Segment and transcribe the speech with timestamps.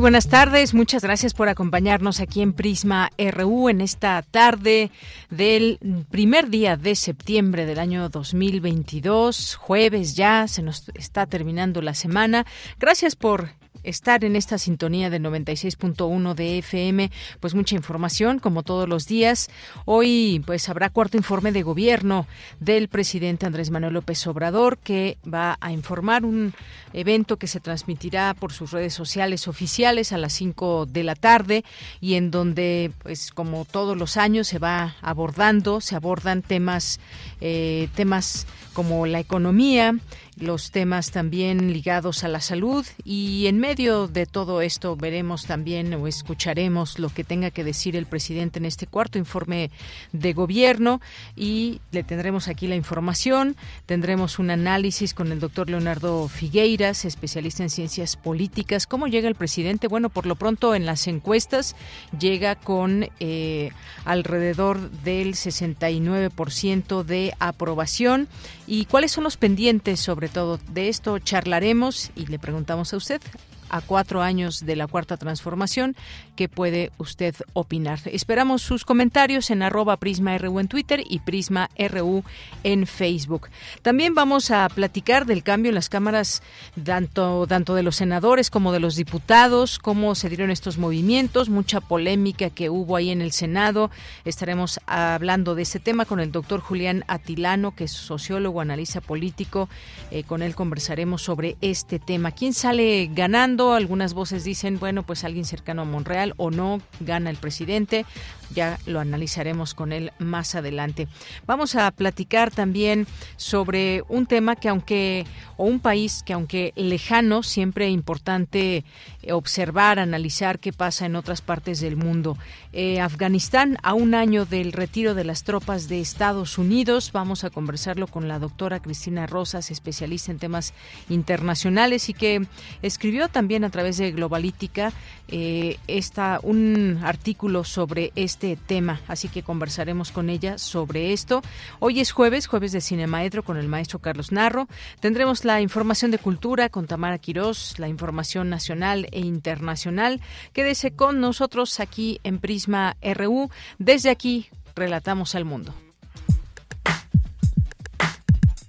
[0.00, 4.92] Buenas tardes, muchas gracias por acompañarnos aquí en Prisma RU en esta tarde
[5.28, 11.94] del primer día de septiembre del año 2022, jueves ya, se nos está terminando la
[11.94, 12.46] semana.
[12.78, 18.88] Gracias por estar en esta sintonía de 96.1 de FM, pues mucha información como todos
[18.88, 19.48] los días.
[19.84, 22.26] Hoy pues habrá cuarto informe de gobierno
[22.60, 26.54] del presidente Andrés Manuel López Obrador que va a informar un
[26.92, 31.64] evento que se transmitirá por sus redes sociales oficiales a las 5 de la tarde
[32.00, 37.00] y en donde pues como todos los años se va abordando, se abordan temas
[37.40, 39.94] eh, temas como la economía,
[40.40, 45.92] los temas también ligados a la salud y en medio de todo esto veremos también
[45.94, 49.70] o escucharemos lo que tenga que decir el presidente en este cuarto informe
[50.12, 51.00] de gobierno
[51.36, 57.62] y le tendremos aquí la información, tendremos un análisis con el doctor Leonardo Figueiras, especialista
[57.62, 58.86] en ciencias políticas.
[58.86, 59.88] ¿Cómo llega el presidente?
[59.88, 61.76] Bueno, por lo pronto en las encuestas
[62.18, 63.70] llega con eh,
[64.04, 68.28] alrededor del 69% de aprobación
[68.68, 73.22] y cuáles son los pendientes sobre todo de esto charlaremos y le preguntamos a usted
[73.68, 75.96] a cuatro años de la cuarta transformación.
[76.36, 78.00] ¿Qué puede usted opinar?
[78.06, 82.24] Esperamos sus comentarios en arroba Prisma RU en Twitter y Prisma RU
[82.64, 83.48] en Facebook.
[83.82, 86.42] También vamos a platicar del cambio en las cámaras
[86.84, 91.80] tanto, tanto de los senadores como de los diputados, cómo se dieron estos movimientos, mucha
[91.80, 93.90] polémica que hubo ahí en el Senado.
[94.24, 99.68] Estaremos hablando de ese tema con el doctor Julián Atilano, que es sociólogo, analista político.
[100.10, 102.30] Eh, con él conversaremos sobre este tema.
[102.30, 103.57] ¿Quién sale ganando?
[103.58, 108.06] Algunas voces dicen, bueno, pues alguien cercano a Monreal o no, gana el presidente.
[108.54, 111.08] Ya lo analizaremos con él más adelante.
[111.46, 115.26] Vamos a platicar también sobre un tema que aunque,
[115.56, 118.84] o un país que aunque lejano, siempre importante
[119.30, 122.38] observar, analizar qué pasa en otras partes del mundo.
[122.72, 127.50] Eh, Afganistán, a un año del retiro de las tropas de Estados Unidos, vamos a
[127.50, 130.72] conversarlo con la doctora Cristina Rosas, especialista en temas
[131.08, 132.46] internacionales y que
[132.82, 134.92] escribió también también a través de Globalítica
[135.28, 141.40] eh, está un artículo sobre este tema, así que conversaremos con ella sobre esto.
[141.78, 144.68] Hoy es jueves, jueves de Cinemaedro con el maestro Carlos Narro.
[145.00, 150.20] Tendremos la información de cultura con Tamara Quirós, la información nacional e internacional.
[150.52, 153.48] Quédese con nosotros aquí en Prisma RU.
[153.78, 155.72] Desde aquí, relatamos al mundo.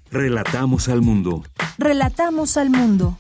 [0.10, 1.44] Relatamos al mundo.
[1.78, 3.18] Relatamos al mundo.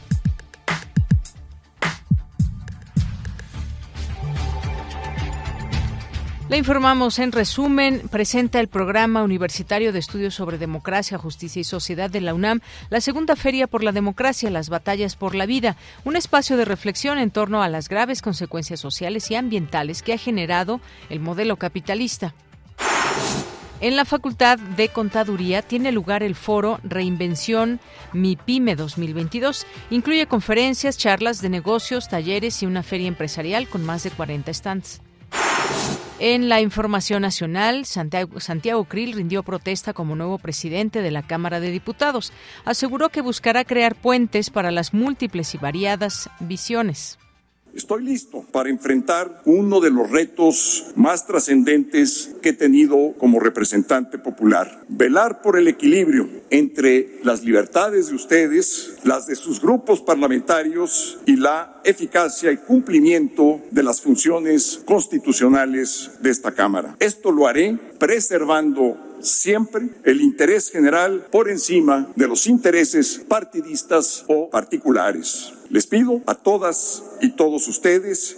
[6.50, 12.10] Le informamos en resumen, presenta el programa universitario de estudios sobre democracia, justicia y sociedad
[12.10, 16.16] de la UNAM, la segunda feria por la democracia, las batallas por la vida, un
[16.16, 20.82] espacio de reflexión en torno a las graves consecuencias sociales y ambientales que ha generado
[21.12, 22.34] el modelo capitalista.
[23.80, 27.80] En la Facultad de Contaduría tiene lugar el foro Reinvención
[28.14, 29.68] MIPYME 2022.
[29.92, 35.00] Incluye conferencias, charlas de negocios, talleres y una feria empresarial con más de 40 stands.
[36.20, 41.62] En la información nacional, Santiago, Santiago Krill rindió protesta como nuevo presidente de la Cámara
[41.62, 42.34] de Diputados.
[42.66, 47.18] Aseguró que buscará crear puentes para las múltiples y variadas visiones.
[47.74, 54.18] Estoy listo para enfrentar uno de los retos más trascendentes que he tenido como representante
[54.18, 54.84] popular.
[54.88, 61.36] Velar por el equilibrio entre las libertades de ustedes, las de sus grupos parlamentarios y
[61.36, 66.96] la eficacia y cumplimiento de las funciones constitucionales de esta Cámara.
[67.00, 74.50] Esto lo haré preservando siempre el interés general por encima de los intereses partidistas o
[74.50, 75.54] particulares.
[75.70, 78.38] Les pido a todas y todos ustedes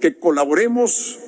[0.00, 1.18] que colaboremos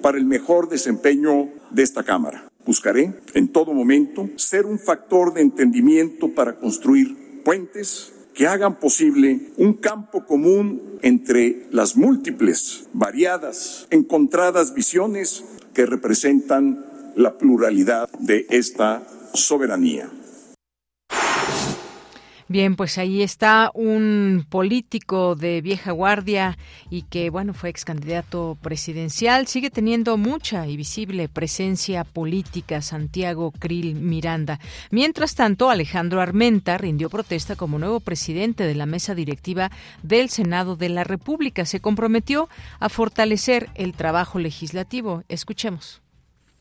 [0.00, 2.48] para el mejor desempeño de esta Cámara.
[2.64, 9.50] Buscaré en todo momento ser un factor de entendimiento para construir puentes que hagan posible
[9.58, 15.44] un campo común entre las múltiples, variadas, encontradas visiones
[15.74, 16.86] que representan
[17.16, 19.02] la pluralidad de esta
[19.34, 20.08] soberanía.
[22.52, 26.58] Bien, pues ahí está un político de vieja guardia
[26.90, 29.46] y que, bueno, fue ex candidato presidencial.
[29.46, 34.60] Sigue teniendo mucha y visible presencia política Santiago Krill Miranda.
[34.90, 39.70] Mientras tanto, Alejandro Armenta rindió protesta como nuevo presidente de la mesa directiva
[40.02, 41.64] del Senado de la República.
[41.64, 42.50] Se comprometió
[42.80, 45.24] a fortalecer el trabajo legislativo.
[45.30, 46.02] Escuchemos.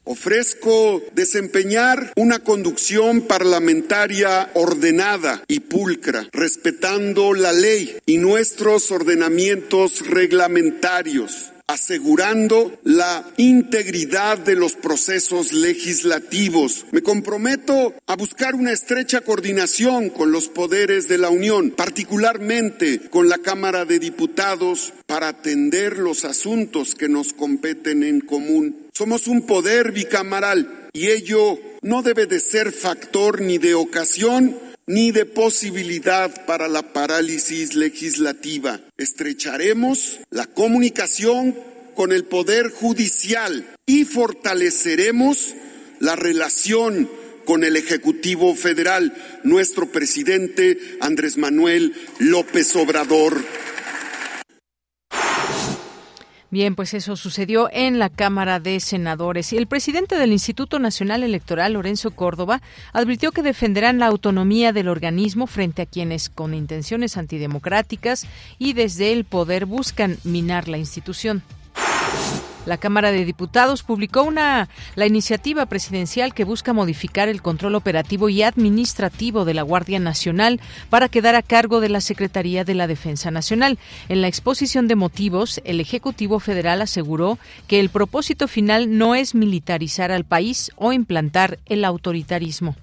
[0.03, 11.51] Ofrezco desempeñar una conducción parlamentaria ordenada y pulcra, respetando la ley y nuestros ordenamientos reglamentarios
[11.71, 16.85] asegurando la integridad de los procesos legislativos.
[16.91, 23.29] Me comprometo a buscar una estrecha coordinación con los poderes de la Unión, particularmente con
[23.29, 28.90] la Cámara de Diputados, para atender los asuntos que nos competen en común.
[29.01, 34.55] Somos un poder bicameral y ello no debe de ser factor ni de ocasión
[34.85, 38.79] ni de posibilidad para la parálisis legislativa.
[38.97, 41.57] Estrecharemos la comunicación
[41.95, 45.55] con el Poder Judicial y fortaleceremos
[45.99, 47.09] la relación
[47.45, 53.43] con el Ejecutivo Federal, nuestro presidente Andrés Manuel López Obrador.
[56.51, 59.53] Bien, pues eso sucedió en la Cámara de Senadores.
[59.53, 62.61] Y el presidente del Instituto Nacional Electoral, Lorenzo Córdoba,
[62.91, 68.27] advirtió que defenderán la autonomía del organismo frente a quienes, con intenciones antidemocráticas
[68.59, 71.41] y desde el poder, buscan minar la institución.
[72.65, 78.29] La Cámara de Diputados publicó una la iniciativa presidencial que busca modificar el control operativo
[78.29, 82.85] y administrativo de la Guardia Nacional para quedar a cargo de la Secretaría de la
[82.85, 83.79] Defensa Nacional.
[84.09, 89.33] En la exposición de motivos, el Ejecutivo Federal aseguró que el propósito final no es
[89.33, 92.75] militarizar al país o implantar el autoritarismo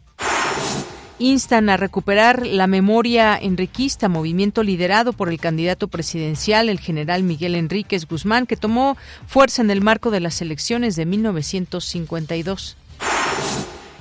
[1.18, 7.54] instan a recuperar la memoria enriquista, movimiento liderado por el candidato presidencial, el general Miguel
[7.54, 12.76] Enríquez Guzmán, que tomó fuerza en el marco de las elecciones de 1952.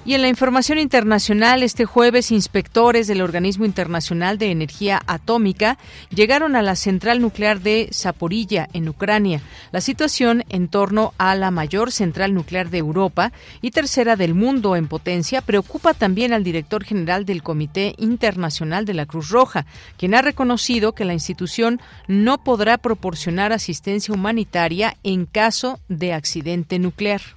[0.08, 5.78] Y en la información internacional, este jueves, inspectores del Organismo Internacional de Energía Atómica
[6.16, 9.42] llegaron a la central nuclear de Zaporilla, en Ucrania.
[9.74, 14.78] La situación en torno a la mayor central nuclear de Europa y tercera del mundo
[14.78, 19.66] en potencia preocupa también al director general del Comité Internacional de la Cruz Roja,
[19.98, 26.80] quien ha reconocido que la institución no podrá proporcionar asistencia humanitaria en caso de accidente
[26.80, 27.37] nuclear.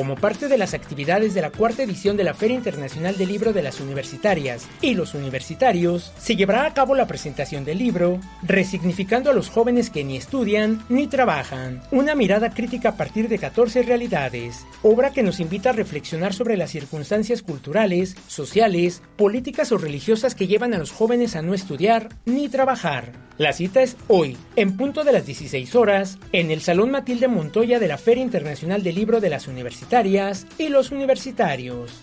[0.00, 3.52] Como parte de las actividades de la cuarta edición de la Feria Internacional del Libro
[3.52, 4.66] de las Universitarias.
[4.80, 9.90] Y los Universitarios, se llevará a cabo la presentación del libro Resignificando a los jóvenes
[9.90, 15.22] que ni estudian ni trabajan, una mirada crítica a partir de 14 realidades, obra que
[15.22, 20.78] nos invita a reflexionar sobre las circunstancias culturales, sociales, políticas o religiosas que llevan a
[20.78, 23.29] los jóvenes a no estudiar ni trabajar.
[23.40, 27.78] La cita es hoy, en punto de las 16 horas, en el Salón Matilde Montoya
[27.78, 32.02] de la Feria Internacional del Libro de las Universitarias y los universitarios.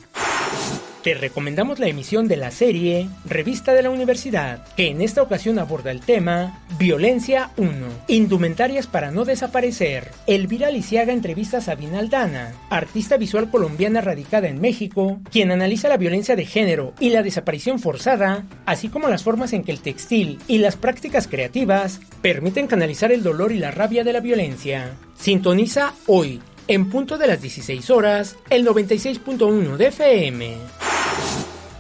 [1.08, 5.58] Te recomendamos la emisión de la serie Revista de la Universidad, que en esta ocasión
[5.58, 7.72] aborda el tema Violencia 1,
[8.10, 10.12] Indumentarias para no desaparecer.
[10.28, 15.96] Elvira Lisiaga entrevista a Sabina Aldana, artista visual colombiana radicada en México, quien analiza la
[15.96, 20.40] violencia de género y la desaparición forzada, así como las formas en que el textil
[20.50, 24.98] y las prácticas creativas permiten canalizar el dolor y la rabia de la violencia.
[25.16, 30.58] Sintoniza hoy en punto de las 16 horas, el 96.1 de FM.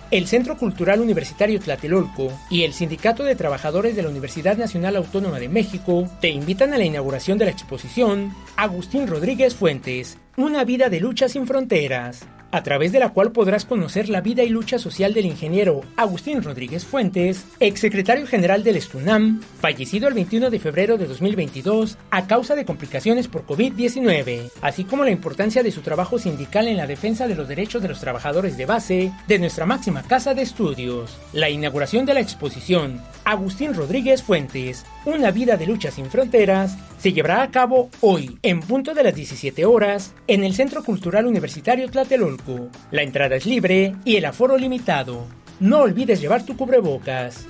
[0.10, 5.38] El Centro Cultural Universitario Tlatelolco y el Sindicato de Trabajadores de la Universidad Nacional Autónoma
[5.38, 10.90] de México te invitan a la inauguración de la exposición Agustín Rodríguez Fuentes, Una vida
[10.90, 12.26] de lucha sin fronteras
[12.58, 16.42] a través de la cual podrás conocer la vida y lucha social del ingeniero Agustín
[16.42, 22.56] Rodríguez Fuentes, exsecretario general del Estunam, fallecido el 21 de febrero de 2022 a causa
[22.56, 27.28] de complicaciones por COVID-19, así como la importancia de su trabajo sindical en la defensa
[27.28, 31.16] de los derechos de los trabajadores de base de nuestra máxima casa de estudios.
[31.34, 34.86] La inauguración de la exposición Agustín Rodríguez Fuentes.
[35.04, 39.14] Una vida de lucha sin fronteras se llevará a cabo hoy, en punto de las
[39.14, 42.70] 17 horas, en el Centro Cultural Universitario Tlatelolco.
[42.90, 45.26] La entrada es libre y el aforo limitado.
[45.60, 47.46] No olvides llevar tu cubrebocas.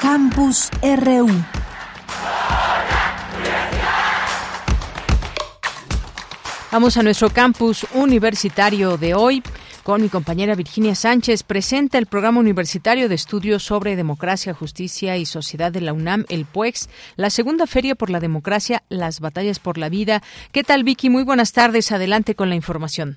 [0.00, 1.28] Campus RU
[6.72, 9.40] Vamos a nuestro campus universitario de hoy
[9.84, 11.44] con mi compañera Virginia Sánchez.
[11.44, 16.44] Presenta el programa universitario de estudios sobre democracia, justicia y sociedad de la UNAM, el
[16.44, 20.22] PUEX, la segunda feria por la democracia, las batallas por la vida.
[20.52, 21.08] ¿Qué tal, Vicky?
[21.08, 21.92] Muy buenas tardes.
[21.92, 23.16] Adelante con la información.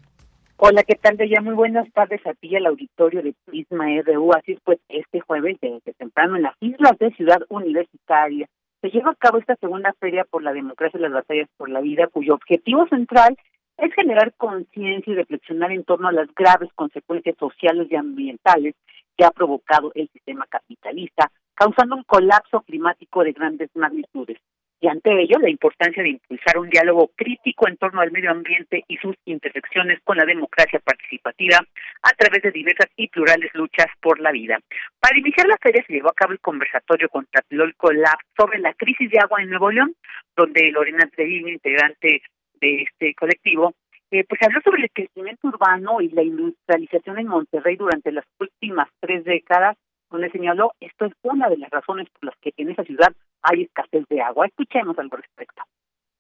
[0.58, 4.32] Hola, ¿qué tal, ya Muy buenas tardes a ti, al auditorio de Prisma RU.
[4.34, 8.48] Así es, pues, este jueves, desde temprano, en las islas de Ciudad Universitaria,
[8.82, 11.82] se lleva a cabo esta segunda feria por la democracia y las batallas por la
[11.82, 13.38] vida, cuyo objetivo central
[13.78, 18.76] es generar conciencia y reflexionar en torno a las graves consecuencias sociales y ambientales
[19.18, 24.38] que ha provocado el sistema capitalista, causando un colapso climático de grandes magnitudes.
[24.82, 28.86] Y ante ello, la importancia de impulsar un diálogo crítico en torno al medio ambiente
[28.88, 31.58] y sus intersecciones con la democracia participativa
[32.02, 34.58] a través de diversas y plurales luchas por la vida.
[35.00, 38.74] Para iniciar la feria se llevó a cabo el conversatorio con Tlatelolco Lab sobre la
[38.74, 39.96] crisis de agua en Nuevo León,
[40.36, 42.22] donde Lorena Treviño, integrante
[42.62, 43.74] de este colectivo,
[44.12, 48.88] eh, pues habló sobre el crecimiento urbano y la industrialización en Monterrey durante las últimas
[49.00, 49.78] tres décadas,
[50.10, 53.64] donde señaló esto es una de las razones por las que en esa ciudad hay
[53.64, 54.48] escasez de agua.
[54.48, 55.64] Escuchemos al respecto.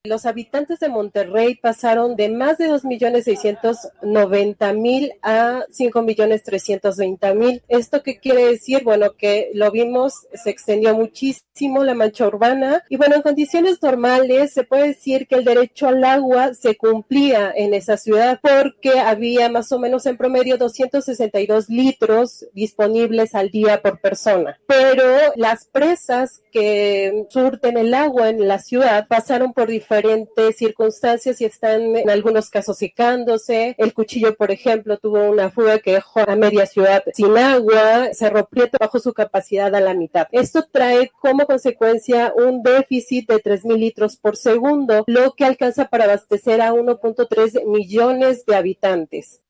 [0.06, 7.64] Los habitantes de Monterrey pasaron de más de 2.690.000 a 5.320.000.
[7.68, 8.86] ¿Esto qué quiere decir?
[8.86, 14.54] Bueno, que lo vimos, se extendió muchísimo la mancha urbana y bueno, en condiciones normales
[14.54, 19.50] se puede decir que el derecho al agua se cumplía en esa ciudad porque había
[19.50, 24.62] más o menos en promedio 262 litros disponibles al día por persona.
[24.66, 31.42] Pero las presas que surten el agua en la ciudad pasaron por diferentes diferentes circunstancias
[31.42, 33.76] y están en algunos casos secándose.
[33.80, 38.46] El cuchillo, por ejemplo, tuvo una fuga que dejó a media ciudad sin agua, Cerro
[38.46, 40.28] Prieto bajo su capacidad a la mitad.
[40.32, 46.04] Esto trae como consecuencia un déficit de 3.000 litros por segundo, lo que alcanza para
[46.04, 49.42] abastecer a 1.3 millones de habitantes.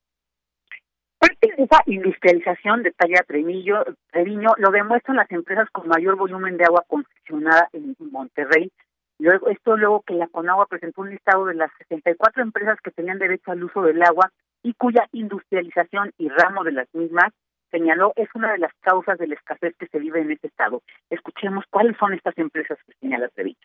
[1.20, 6.56] Parte de esa industrialización, de talla Treviño, Treviño, lo demuestran las empresas con mayor volumen
[6.56, 8.72] de agua concesionada en Monterrey,
[9.20, 13.20] Luego, esto luego que la Conagua presentó un listado de las 64 empresas que tenían
[13.20, 14.32] derecho al uso del agua
[14.64, 17.34] y cuya industrialización y ramo de las mismas
[17.70, 20.82] señaló es una de las causas de la escasez que se vive en este estado.
[21.10, 23.58] Escuchemos cuáles son estas empresas que señala Treviño.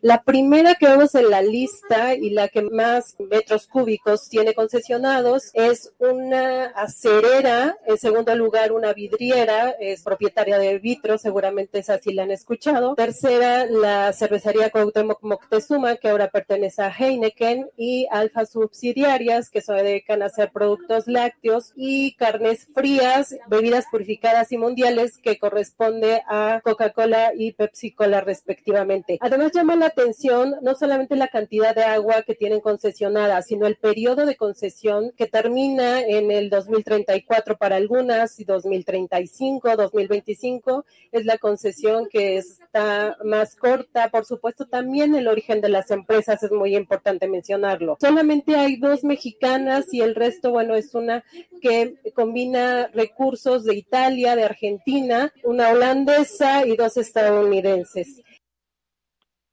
[0.00, 5.50] La primera que vemos en la lista y la que más metros cúbicos tiene concesionados
[5.54, 12.12] es una acerera, en segundo lugar una vidriera, es propietaria de Vitro, seguramente esa sí
[12.12, 12.94] la han escuchado.
[12.96, 19.72] Tercera, la cervecería Cuauhtémoc Moctezuma, que ahora pertenece a Heineken, y Alfa Subsidiarias, que se
[19.72, 26.60] dedican a hacer productos lácteos y carnes frías, bebidas purificadas y mundiales, que corresponde a
[26.62, 29.16] Coca-Cola y Pepsi-Cola respectivamente.
[29.20, 33.76] Además, llama la atención no solamente la cantidad de agua que tienen concesionada, sino el
[33.76, 41.38] periodo de concesión que termina en el 2034 para algunas y 2035, 2025 es la
[41.38, 44.10] concesión que está más corta.
[44.10, 47.96] Por supuesto, también el origen de las empresas es muy importante mencionarlo.
[48.00, 51.24] Solamente hay dos mexicanas y el resto, bueno, es una
[51.60, 58.22] que combina recursos de Italia, de Argentina, una holandesa y dos estadounidenses.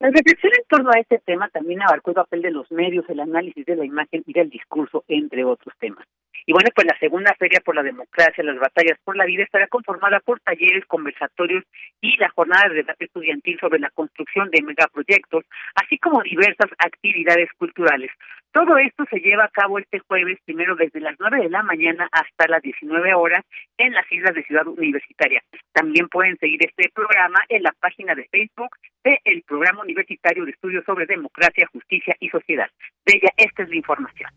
[0.01, 3.19] La reflexión en torno a este tema también abarcó el papel de los medios, el
[3.19, 6.07] análisis de la imagen y del discurso, entre otros temas.
[6.47, 9.67] Y bueno, pues la segunda feria por la democracia, las batallas por la vida, estará
[9.67, 11.63] conformada por talleres, conversatorios
[12.01, 17.49] y la jornada de debate estudiantil sobre la construcción de megaproyectos, así como diversas actividades
[17.59, 18.09] culturales.
[18.53, 22.09] Todo esto se lleva a cabo este jueves, primero desde las 9 de la mañana
[22.11, 23.45] hasta las 19 horas
[23.77, 25.41] en las islas de Ciudad Universitaria.
[25.71, 30.83] También pueden seguir este programa en la página de Facebook del Programa Universitario de Estudios
[30.85, 32.67] sobre Democracia, Justicia y Sociedad.
[33.05, 34.29] Bella, esta es la información.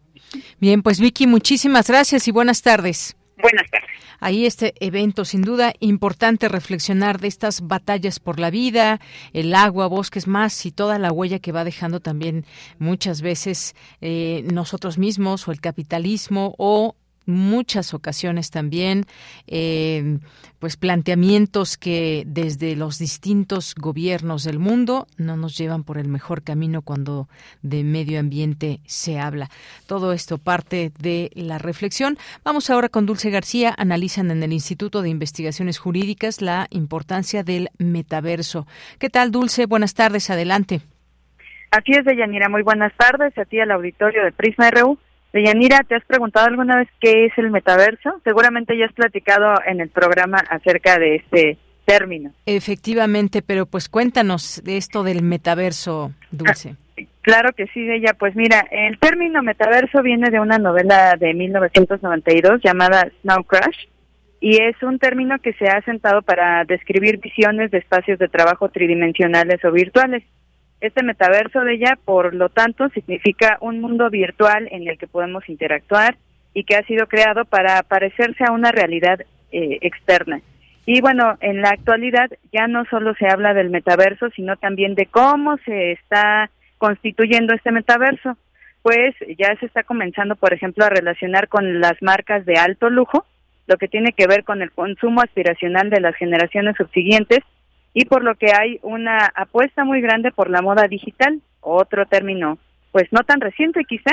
[0.61, 3.17] Bien, pues Vicky, muchísimas gracias y buenas tardes.
[3.41, 3.91] Buenas tardes.
[4.21, 9.01] Ahí este evento, sin duda, importante reflexionar de estas batallas por la vida,
[9.33, 12.45] el agua, bosques más y toda la huella que va dejando también
[12.79, 16.97] muchas veces eh, nosotros mismos o el capitalismo o
[17.27, 19.05] muchas ocasiones también
[19.47, 20.19] eh,
[20.59, 26.43] pues planteamientos que desde los distintos gobiernos del mundo no nos llevan por el mejor
[26.43, 27.29] camino cuando
[27.63, 29.51] de medio ambiente se habla.
[29.87, 32.17] Todo esto parte de la reflexión.
[32.45, 33.75] Vamos ahora con Dulce García.
[33.77, 38.67] Analizan en el Instituto de Investigaciones Jurídicas la importancia del metaverso.
[38.99, 39.67] ¿Qué tal, Dulce?
[39.67, 40.31] Buenas tardes.
[40.31, 40.81] Adelante.
[41.71, 42.49] Así es, Deyanira.
[42.49, 43.37] Muy buenas tardes.
[43.37, 44.99] A ti, al auditorio de Prisma RU.
[45.35, 48.21] Deyanira, ¿te has preguntado alguna vez qué es el metaverso?
[48.23, 52.31] Seguramente ya has platicado en el programa acerca de este término.
[52.47, 56.77] Efectivamente, pero pues cuéntanos de esto del metaverso, Dulce.
[57.23, 58.15] Claro que sí, ella.
[58.17, 63.89] Pues mira, el término metaverso viene de una novela de 1992 llamada Snow Crash
[64.39, 68.69] y es un término que se ha sentado para describir visiones de espacios de trabajo
[68.69, 70.23] tridimensionales o virtuales.
[70.81, 75.49] Este metaverso de ella, por lo tanto, significa un mundo virtual en el que podemos
[75.49, 76.17] interactuar
[76.53, 80.41] y que ha sido creado para parecerse a una realidad eh, externa.
[80.87, 85.07] Y bueno, en la actualidad ya no solo se habla del metaverso, sino también de
[85.07, 88.37] cómo se está constituyendo este metaverso.
[88.83, 93.25] Pues ya se está comenzando, por ejemplo, a relacionar con las marcas de alto lujo,
[93.67, 97.39] lo que tiene que ver con el consumo aspiracional de las generaciones subsiguientes
[97.95, 102.59] y por lo que hay una apuesta muy grande por la moda digital, otro término,
[102.91, 104.13] pues no tan reciente quizá,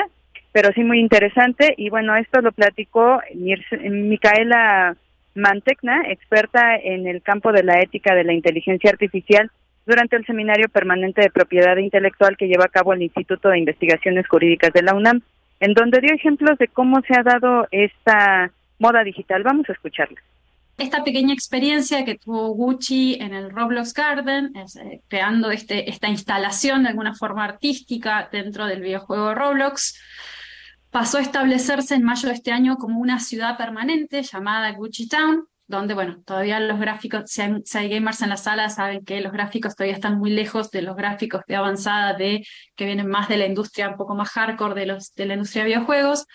[0.51, 1.73] pero sí muy interesante.
[1.77, 4.95] Y bueno, esto lo platicó Micaela
[5.33, 9.49] Mantecna, experta en el campo de la ética de la inteligencia artificial,
[9.87, 14.27] durante el seminario permanente de propiedad intelectual que lleva a cabo el Instituto de Investigaciones
[14.27, 15.21] Jurídicas de la UNAM,
[15.59, 19.41] en donde dio ejemplos de cómo se ha dado esta moda digital.
[19.41, 20.21] Vamos a escucharla
[20.81, 26.83] esta pequeña experiencia que tuvo Gucci en el Roblox Garden, eh, creando este, esta instalación
[26.83, 29.99] de alguna forma artística dentro del videojuego Roblox,
[30.89, 35.45] pasó a establecerse en mayo de este año como una ciudad permanente llamada Gucci Town,
[35.67, 39.75] donde, bueno, todavía los gráficos, si hay, gamers en la sala, saben que los gráficos
[39.75, 42.45] todavía están muy lejos de los gráficos de avanzada, de
[42.75, 45.63] que vienen más de la industria un poco más hardcore de, los, de la industria
[45.63, 46.25] de videojuegos.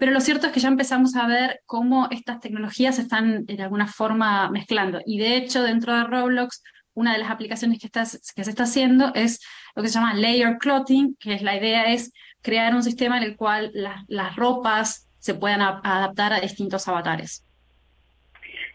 [0.00, 3.62] Pero lo cierto es que ya empezamos a ver cómo estas tecnologías se están de
[3.62, 5.02] alguna forma mezclando.
[5.04, 6.62] Y de hecho, dentro de Roblox,
[6.94, 8.04] una de las aplicaciones que, está,
[8.34, 11.92] que se está haciendo es lo que se llama layer clothing, que es la idea
[11.92, 13.72] es crear un sistema en el cual
[14.08, 17.44] las ropas se puedan adaptar a distintos avatares.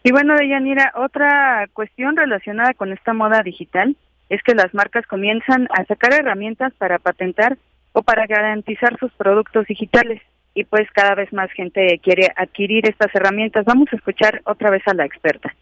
[0.04, 3.98] Y bueno, Deyanira, otra cuestión relacionada con esta moda digital
[4.30, 7.58] es que las marcas comienzan a sacar herramientas para patentar
[7.94, 10.22] o para garantizar sus productos digitales
[10.56, 13.66] y pues cada vez más gente quiere adquirir estas herramientas.
[13.66, 15.54] Vamos a escuchar otra vez a la experta.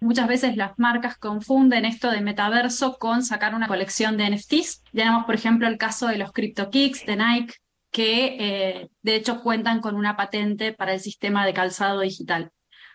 [0.00, 4.82] Muchas veces las marcas confunden esto de metaverso con sacar una colección de NFTs.
[4.92, 7.54] Tenemos, por ejemplo, el caso de los CryptoKicks de Nike,
[7.92, 12.50] que eh, de hecho cuentan con una patente para el sistema de calzado digital.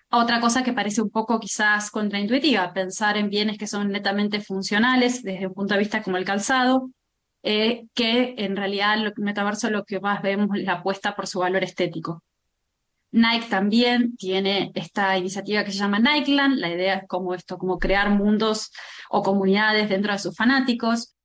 [0.10, 5.22] Otra cosa que parece un poco quizás contraintuitiva, pensar en bienes que son netamente funcionales
[5.22, 6.90] desde un punto de vista como el calzado,
[7.44, 11.40] eh, que en realidad el metaverso lo que más vemos es la apuesta por su
[11.40, 12.24] valor estético.
[13.12, 17.80] Nike también tiene esta iniciativa que se llama Nikeland, la idea es como esto, como
[17.80, 18.72] crear mundos
[19.10, 21.16] o comunidades dentro de sus fanáticos.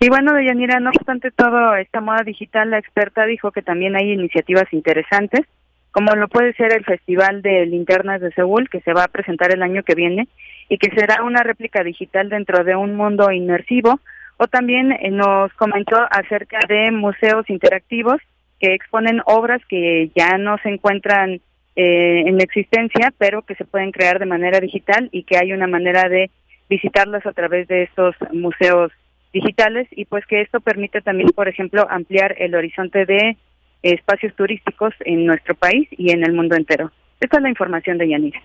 [0.00, 4.12] Y bueno, Deyanira, no obstante todo esta moda digital, la experta dijo que también hay
[4.12, 5.44] iniciativas interesantes,
[5.90, 9.52] como lo puede ser el Festival de Linternas de Seúl, que se va a presentar
[9.52, 10.28] el año que viene,
[10.68, 14.00] y que será una réplica digital dentro de un mundo inmersivo,
[14.38, 18.20] o también eh, nos comentó acerca de museos interactivos
[18.58, 21.40] que exponen obras que ya no se encuentran
[21.76, 25.66] eh, en existencia, pero que se pueden crear de manera digital y que hay una
[25.66, 26.30] manera de
[26.68, 28.90] visitarlas a través de estos museos
[29.32, 33.36] digitales y pues que esto permite también, por ejemplo, ampliar el horizonte de
[33.82, 36.90] espacios turísticos en nuestro país y en el mundo entero.
[37.20, 38.40] Esta es la información de Yanira.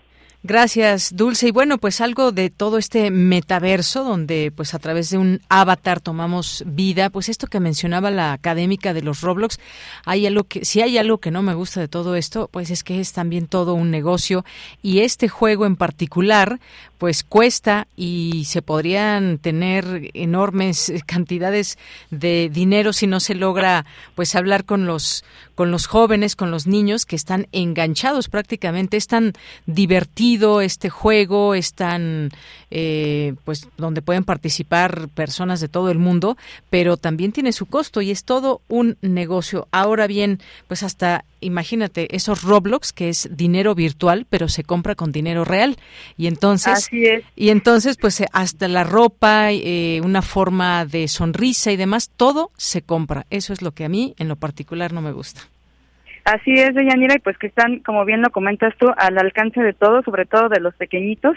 [0.46, 1.48] Gracias, Dulce.
[1.48, 6.02] Y bueno, pues algo de todo este metaverso donde pues a través de un avatar
[6.02, 9.58] tomamos vida, pues esto que mencionaba la académica de los Roblox,
[10.04, 12.84] hay algo que si hay algo que no me gusta de todo esto, pues es
[12.84, 14.44] que es también todo un negocio
[14.82, 16.60] y este juego en particular
[17.04, 21.78] pues cuesta y se podrían tener enormes cantidades
[22.12, 23.86] de dinero si no se logra
[24.16, 29.08] pues hablar con los con los jóvenes, con los niños que están enganchados prácticamente, es
[29.08, 29.34] tan
[29.66, 32.32] divertido este juego, es tan,
[32.72, 36.38] eh, pues, donde pueden participar personas de todo el mundo,
[36.70, 39.68] pero también tiene su costo y es todo un negocio.
[39.72, 45.12] Ahora bien, pues hasta imagínate esos Roblox que es dinero virtual, pero se compra con
[45.12, 45.78] dinero real
[46.18, 46.90] y entonces
[47.36, 52.82] y entonces pues hasta la ropa, eh, una forma de sonrisa y demás, todo se
[52.82, 53.26] compra.
[53.30, 55.42] Eso es lo que a mí en lo particular no me gusta.
[56.26, 59.74] Así es, Deyanira, y pues que están, como bien lo comentas tú, al alcance de
[59.74, 61.36] todos, sobre todo de los pequeñitos.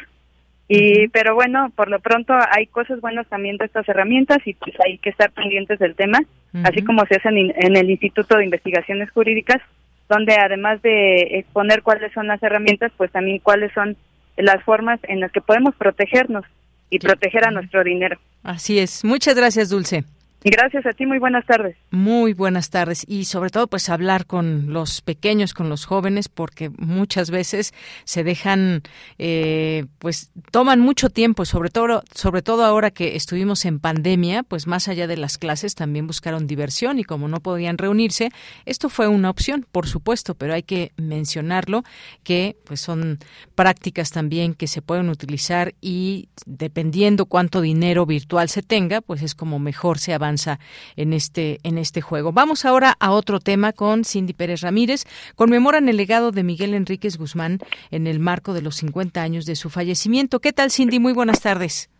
[0.68, 4.74] Y, pero bueno, por lo pronto hay cosas buenas también de estas herramientas y pues
[4.84, 6.18] hay que estar pendientes del tema,
[6.64, 9.62] así como se hace en, el Instituto de Investigaciones Jurídicas,
[10.08, 13.96] donde además de exponer cuáles son las herramientas, pues también cuáles son
[14.36, 16.44] las formas en las que podemos protegernos
[16.90, 18.18] y proteger a nuestro dinero.
[18.42, 19.04] Así es.
[19.04, 20.04] Muchas gracias, Dulce.
[20.48, 21.76] Gracias a ti, muy buenas tardes.
[21.90, 26.70] Muy buenas tardes y sobre todo pues hablar con los pequeños, con los jóvenes, porque
[26.70, 28.82] muchas veces se dejan,
[29.18, 34.68] eh, pues toman mucho tiempo, sobre todo, sobre todo ahora que estuvimos en pandemia, pues
[34.68, 38.30] más allá de las clases también buscaron diversión y como no podían reunirse,
[38.66, 41.82] esto fue una opción, por supuesto, pero hay que mencionarlo
[42.22, 43.18] que pues son
[43.56, 49.34] prácticas también que se pueden utilizar y dependiendo cuánto dinero virtual se tenga, pues es
[49.34, 50.35] como mejor se avanza
[50.96, 52.32] en este, en este juego.
[52.32, 55.04] Vamos ahora a otro tema con Cindy Pérez Ramírez.
[55.34, 57.58] Conmemoran el legado de Miguel Enríquez Guzmán
[57.90, 60.40] en el marco de los 50 años de su fallecimiento.
[60.40, 60.98] ¿Qué tal, Cindy?
[60.98, 61.90] Muy buenas tardes.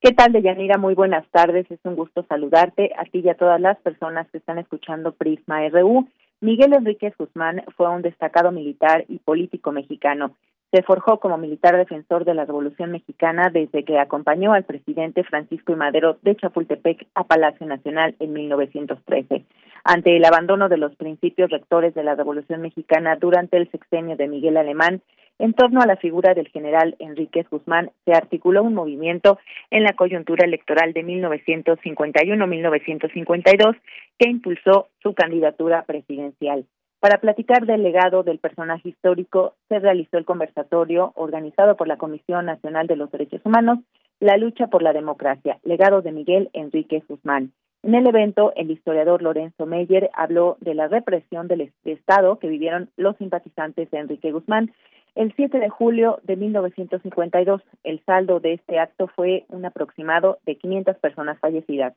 [0.00, 0.78] ¿Qué tal, Deyanira?
[0.78, 1.68] Muy buenas tardes.
[1.70, 5.68] Es un gusto saludarte a ti y a todas las personas que están escuchando Prisma
[5.70, 6.08] RU.
[6.40, 10.36] Miguel Enríquez Guzmán fue un destacado militar y político mexicano.
[10.70, 15.72] Se forjó como militar defensor de la Revolución Mexicana desde que acompañó al presidente Francisco
[15.72, 15.76] I.
[15.76, 19.46] Madero de Chapultepec a Palacio Nacional en 1913.
[19.84, 24.28] Ante el abandono de los principios rectores de la Revolución Mexicana durante el sexenio de
[24.28, 25.00] Miguel Alemán,
[25.38, 29.38] en torno a la figura del general Enríquez Guzmán se articuló un movimiento
[29.70, 33.74] en la coyuntura electoral de 1951-1952
[34.18, 36.66] que impulsó su candidatura presidencial.
[37.00, 42.46] Para platicar del legado del personaje histórico, se realizó el conversatorio organizado por la Comisión
[42.46, 43.78] Nacional de los Derechos Humanos,
[44.18, 47.52] La lucha por la democracia, legado de Miguel Enrique Guzmán.
[47.84, 52.90] En el evento, el historiador Lorenzo Meyer habló de la represión del Estado que vivieron
[52.96, 54.72] los simpatizantes de Enrique Guzmán.
[55.14, 60.56] El 7 de julio de 1952, el saldo de este acto fue un aproximado de
[60.56, 61.94] 500 personas fallecidas.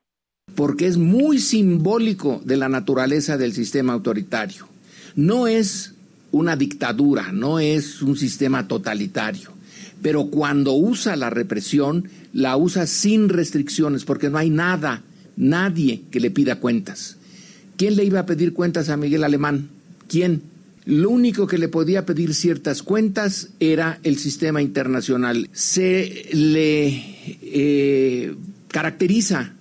[0.56, 4.66] Porque es muy simbólico de la naturaleza del sistema autoritario
[5.16, 5.94] no es
[6.32, 9.52] una dictadura, no es un sistema totalitario,
[10.02, 15.04] pero cuando usa la represión, la usa sin restricciones, porque no hay nada,
[15.36, 17.18] nadie que le pida cuentas.
[17.78, 19.70] ¿Quién le iba a pedir cuentas a Miguel Alemán?
[20.08, 20.44] ¿Quién?
[20.86, 25.48] Lo único que le podía pedir ciertas cuentas era el sistema internacional.
[25.52, 27.04] Se le
[27.42, 28.36] eh,
[28.68, 29.54] caracteriza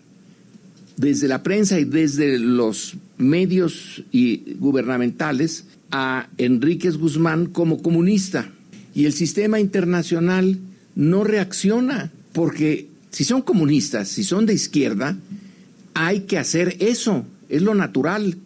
[0.97, 8.51] desde la prensa y desde los medios y gubernamentales a Enríquez Guzmán como comunista.
[8.95, 10.59] Y el sistema internacional
[10.95, 15.17] no reacciona, porque si son comunistas, si son de izquierda,
[15.95, 18.37] hay que hacer eso, es lo natural.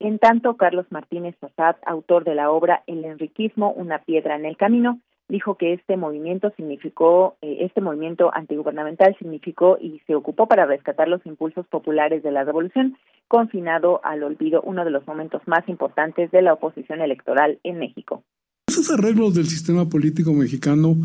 [0.00, 4.56] En tanto, Carlos Martínez Assad, autor de la obra El enriquismo, una piedra en el
[4.56, 10.66] camino, dijo que este movimiento significó, eh, este movimiento antigubernamental significó y se ocupó para
[10.66, 12.96] rescatar los impulsos populares de la revolución,
[13.28, 18.22] confinado al olvido uno de los momentos más importantes de la oposición electoral en México.
[18.68, 20.96] Esos arreglos del sistema político mexicano,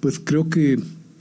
[0.00, 0.76] pues creo que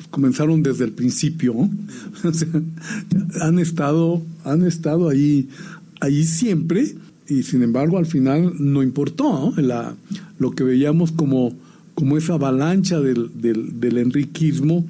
[0.09, 1.53] comenzaron desde el principio,
[3.41, 5.49] han estado, han estado ahí,
[6.01, 6.83] ahí siempre,
[7.27, 9.53] y sin embargo al final no importó,
[10.37, 11.51] lo que veíamos como
[11.95, 14.85] como esa avalancha del, del, enriquismo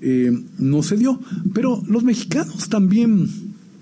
[0.00, 1.20] eh, no se dio.
[1.54, 3.26] Pero los mexicanos también,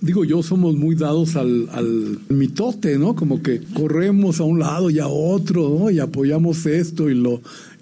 [0.00, 3.14] digo yo, somos muy dados al, al mitote, ¿no?
[3.14, 5.90] Como que corremos a un lado y a otro, ¿no?
[5.90, 7.40] Y apoyamos esto y lo,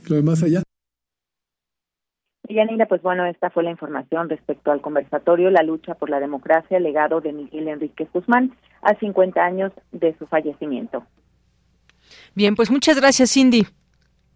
[0.09, 0.63] lo demás allá.
[2.49, 6.79] Yanira, pues bueno, esta fue la información respecto al conversatorio La lucha por la democracia,
[6.79, 8.53] legado de Miguel Enrique Guzmán,
[8.83, 11.05] a 50 años de su fallecimiento.
[12.35, 13.67] Bien, pues muchas gracias, Cindy.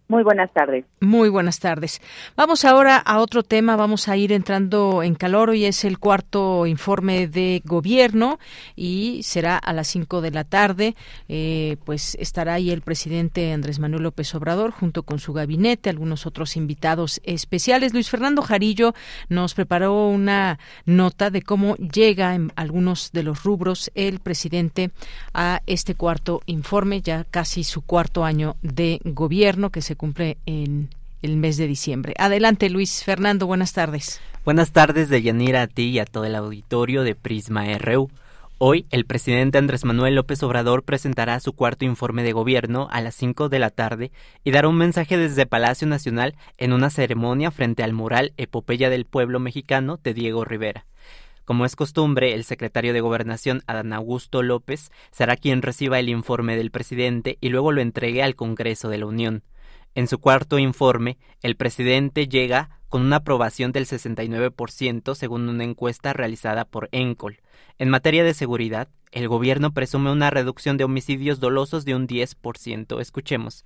[0.09, 0.85] Muy buenas tardes.
[1.01, 2.01] Muy buenas tardes.
[2.35, 5.51] Vamos ahora a otro tema, vamos a ir entrando en calor.
[5.51, 8.39] Hoy es el cuarto informe de gobierno
[8.75, 10.95] y será a las cinco de la tarde.
[11.27, 16.25] Eh, pues estará ahí el presidente Andrés Manuel López Obrador junto con su gabinete, algunos
[16.25, 17.93] otros invitados especiales.
[17.93, 18.95] Luis Fernando Jarillo
[19.29, 24.89] nos preparó una nota de cómo llega en algunos de los rubros el presidente
[25.35, 30.89] a este cuarto informe, ya casi su cuarto año de gobierno que se cumple en
[31.21, 32.13] el mes de diciembre.
[32.17, 34.21] Adelante, Luis Fernando, buenas tardes.
[34.45, 38.09] Buenas tardes, de Yanira, a ti y a todo el auditorio de Prisma RU.
[38.59, 43.13] Hoy, el presidente Andrés Manuel López Obrador presentará su cuarto informe de gobierno a las
[43.15, 44.11] 5 de la tarde
[44.45, 49.03] y dará un mensaje desde Palacio Nacional en una ceremonia frente al mural Epopeya del
[49.05, 50.85] Pueblo Mexicano de Diego Rivera.
[51.43, 56.55] Como es costumbre, el secretario de Gobernación, Adán Augusto López, será quien reciba el informe
[56.55, 59.43] del presidente y luego lo entregue al Congreso de la Unión.
[59.99, 66.13] En su cuarto informe, el presidente llega con una aprobación del 69% según una encuesta
[66.13, 67.41] realizada por ENCOL.
[67.79, 73.01] En materia de seguridad, el gobierno presume una reducción de homicidios dolosos de un 10%.
[73.01, 73.65] Escuchemos.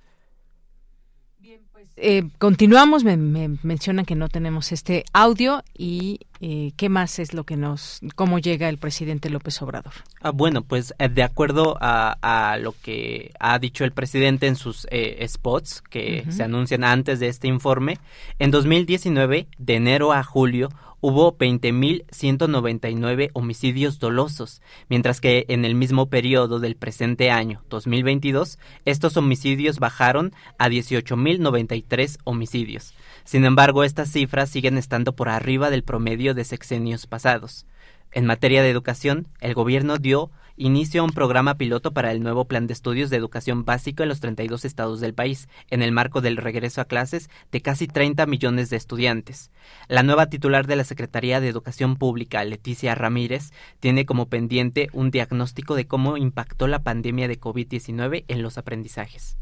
[1.96, 3.04] Eh, continuamos.
[3.04, 7.56] Me, me mencionan que no tenemos este audio y Eh, ¿Qué más es lo que
[7.56, 9.94] nos, cómo llega el presidente López Obrador?
[10.20, 14.86] Ah, bueno, pues eh, de acuerdo a, lo que ha dicho el presidente en sus
[14.90, 17.96] eh, spots que se anuncian antes de este informe,
[18.38, 20.68] en 2019, de enero a julio,
[21.06, 29.18] hubo 20.199 homicidios dolosos, mientras que en el mismo periodo del presente año, 2022, estos
[29.18, 32.94] homicidios bajaron a 18.093 homicidios.
[33.24, 37.66] Sin embargo, estas cifras siguen estando por arriba del promedio de sexenios pasados.
[38.10, 42.46] En materia de educación, el gobierno dio inicio a un programa piloto para el nuevo
[42.46, 46.20] plan de estudios de educación básica en los 32 estados del país, en el marco
[46.20, 49.50] del regreso a clases de casi 30 millones de estudiantes.
[49.88, 55.10] La nueva titular de la Secretaría de Educación Pública, Leticia Ramírez, tiene como pendiente un
[55.10, 59.36] diagnóstico de cómo impactó la pandemia de COVID-19 en los aprendizajes.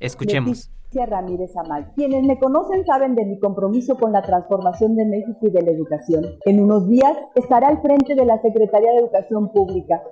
[0.00, 0.70] Escuchemos.
[0.82, 1.92] Leticia Ramírez Amal.
[1.94, 5.70] Quienes me conocen saben de mi compromiso con la transformación de México y de la
[5.70, 6.24] educación.
[6.46, 10.02] En unos días estaré al frente de la Secretaría de Educación Pública.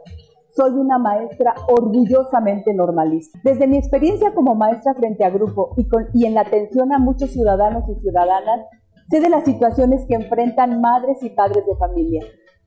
[0.55, 3.41] Soy una maestra orgullosamente normalista.
[3.43, 7.33] Desde mi experiencia como maestra frente a grupo y, y en la atención a muchos
[7.33, 8.65] ciudadanos y ciudadanas,
[9.11, 12.23] sé de las situaciones que enfrentan madres y padres de familia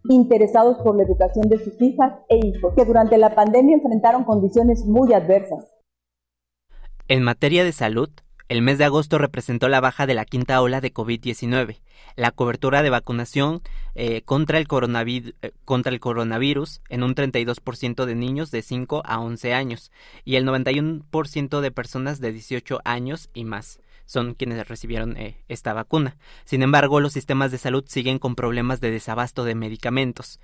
[0.09, 4.85] interesados por la educación de sus hijas e hijos, que durante la pandemia enfrentaron condiciones
[4.85, 5.67] muy adversas.
[7.11, 8.09] En materia de salud,
[8.47, 11.81] el mes de agosto representó la baja de la quinta ola de COVID-19.
[12.15, 13.61] La cobertura de vacunación
[13.95, 14.63] eh, contra, el
[15.41, 19.91] eh, contra, el coronavirus en un 32% de niños de 5 a 11 años
[20.23, 25.73] y el 91% de personas de 18 años y más son quienes recibieron eh, esta
[25.73, 26.15] vacuna.
[26.45, 30.39] Sin embargo, los sistemas de salud siguen con problemas de desabasto de medicamentos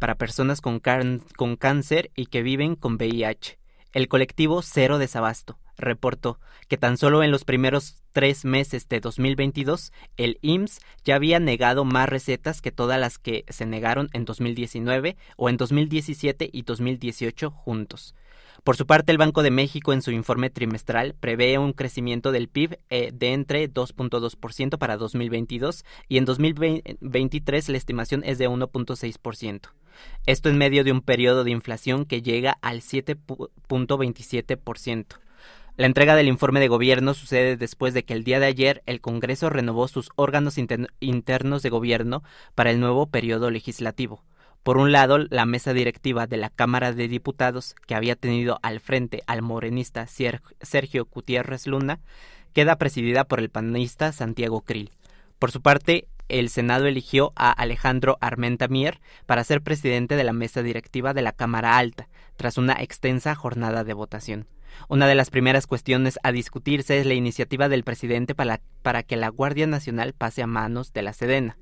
[0.00, 3.60] para personas con, con cáncer y que viven con VIH.
[3.92, 9.92] El colectivo Cero Desabasto reportó que tan solo en los primeros tres meses de 2022
[10.16, 15.16] el IMSS ya había negado más recetas que todas las que se negaron en 2019
[15.36, 18.14] o en 2017 y 2018 juntos.
[18.66, 22.48] Por su parte, el Banco de México en su informe trimestral prevé un crecimiento del
[22.48, 29.68] PIB eh, de entre 2.2% para 2022 y en 2023 la estimación es de 1.6%.
[30.26, 35.06] Esto en medio de un periodo de inflación que llega al 7.27%.
[35.76, 39.02] La entrega del informe de gobierno sucede después de que el día de ayer el
[39.02, 42.22] Congreso renovó sus órganos internos de gobierno
[42.54, 44.24] para el nuevo periodo legislativo.
[44.62, 48.80] Por un lado, la mesa directiva de la Cámara de Diputados, que había tenido al
[48.80, 52.00] frente al morenista Sergio Gutiérrez Luna,
[52.54, 54.92] queda presidida por el panista Santiago Krill.
[55.38, 60.32] Por su parte, el Senado eligió a Alejandro Armenta Mier para ser presidente de la
[60.32, 64.46] mesa directiva de la Cámara Alta, tras una extensa jornada de votación.
[64.88, 69.16] Una de las primeras cuestiones a discutirse es la iniciativa del presidente para, para que
[69.16, 71.56] la Guardia Nacional pase a manos de la Sedena.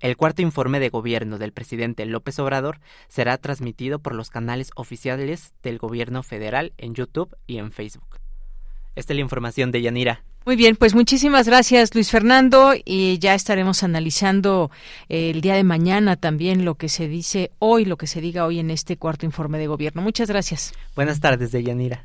[0.00, 5.54] El cuarto informe de gobierno del presidente López Obrador será transmitido por los canales oficiales
[5.62, 8.18] del gobierno federal en YouTube y en Facebook.
[8.96, 10.22] Esta es la información de Yanira.
[10.46, 14.70] Muy bien, pues muchísimas gracias Luis Fernando y ya estaremos analizando
[15.08, 18.44] eh, el día de mañana también lo que se dice hoy, lo que se diga
[18.44, 20.02] hoy en este cuarto informe de gobierno.
[20.02, 20.74] Muchas gracias.
[20.94, 22.04] Buenas tardes, de Yanira.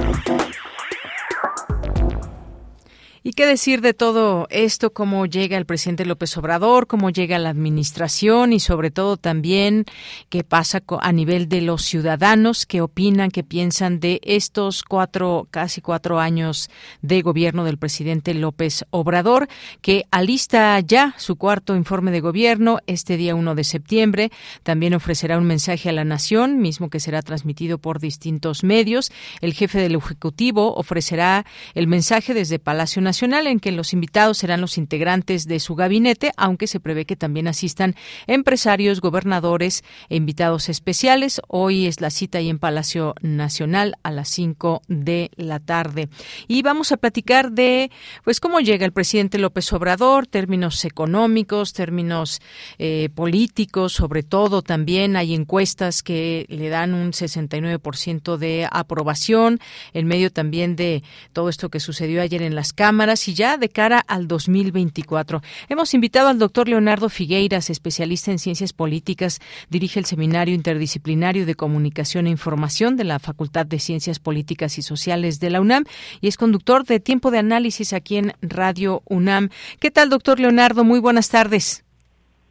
[3.23, 4.93] ¿Y qué decir de todo esto?
[4.93, 6.87] ¿Cómo llega el presidente López Obrador?
[6.87, 8.51] ¿Cómo llega la administración?
[8.51, 9.85] Y sobre todo también
[10.29, 15.81] qué pasa a nivel de los ciudadanos, qué opinan, qué piensan de estos cuatro, casi
[15.81, 16.71] cuatro años
[17.03, 19.47] de gobierno del presidente López Obrador,
[19.81, 24.31] que alista ya su cuarto informe de gobierno este día 1 de septiembre.
[24.63, 29.11] También ofrecerá un mensaje a la nación, mismo que será transmitido por distintos medios.
[29.41, 34.37] El jefe del Ejecutivo ofrecerá el mensaje desde Palacio Nacional Nacional, en que los invitados
[34.37, 37.93] serán los integrantes de su gabinete, aunque se prevé que también asistan
[38.25, 41.41] empresarios, gobernadores e invitados especiales.
[41.49, 46.07] Hoy es la cita ahí en Palacio Nacional a las 5 de la tarde.
[46.47, 47.91] Y vamos a platicar de
[48.23, 52.39] pues cómo llega el presidente López Obrador, términos económicos, términos
[52.79, 59.59] eh, políticos, sobre todo también hay encuestas que le dan un 69% de aprobación
[59.91, 63.67] en medio también de todo esto que sucedió ayer en las cámaras y ya de
[63.69, 65.41] cara al 2024.
[65.69, 69.39] Hemos invitado al doctor Leonardo Figueiras, especialista en ciencias políticas,
[69.71, 74.83] dirige el Seminario Interdisciplinario de Comunicación e Información de la Facultad de Ciencias Políticas y
[74.83, 75.85] Sociales de la UNAM
[76.21, 79.49] y es conductor de Tiempo de Análisis aquí en Radio UNAM.
[79.79, 80.83] ¿Qué tal, doctor Leonardo?
[80.83, 81.83] Muy buenas tardes.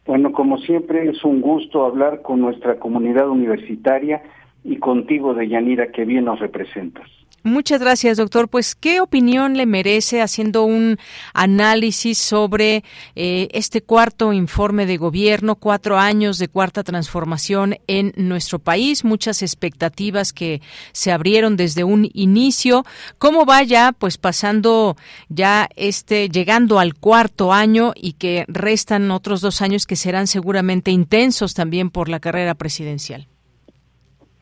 [0.05, 4.21] Bueno, como siempre es un gusto hablar con nuestra comunidad universitaria
[4.65, 7.20] y contigo, Deyanira, que bien nos representas.
[7.43, 8.49] Muchas gracias, doctor.
[8.49, 10.97] Pues, ¿qué opinión le merece haciendo un
[11.33, 12.83] análisis sobre
[13.15, 19.41] eh, este cuarto informe de gobierno, cuatro años de cuarta transformación en nuestro país, muchas
[19.41, 22.83] expectativas que se abrieron desde un inicio?
[23.17, 24.95] ¿Cómo va ya, pues, pasando
[25.27, 30.91] ya este, llegando al cuarto año y que restan otros dos años que serán seguramente
[30.91, 33.25] intensos también por la carrera presidencial?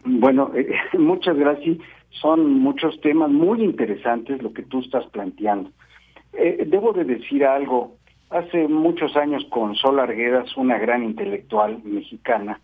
[0.04, 1.78] Bueno, eh, muchas gracias
[2.22, 5.72] son muchos temas muy interesantes lo que tú estás planteando.
[6.34, 7.96] Eh, debo de decir algo,
[8.30, 12.60] hace muchos años con Sol Arguedas, una gran intelectual mexicana,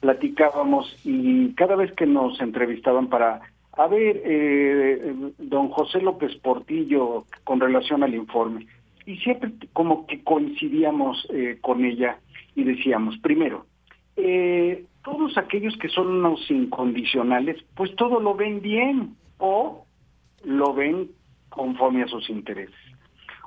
[0.00, 3.40] platicábamos y cada vez que nos entrevistaban para,
[3.72, 8.66] a ver, eh, don José López Portillo con relación al informe,
[9.06, 12.18] y siempre como que coincidíamos eh, con ella
[12.54, 13.66] y decíamos, primero,
[14.16, 19.86] eh, todos aquellos que son unos incondicionales, pues todo lo ven bien o
[20.44, 21.10] lo ven
[21.48, 22.76] conforme a sus intereses.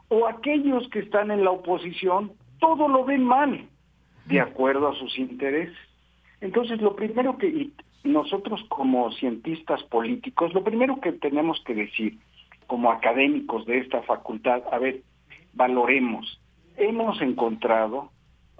[0.09, 3.67] O aquellos que están en la oposición, todo lo ven mal,
[4.25, 5.77] de acuerdo a sus intereses.
[6.41, 7.69] Entonces, lo primero que
[8.03, 12.17] nosotros como cientistas políticos, lo primero que tenemos que decir
[12.65, 15.01] como académicos de esta facultad, a ver,
[15.53, 16.41] valoremos,
[16.75, 18.09] hemos encontrado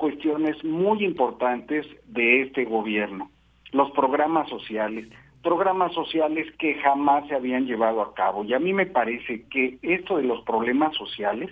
[0.02, 3.30] cuestiones muy importantes de este gobierno.
[3.72, 5.08] Los programas sociales,
[5.44, 8.44] programas sociales que jamás se habían llevado a cabo.
[8.44, 11.52] Y a mí me parece que esto de los problemas sociales,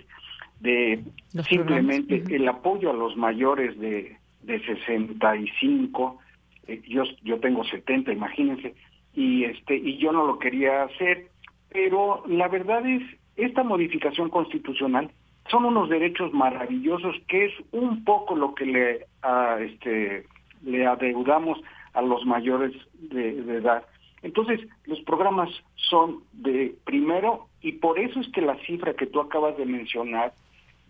[0.58, 1.00] de
[1.48, 6.18] simplemente el apoyo a los mayores de, de 65,
[6.66, 8.74] eh, yo, yo tengo 70, imagínense,
[9.14, 11.28] y, este, y yo no lo quería hacer,
[11.68, 13.02] pero la verdad es,
[13.36, 15.12] esta modificación constitucional
[15.50, 19.06] son unos derechos maravillosos que es un poco lo que le
[19.60, 20.26] este
[20.62, 21.58] le adeudamos
[21.94, 23.84] a los mayores de, edad.
[24.22, 29.20] Entonces, los programas son de primero y por eso es que la cifra que tú
[29.20, 30.34] acabas de mencionar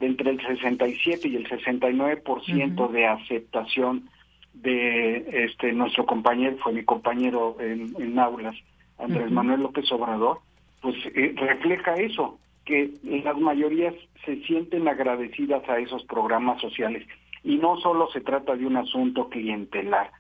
[0.00, 4.08] de entre el 67 y el 69% por ciento de aceptación
[4.54, 8.56] de este nuestro compañero, fue mi compañero en, en aulas,
[8.98, 10.40] Andrés Manuel López Obrador,
[10.82, 12.38] pues eh, refleja eso,
[12.70, 12.92] que
[13.24, 17.04] las mayorías se sienten agradecidas a esos programas sociales.
[17.42, 20.12] Y no solo se trata de un asunto clientelar.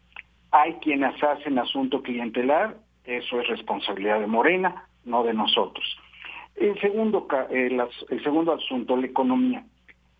[0.50, 5.86] Hay quienes hacen asunto clientelar, eso es responsabilidad de Morena, no de nosotros.
[6.56, 9.64] El segundo, eh, el segundo asunto, la economía.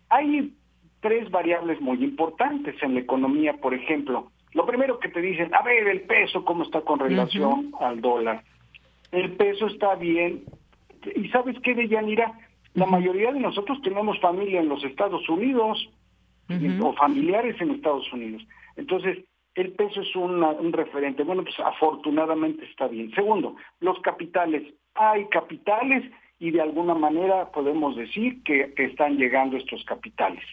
[0.09, 0.53] Hay
[1.01, 4.31] tres variables muy importantes en la economía, por ejemplo.
[4.53, 8.43] Lo primero que te dicen, a ver, el peso, ¿cómo está con relación al dólar?
[9.11, 10.45] El peso está bien
[11.15, 12.33] y sabes qué, Deyanira,
[12.73, 15.89] la mayoría de nosotros tenemos familia en los Estados Unidos
[16.81, 18.41] o familiares en Estados Unidos.
[18.75, 19.19] Entonces,
[19.55, 21.23] el peso es un referente.
[21.23, 23.11] Bueno, pues afortunadamente está bien.
[23.13, 24.73] Segundo, los capitales.
[24.95, 26.09] Hay capitales
[26.39, 30.43] y de alguna manera podemos decir que están llegando estos capitales.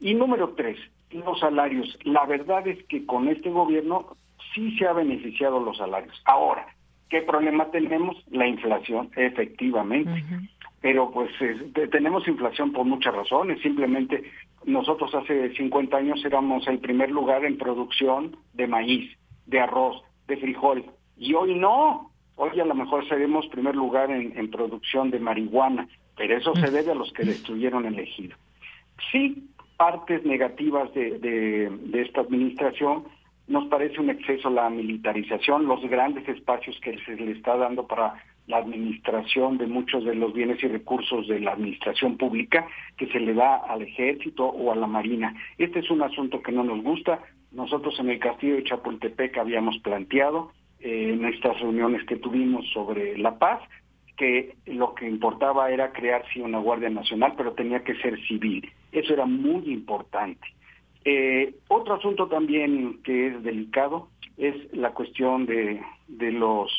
[0.00, 0.78] Y número tres,
[1.10, 1.98] los salarios.
[2.04, 4.16] La verdad es que con este gobierno
[4.54, 6.20] sí se ha beneficiado los salarios.
[6.24, 6.66] Ahora,
[7.10, 8.16] ¿Qué problema tenemos?
[8.30, 10.24] La inflación, efectivamente.
[10.80, 11.30] Pero pues
[11.90, 13.60] tenemos inflación por muchas razones.
[13.60, 14.22] Simplemente
[14.64, 19.10] nosotros hace 50 años éramos el primer lugar en producción de maíz,
[19.46, 20.84] de arroz, de frijol.
[21.18, 22.12] Y hoy no.
[22.36, 25.88] Hoy a lo mejor seremos primer lugar en, producción de marihuana.
[26.16, 28.36] Pero eso se debe a los que destruyeron el ejido.
[29.10, 33.04] Sí, partes negativas de, de esta administración
[33.50, 38.14] nos parece un exceso la militarización, los grandes espacios que se le está dando para
[38.46, 43.18] la administración de muchos de los bienes y recursos de la administración pública que se
[43.18, 45.34] le da al ejército o a la marina.
[45.58, 47.22] Este es un asunto que no nos gusta.
[47.50, 53.18] Nosotros en el castillo de Chapultepec habíamos planteado eh, en estas reuniones que tuvimos sobre
[53.18, 53.60] la paz
[54.16, 58.70] que lo que importaba era crear sí una Guardia Nacional, pero tenía que ser civil.
[58.92, 60.46] Eso era muy importante.
[61.04, 66.70] Eh, otro asunto también que es delicado es la cuestión de, de los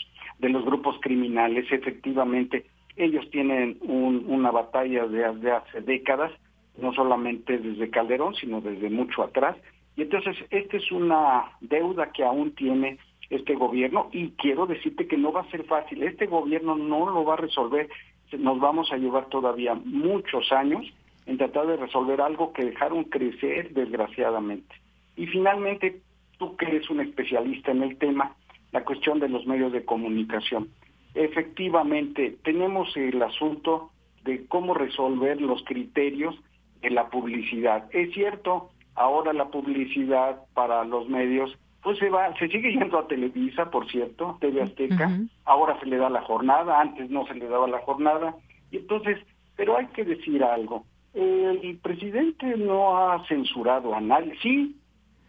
[0.41, 1.71] de los grupos criminales.
[1.71, 2.65] Efectivamente,
[2.97, 6.31] ellos tienen una batalla de, hace décadas,
[6.77, 9.55] no solamente desde Calderón, sino desde mucho atrás.
[9.95, 12.97] Y entonces, esta es una deuda que aún tiene
[13.29, 16.03] este gobierno y quiero decirte que no va a ser fácil.
[16.03, 17.89] Este gobierno no lo va a resolver.
[18.37, 20.85] Nos vamos a llevar todavía muchos años
[21.25, 24.75] en tratar de resolver algo que dejaron crecer desgraciadamente.
[25.15, 26.01] Y finalmente,
[26.37, 28.35] tú que eres un especialista en el tema,
[28.71, 30.69] la cuestión de los medios de comunicación.
[31.13, 33.91] Efectivamente, tenemos el asunto
[34.23, 36.35] de cómo resolver los criterios
[36.81, 37.89] de la publicidad.
[37.91, 43.07] Es cierto, ahora la publicidad para los medios pues se va, se sigue yendo a
[43.07, 45.09] Televisa, por cierto, TV Azteca,
[45.45, 48.35] ahora se le da la jornada, antes no se le daba la jornada,
[48.69, 49.17] y entonces,
[49.55, 54.75] pero hay que decir algo, el presidente no ha censurado a nadie, sí,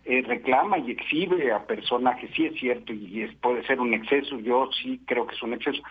[0.04, 4.38] eh, reclama y exhibe a personajes, sí es cierto, y es, puede ser un exceso,
[4.40, 5.82] yo sí creo que es un exceso,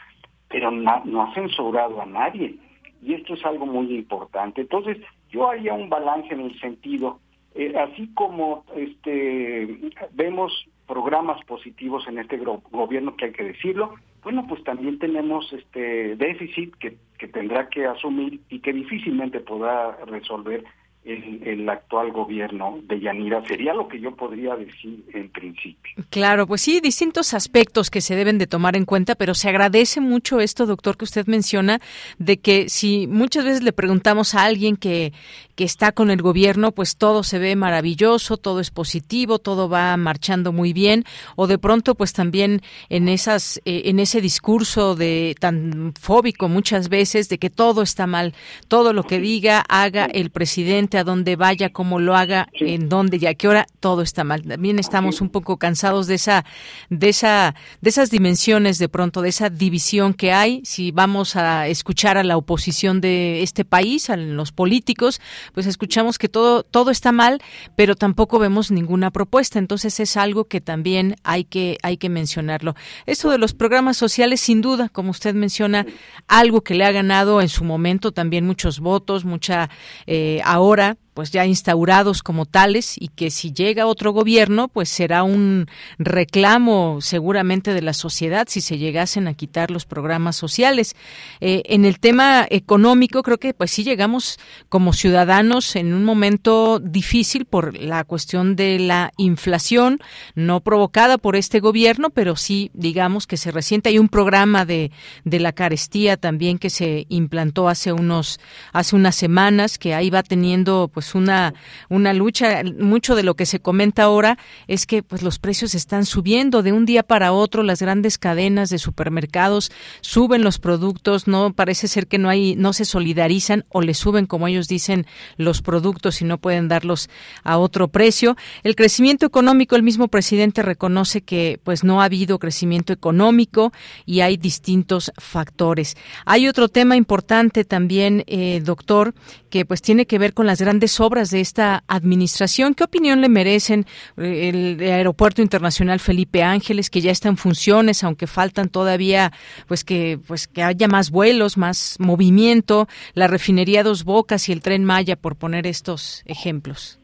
[0.50, 2.56] pero no ha censurado a nadie,
[3.02, 4.62] y esto es algo muy importante.
[4.62, 4.98] Entonces,
[5.30, 7.20] yo haría un balance en el sentido
[7.54, 10.54] eh, así como este vemos
[10.88, 16.76] programas positivos en este gobierno que hay que decirlo, bueno, pues también tenemos este déficit
[16.76, 20.64] que, que tendrá que asumir y que difícilmente podrá resolver
[21.04, 23.44] el, el, actual gobierno de Yanira.
[23.48, 26.04] Sería lo que yo podría decir en principio.
[26.10, 30.00] Claro, pues sí, distintos aspectos que se deben de tomar en cuenta, pero se agradece
[30.00, 31.80] mucho esto, doctor, que usted menciona,
[32.20, 35.12] de que si muchas veces le preguntamos a alguien que,
[35.56, 39.98] que está con el gobierno, pues todo se ve maravilloso, todo es positivo, todo va
[39.98, 41.04] marchando muy bien,
[41.36, 46.90] o de pronto, pues también en esas, eh, en ese discurso de tan fóbico muchas
[46.90, 48.34] veces de que todo está mal,
[48.68, 53.18] todo lo que diga, haga el presidente a dónde vaya, cómo lo haga, en dónde
[53.18, 54.44] y a qué hora, todo está mal.
[54.44, 56.46] También estamos un poco cansados de esa,
[56.90, 60.62] de esa, de esas dimensiones de pronto, de esa división que hay.
[60.66, 65.22] Si vamos a escuchar a la oposición de este país, a los políticos,
[65.54, 67.42] pues escuchamos que todo, todo está mal,
[67.76, 69.60] pero tampoco vemos ninguna propuesta.
[69.60, 72.76] Entonces es algo que también hay que, hay que mencionarlo.
[73.06, 75.86] Esto de los programas sociales, sin duda, como usted menciona,
[76.28, 79.70] algo que le ha ganado en su momento también muchos votos, mucha
[80.08, 81.11] eh, ahora Bárbara.
[81.14, 85.68] Pues ya instaurados como tales y que si llega otro gobierno pues será un
[86.00, 90.96] reclamo seguramente de la sociedad si se llegasen a quitar los programas sociales.
[91.42, 94.40] Eh, en el tema económico creo que pues sí llegamos
[94.70, 100.00] como ciudadanos en un momento difícil por la cuestión de la inflación
[100.36, 103.90] no provocada por este gobierno pero sí digamos que se resiente.
[103.90, 104.92] Hay un programa de,
[105.26, 108.40] de la carestía también que se implantó hace unos
[108.72, 111.56] hace unas semanas que ahí va teniendo pues pues, una
[111.90, 112.62] una lucha.
[112.80, 114.38] Mucho de lo que se comenta ahora
[114.68, 117.64] es que pues los precios están subiendo de un día para otro.
[117.64, 119.72] Las grandes cadenas de supermercados
[120.02, 121.28] suben los productos.
[121.28, 125.08] No parece ser que no hay no se solidarizan o le suben como ellos dicen
[125.38, 127.10] los productos y no pueden darlos
[127.44, 128.38] a otro precio.
[128.62, 133.74] El crecimiento económico el mismo presidente reconoce que pues no ha habido crecimiento económico
[134.06, 135.98] y hay distintos factores.
[136.26, 139.16] Hay otro tema importante también eh, doctor
[139.50, 142.74] que pues tiene que ver con las grandes obras de esta administración.
[142.74, 143.86] ¿Qué opinión le merecen
[144.18, 149.32] eh, el Aeropuerto Internacional Felipe Ángeles, que ya está en funciones, aunque faltan todavía
[149.68, 154.62] pues que pues que haya más vuelos, más movimiento, la refinería Dos Bocas y el
[154.62, 157.00] Tren Maya, por poner estos ejemplos?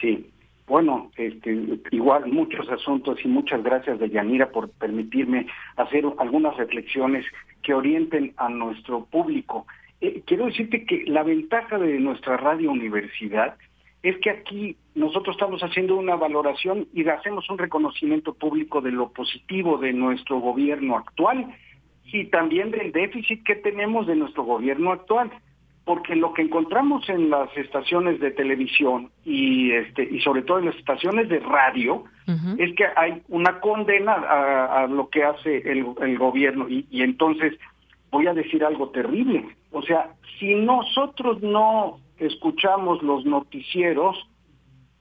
[0.00, 0.26] Sí,
[0.66, 7.26] bueno, este, igual muchos asuntos y muchas gracias de Yanira por permitirme hacer algunas reflexiones
[7.62, 9.66] que orienten a nuestro público.
[10.02, 13.54] Eh, quiero decirte que la ventaja de nuestra radio universidad
[14.02, 19.10] es que aquí nosotros estamos haciendo una valoración y hacemos un reconocimiento público de lo
[19.10, 21.54] positivo de nuestro gobierno actual
[22.12, 25.30] y también del déficit que tenemos de nuestro gobierno actual.
[25.84, 30.66] Porque lo que encontramos en las estaciones de televisión y este y sobre todo en
[30.66, 32.04] las estaciones de radio
[32.56, 36.68] es que hay una condena a, lo que hace el, el gobierno.
[36.68, 37.58] Y, y entonces
[38.12, 39.44] voy a decir algo terrible.
[39.72, 44.16] O sea, si nosotros no escuchamos los noticieros,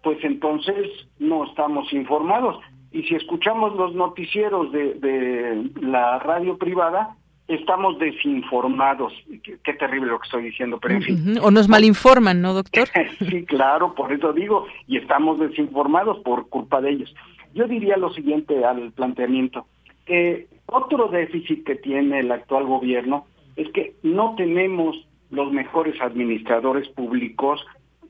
[0.01, 0.87] pues entonces
[1.19, 2.57] no estamos informados.
[2.91, 7.15] Y si escuchamos los noticieros de, la radio privada,
[7.47, 9.13] estamos desinformados.
[9.43, 11.37] Qué, terrible lo que estoy diciendo, pero en fin.
[11.41, 12.87] O nos malinforman, ¿no, doctor?
[13.29, 17.13] sí, claro, por eso digo, y estamos desinformados por culpa de ellos.
[17.53, 19.65] Yo diría lo siguiente al planteamiento.
[20.05, 24.95] que otro déficit que tiene el actual gobierno es que no tenemos
[25.29, 27.63] los mejores administradores públicos,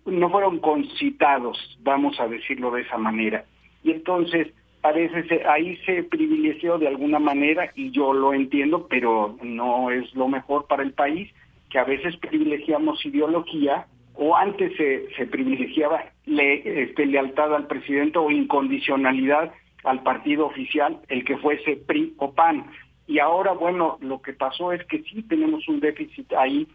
[0.05, 3.45] no fueron concitados, vamos a decirlo de esa manera.
[3.84, 4.47] Y entonces,
[4.82, 10.14] parece ser, ahí se privilegió de alguna manera, y yo lo entiendo, pero no es
[10.14, 11.32] lo mejor para el país,
[11.70, 18.20] que a veces privilegiamos ideología, o antes se, se privilegiaba le, este, lealtad al presidente
[18.20, 19.51] o incondicionalidad
[19.84, 22.66] al partido oficial, el que fuese PRI o PAN.
[23.08, 26.68] Y ahora, bueno, lo que pasó es que sí tenemos un déficit ahí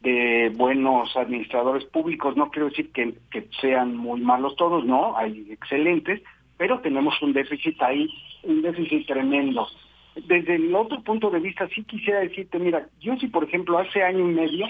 [0.00, 2.36] de buenos administradores públicos.
[2.36, 6.22] No quiero decir que, que sean muy malos todos, no, hay excelentes,
[6.56, 8.08] pero tenemos un déficit ahí,
[8.42, 9.66] un déficit tremendo.
[10.14, 14.02] Desde el otro punto de vista, sí quisiera decirte, mira, yo sí, por ejemplo, hace
[14.02, 14.66] año y medio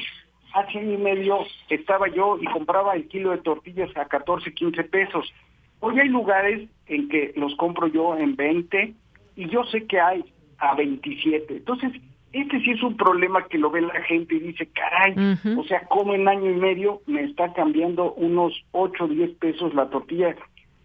[0.55, 1.38] hace año y medio
[1.68, 5.32] estaba yo y compraba el kilo de tortillas a 14, 15 pesos.
[5.84, 8.94] Hoy hay lugares en que los compro yo en 20
[9.34, 10.24] y yo sé que hay
[10.58, 11.56] a 27.
[11.56, 11.90] Entonces,
[12.32, 15.84] este sí es un problema que lo ve la gente y dice, caray, o sea,
[15.88, 20.36] como en año y medio me está cambiando unos 8 o 10 pesos la tortilla,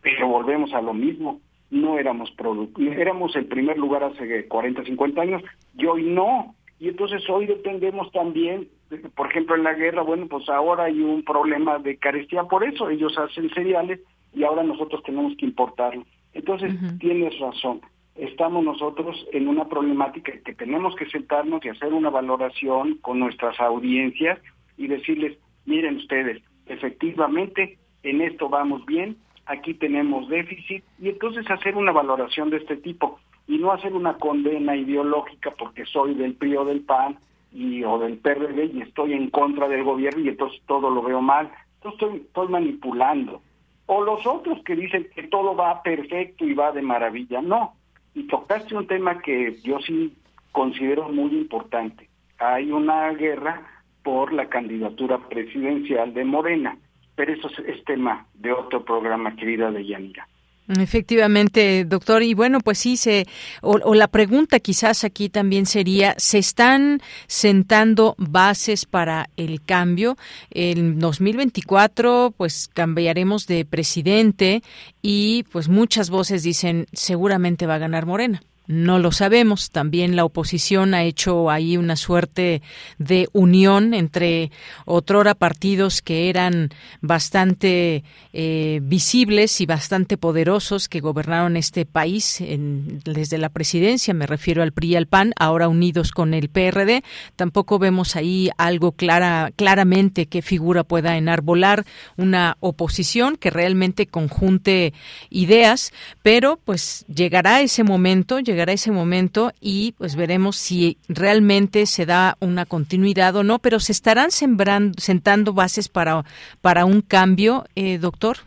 [0.02, 2.34] pero volvemos a lo mismo, no éramos
[2.80, 5.44] éramos el primer lugar hace 40, 50 años,
[5.78, 8.68] y hoy no, y entonces hoy dependemos también,
[9.16, 12.90] por ejemplo, en la guerra, bueno, pues ahora hay un problema de carestía por eso,
[12.90, 14.00] ellos hacen cereales
[14.38, 16.06] y ahora nosotros tenemos que importarlo.
[16.34, 17.82] Entonces, tienes razón,
[18.16, 23.60] estamos nosotros en una problemática que tenemos que sentarnos y hacer una valoración con nuestras
[23.60, 24.40] audiencias
[24.78, 29.18] y decirles, miren ustedes, efectivamente en esto vamos bien,
[29.48, 34.18] aquí tenemos déficit y entonces hacer una valoración de este tipo y no hacer una
[34.18, 37.18] condena ideológica porque soy del PRI o del PAN
[37.52, 41.22] y o del PRD y estoy en contra del gobierno y entonces todo lo veo
[41.22, 41.50] mal.
[41.76, 43.42] Entonces estoy, estoy manipulando.
[43.88, 47.42] O los otros que dicen que todo va perfecto y va de maravilla.
[47.42, 47.74] No,
[48.14, 50.16] y tocaste un tema que yo sí
[50.52, 52.10] considero muy importante.
[52.40, 53.62] Hay una guerra
[54.04, 56.78] por la candidatura presidencial de Morena,
[57.16, 60.28] pero eso es, tema de otro programa, querida de Yanira.
[60.68, 62.24] Efectivamente, doctor.
[62.24, 63.26] Y bueno, pues sí, se,
[63.62, 70.18] o, la pregunta quizás aquí también sería, ¿se están sentando bases para el cambio?
[70.52, 74.62] En 2024, pues cambiaremos de presidente
[75.02, 78.42] y pues muchas voces dicen, seguramente va a ganar Morena.
[78.68, 79.72] No lo sabemos.
[79.72, 82.62] También la oposición ha hecho ahí una suerte
[82.98, 84.52] de unión entre
[84.86, 88.04] otrora partidos que eran bastante
[88.34, 94.14] eh, visibles y bastante poderosos que gobernaron este país desde la presidencia.
[94.14, 97.04] Me refiero al PRI y al PAN, ahora unidos con el PRD.
[97.38, 101.86] Tampoco vemos ahí algo clara, claramente qué figura pueda enarbolar
[102.18, 104.94] una oposición que realmente conjunte
[105.30, 112.36] ideas, pero pues llegará ese momento, ese momento y pues veremos si realmente se da
[112.40, 116.24] una continuidad o no, pero se estarán sembrando, sentando bases para,
[116.62, 118.38] para un cambio, eh, doctor.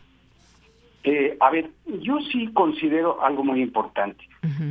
[1.03, 1.69] Eh, a ver,
[2.01, 4.23] yo sí considero algo muy importante.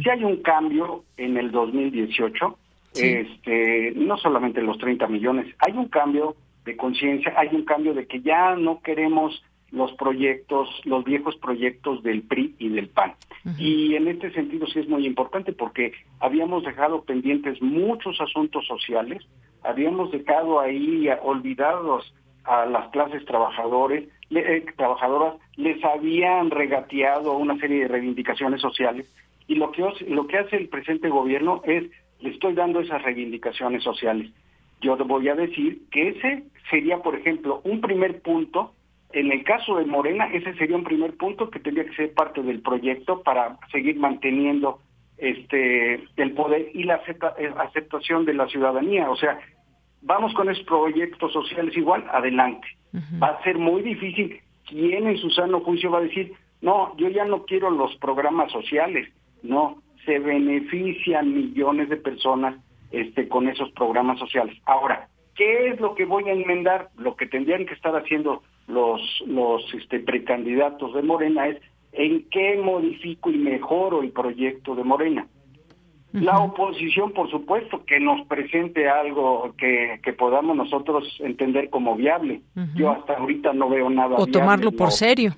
[0.03, 2.59] Si hay un cambio en el 2018,
[2.95, 6.35] este, no solamente los 30 millones, hay un cambio
[6.65, 12.03] de conciencia, hay un cambio de que ya no queremos los proyectos, los viejos proyectos
[12.03, 13.15] del PRI y del PAN.
[13.59, 19.27] Y en este sentido sí es muy importante porque habíamos dejado pendientes muchos asuntos sociales,
[19.63, 22.13] habíamos dejado ahí olvidados
[22.45, 29.07] a las clases trabajadores, eh, trabajadoras, les habían regateado una serie de reivindicaciones sociales
[29.47, 31.85] y lo que, lo que hace el presente gobierno es,
[32.21, 34.31] le estoy dando esas reivindicaciones sociales.
[34.81, 38.73] Yo voy a decir que ese sería, por ejemplo, un primer punto
[39.13, 42.43] en el caso de Morena, ese sería un primer punto que tendría que ser parte
[42.43, 44.81] del proyecto para seguir manteniendo
[45.19, 49.11] este el poder y la eh, aceptación de la ciudadanía.
[49.11, 49.39] O sea,
[50.03, 52.67] vamos con esos proyectos sociales igual, adelante.
[53.23, 54.41] Va a ser muy difícil.
[54.67, 58.51] ¿Quién en su sano juicio va a decir, no, yo ya no quiero los programas
[58.53, 59.09] sociales?
[59.43, 62.57] No, se benefician millones de personas
[62.91, 64.57] este, con esos programas sociales.
[64.67, 65.09] Ahora,
[65.41, 66.91] ¿qué es lo que voy a enmendar?
[66.99, 71.57] Lo que tendrían que estar haciendo los, los este, precandidatos de Morena es
[71.93, 75.27] en qué modifico y mejoro el proyecto de Morena.
[76.13, 82.43] La oposición, por supuesto, que nos presente algo que, que podamos nosotros entender como viable.
[82.75, 85.37] Yo hasta ahorita no veo nada o tomarlo por serio.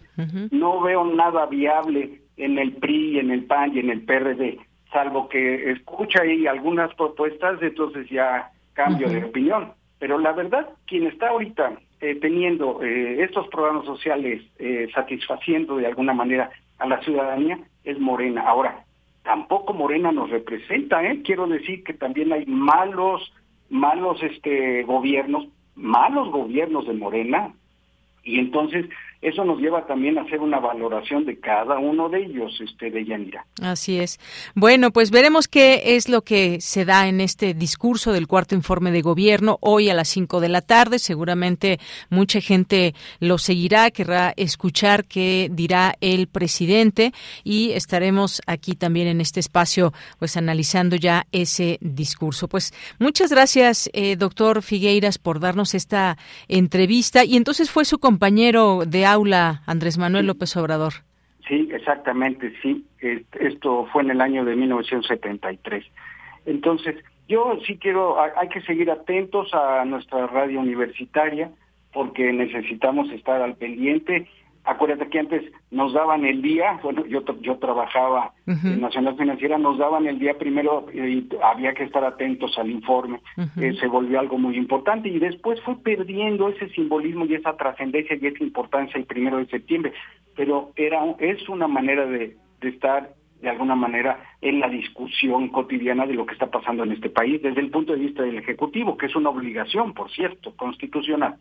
[0.50, 4.58] No veo nada viable en el PRI, en el PAN y en el PRD,
[4.92, 9.74] salvo que escucha ahí algunas propuestas, entonces ya cambio de opinión.
[10.02, 15.86] Pero la verdad, quien está ahorita eh, teniendo eh, estos programas sociales eh, satisfaciendo de
[15.86, 18.42] alguna manera a la ciudadanía es Morena.
[18.42, 18.84] Ahora,
[19.22, 21.22] tampoco Morena nos representa, ¿eh?
[21.22, 23.32] Quiero decir que también hay malos,
[23.70, 25.46] malos este gobiernos,
[25.76, 27.54] malos gobiernos de Morena,
[28.24, 28.86] y entonces
[29.22, 33.04] eso nos lleva también a hacer una valoración de cada uno de ellos, este, de
[33.04, 33.46] Yanira.
[33.62, 34.18] Así es.
[34.56, 38.90] Bueno, pues veremos qué es lo que se da en este discurso del cuarto informe
[38.90, 40.98] de gobierno hoy a las cinco de la tarde.
[40.98, 41.78] Seguramente
[42.10, 47.12] mucha gente lo seguirá, querrá escuchar qué dirá el presidente
[47.44, 52.48] y estaremos aquí también en este espacio, pues analizando ya ese discurso.
[52.48, 56.18] Pues muchas gracias, eh, doctor Figueiras, por darnos esta
[56.48, 57.24] entrevista.
[57.24, 60.92] Y entonces fue su compañero de aula Andrés Manuel López Obrador.
[61.48, 62.84] Sí, exactamente, sí.
[63.40, 65.84] Esto fue en el año de 1973.
[66.46, 66.96] Entonces,
[67.28, 71.50] Yo sí quiero, hay que seguir atentos a nuestra radio universitaria
[71.92, 74.28] porque necesitamos estar al pendiente
[74.64, 79.78] acuérdate que antes nos daban el día, bueno, yo, yo trabajaba en Nacional Financiera, nos
[79.78, 83.20] daban el día primero y había que estar atentos al informe,
[83.60, 88.16] eh, se volvió algo muy importante y después fue perdiendo ese simbolismo y esa trascendencia
[88.20, 89.92] y esa importancia el primero de septiembre,
[90.36, 93.10] pero era es una manera de, de estar
[93.42, 97.42] de alguna manera en la discusión cotidiana de lo que está pasando en este país
[97.42, 101.36] desde el punto de vista del Ejecutivo, que es una obligación, por cierto, constitucional.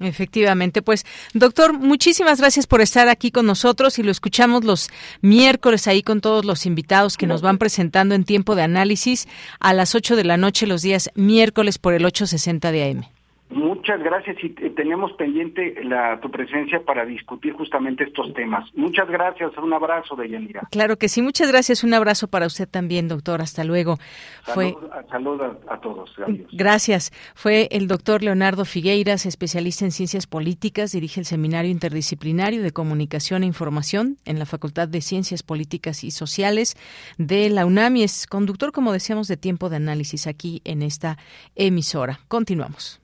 [0.00, 4.88] Efectivamente, pues doctor, muchísimas gracias por estar aquí con nosotros y lo escuchamos los
[5.20, 9.28] miércoles ahí con todos los invitados que nos van presentando en tiempo de análisis
[9.60, 13.21] a las 8 de la noche los días miércoles por el 860 de AM.
[13.52, 18.68] Muchas gracias y tenemos pendiente la, tu presencia para discutir justamente estos temas.
[18.74, 20.68] Muchas gracias, un abrazo de Yanira.
[20.70, 23.42] Claro que sí, muchas gracias, un abrazo para usted también, doctor.
[23.42, 23.98] Hasta luego.
[24.42, 24.74] Fue
[25.10, 26.14] Saludos a, todos.
[26.52, 27.12] Gracias.
[27.34, 33.42] Fue el doctor Leonardo Figueiras, especialista en ciencias políticas, dirige el Seminario Interdisciplinario de Comunicación
[33.42, 36.76] e Información en la Facultad de Ciencias Políticas y Sociales
[37.18, 41.18] de la UNAM y es conductor, como decíamos, de tiempo de análisis aquí en esta
[41.56, 42.20] emisora.
[42.28, 43.01] Continuamos.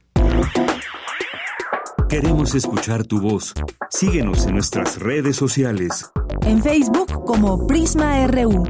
[2.08, 3.52] Queremos escuchar tu voz.
[3.90, 6.10] Síguenos en nuestras redes sociales.
[6.42, 8.64] En Facebook como Prisma RU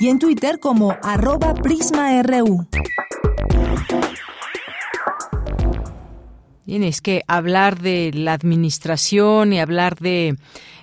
[0.00, 2.66] y en Twitter como arroba PrismaRU.
[6.66, 10.36] Tienes que hablar de la administración y hablar de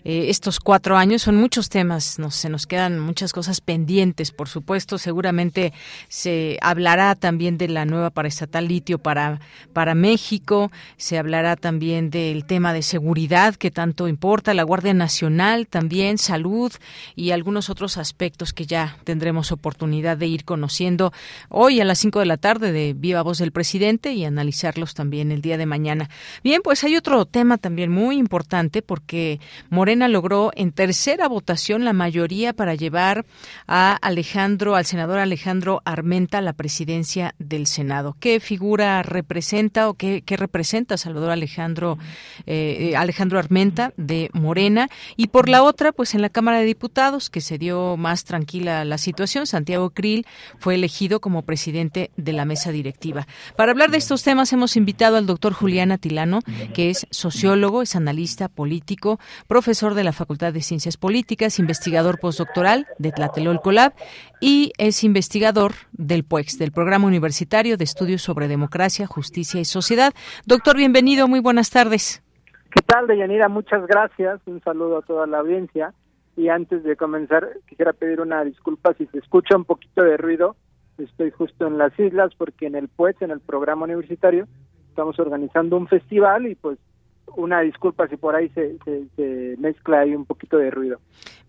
[0.03, 1.21] eh, estos cuatro años.
[1.23, 4.97] Son muchos temas, no, se nos quedan muchas cosas pendientes, por supuesto.
[4.97, 5.73] Seguramente
[6.07, 9.39] se hablará también de la nueva paraestatal litio para,
[9.73, 15.67] para México, se hablará también del tema de seguridad que tanto importa, la Guardia Nacional
[15.67, 16.71] también, salud
[17.15, 21.11] y algunos otros aspectos que ya tendremos oportunidad de ir conociendo
[21.49, 25.31] hoy a las cinco de la tarde de Viva Voz del Presidente y analizarlos también
[25.31, 26.09] el día de mañana.
[26.43, 29.39] Bien, pues hay otro tema también muy importante porque
[29.69, 33.25] Morena logró en tercera votación la mayoría para llevar
[33.67, 38.15] a Alejandro, al senador Alejandro Armenta a la presidencia del Senado.
[38.19, 41.97] ¿Qué figura representa o qué, representa Salvador Alejandro,
[42.45, 44.89] eh, Alejandro Armenta de Morena?
[45.15, 48.85] Y por la otra, pues en la Cámara de Diputados, que se dio más tranquila
[48.85, 50.25] la situación, Santiago Krill
[50.59, 53.27] fue elegido como presidente de la mesa directiva.
[53.55, 56.41] Para hablar de estos temas hemos invitado al doctor Julián Atilano,
[56.73, 62.87] que es sociólogo, es analista político, profesor de la Facultad de Ciencias Políticas, investigador postdoctoral
[62.97, 63.93] de Tlatelolco Lab
[64.41, 70.13] y es investigador del PUEX, del Programa Universitario de Estudios sobre Democracia, Justicia y Sociedad.
[70.47, 72.23] Doctor, bienvenido, muy buenas tardes.
[72.71, 73.49] ¿Qué tal, Deyanira?
[73.49, 74.41] Muchas gracias.
[74.47, 75.93] Un saludo a toda la audiencia.
[76.35, 80.55] Y antes de comenzar, quisiera pedir una disculpa si se escucha un poquito de ruido.
[80.97, 84.47] Estoy justo en las islas porque en el PUEX, en el programa universitario,
[84.89, 86.79] estamos organizando un festival y pues
[87.35, 88.77] una disculpa si por ahí se,
[89.15, 90.99] se, mezcla ahí un poquito de ruido.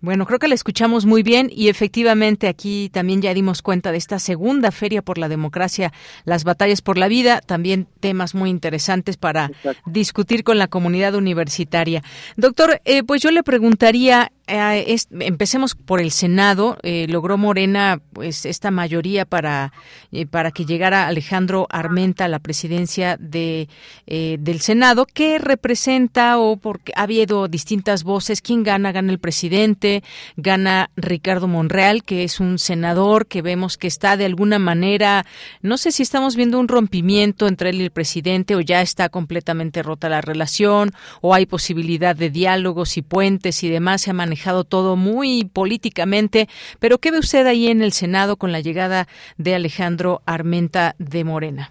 [0.01, 3.99] Bueno, creo que la escuchamos muy bien y efectivamente aquí también ya dimos cuenta de
[3.99, 5.93] esta segunda feria por la democracia,
[6.25, 9.51] las batallas por la vida, también temas muy interesantes para
[9.87, 12.03] discutir con la comunidad universitaria.
[12.37, 16.79] Doctor, eh, pues yo le preguntaría, eh, empecemos por el Senado.
[16.83, 19.73] Eh, logró Morena pues esta mayoría para,
[20.11, 23.69] eh, para que llegara Alejandro Armenta a la presidencia de,
[24.07, 25.07] del Senado.
[25.13, 28.41] ¿Qué representa o porque ha habido distintas voces?
[28.41, 28.93] ¿Quién gana?
[28.93, 29.88] Gana el presidente,
[30.37, 35.25] gana Ricardo Monreal, que es un senador que vemos que está de alguna manera,
[35.63, 39.09] no sé si estamos viendo un rompimiento entre él y el presidente o ya está
[39.09, 44.03] completamente rota la relación o hay posibilidad de diálogos y puentes y demás.
[44.03, 48.53] Se ha manejado todo muy políticamente, pero ¿qué ve usted ahí en el Senado con
[48.53, 51.71] la llegada de Alejandro Armenta de Morena?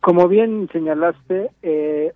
[0.00, 2.12] Como bien señalaste, eh,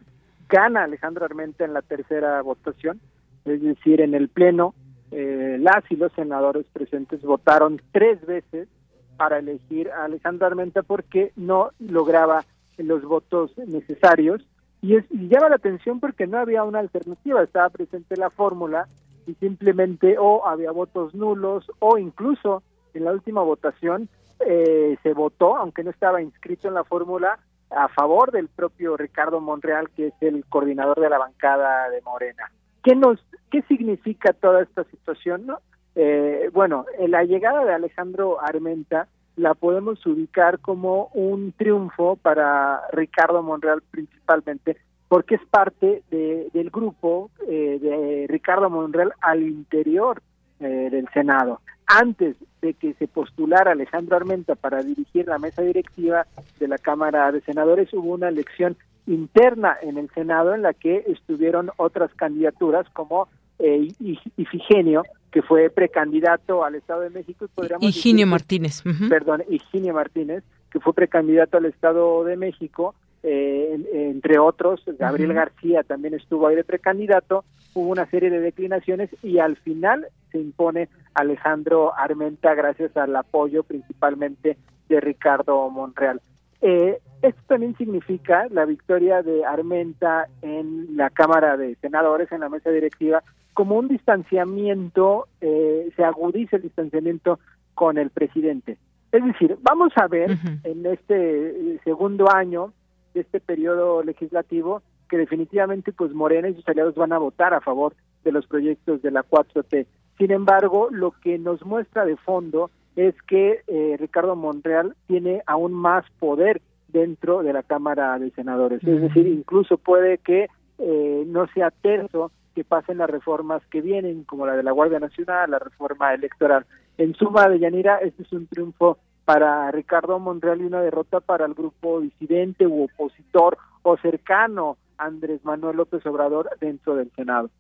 [0.49, 3.01] gana Alejandro Armenta en la tercera votación,
[3.45, 4.75] es decir, en el Pleno,
[5.19, 8.69] eh, las y los senadores presentes votaron tres veces
[9.17, 12.45] para elegir a Alejandro Armenta porque no lograba
[12.77, 14.47] los votos necesarios
[14.83, 18.89] y, es, y llama la atención porque no había una alternativa, estaba presente la fórmula
[19.27, 22.63] y simplemente o había votos nulos o incluso
[22.93, 24.11] en la última votación
[24.41, 27.39] eh, se votó, aunque no estaba inscrito en la fórmula,
[27.71, 32.53] a favor del propio Ricardo Monreal, que es el coordinador de la bancada de Morena.
[32.87, 33.19] ¿Qué nos,
[33.51, 35.45] qué significa toda esta situación?
[35.45, 35.59] No?
[35.97, 43.43] Eh, bueno, la llegada de Alejandro Armenta la podemos ubicar como un triunfo para Ricardo
[43.43, 44.77] Monreal principalmente,
[45.09, 50.23] porque es parte de, del grupo eh, de Ricardo Monreal al interior
[50.61, 51.61] eh, del Senado.
[51.87, 56.25] antes de que se postulara Alejandro Armenta para dirigir la mesa directiva
[56.61, 58.77] de la Cámara de Senadores, hubo una elección
[59.07, 63.29] interna en el Senado en la que estuvieron otras candidaturas como
[63.59, 63.89] eh,
[64.37, 67.47] Ifigenio, que fue precandidato al Estado de México.
[67.81, 68.83] Y Higinio Martínez.
[69.09, 75.83] Perdón, Higinio Martínez, que fue precandidato al Estado de México, eh, entre otros, Gabriel García
[75.83, 77.45] también estuvo ahí de precandidato,
[77.75, 83.65] hubo una serie de declinaciones y al final se impone Alejandro Armenta gracias al apoyo
[83.65, 84.57] principalmente
[84.89, 86.21] de Ricardo Monreal.
[86.69, 92.49] Eh, esto también significa la victoria de Armenta en la Cámara de Senadores, en la
[92.49, 93.23] mesa directiva,
[93.55, 97.39] como un distanciamiento, eh, se agudiza el distanciamiento
[97.77, 98.79] con el presidente.
[99.13, 102.73] Es decir, vamos a ver en este eh, segundo año
[103.15, 107.61] de este periodo legislativo que definitivamente pues Morena y sus aliados van a votar a
[107.61, 107.95] favor
[108.25, 109.87] de los proyectos de la 4T.
[110.19, 115.73] Sin embargo, lo que nos muestra de fondo es que eh, Ricardo Monreal tiene aún
[115.73, 118.83] más poder dentro de la Cámara de Senadores.
[118.83, 124.25] Es decir, incluso puede que eh, no sea terzo que pasen las reformas que vienen,
[124.25, 126.65] como la de la Guardia Nacional, la reforma electoral.
[126.97, 131.45] En suma, de Yanira, este es un triunfo para Ricardo Monreal y una derrota para
[131.45, 137.51] el grupo disidente u opositor o cercano a Andrés Manuel López Obrador dentro del Senado.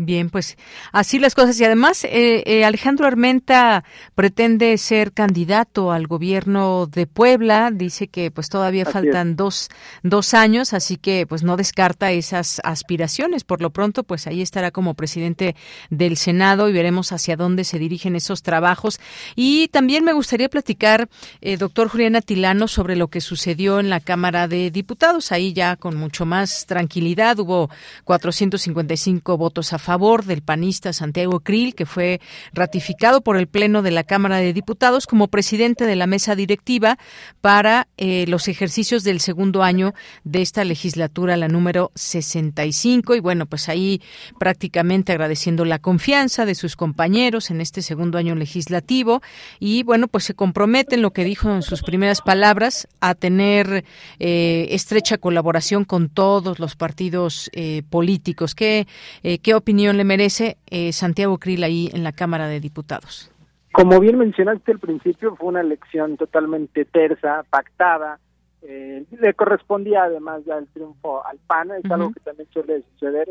[0.00, 0.56] Bien, pues
[0.92, 1.58] así las cosas.
[1.58, 3.82] Y además, eh, eh, Alejandro Armenta
[4.14, 7.72] pretende ser candidato al gobierno de Puebla.
[7.72, 9.70] Dice que pues todavía faltan dos,
[10.04, 13.42] dos años, así que pues no descarta esas aspiraciones.
[13.42, 15.56] Por lo pronto, pues ahí estará como presidente
[15.90, 19.00] del Senado y veremos hacia dónde se dirigen esos trabajos.
[19.34, 21.08] Y también me gustaría platicar,
[21.40, 25.32] eh, doctor Julián Atilano, sobre lo que sucedió en la Cámara de Diputados.
[25.32, 27.68] Ahí ya con mucho más tranquilidad hubo
[28.04, 32.20] 455 votos a favor favor del panista Santiago Krill, que fue
[32.52, 36.98] ratificado por el Pleno de la Cámara de Diputados como presidente de la mesa directiva
[37.40, 43.14] para eh, los ejercicios del segundo año de esta legislatura, la número 65.
[43.14, 44.02] Y bueno, pues ahí
[44.38, 49.22] prácticamente agradeciendo la confianza de sus compañeros en este segundo año legislativo.
[49.58, 53.86] Y bueno, pues se comprometen, lo que dijo en sus primeras palabras, a tener
[54.18, 58.54] eh, estrecha colaboración con todos los partidos eh, políticos.
[58.54, 58.86] ¿Qué,
[59.22, 63.30] ¿Qué opinión le merece eh, Santiago Krill ahí en la Cámara de Diputados?
[63.72, 68.18] Como bien mencionaste al principio, fue una elección totalmente tersa, pactada.
[68.62, 73.28] Eh, le correspondía además ya el triunfo al PAN, es algo que también suele suceder.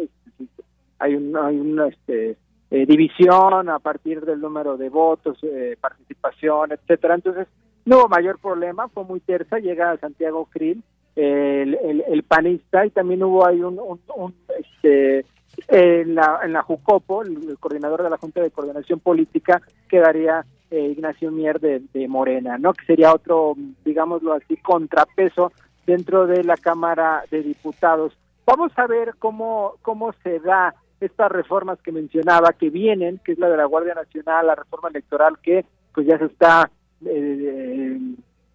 [0.99, 2.37] hay una, hay una este,
[2.71, 5.37] eh, división a partir del número de votos,
[5.81, 7.15] participación, etcétera.
[7.15, 7.47] Entonces,
[7.85, 9.59] no hubo mayor problema, fue muy tersa.
[9.59, 10.81] Llega Santiago Krill,
[11.15, 11.77] el,
[12.07, 15.25] el, panista, y también hubo ahí un, un, un este,
[15.67, 20.89] en la, en la Jucopo, el, coordinador de la Junta de Coordinación Política, quedaría eh,
[20.91, 22.73] Ignacio Mier de, Morena, ¿no?
[22.73, 25.51] Que sería otro, digámoslo así, contrapeso
[25.85, 28.13] dentro de la Cámara de Diputados.
[28.45, 33.39] Vamos a ver cómo, cómo se da estas reformas que mencionaba que vienen, que es
[33.39, 36.69] la de la Guardia Nacional, la reforma electoral que pues ya se está
[37.05, 37.99] eh,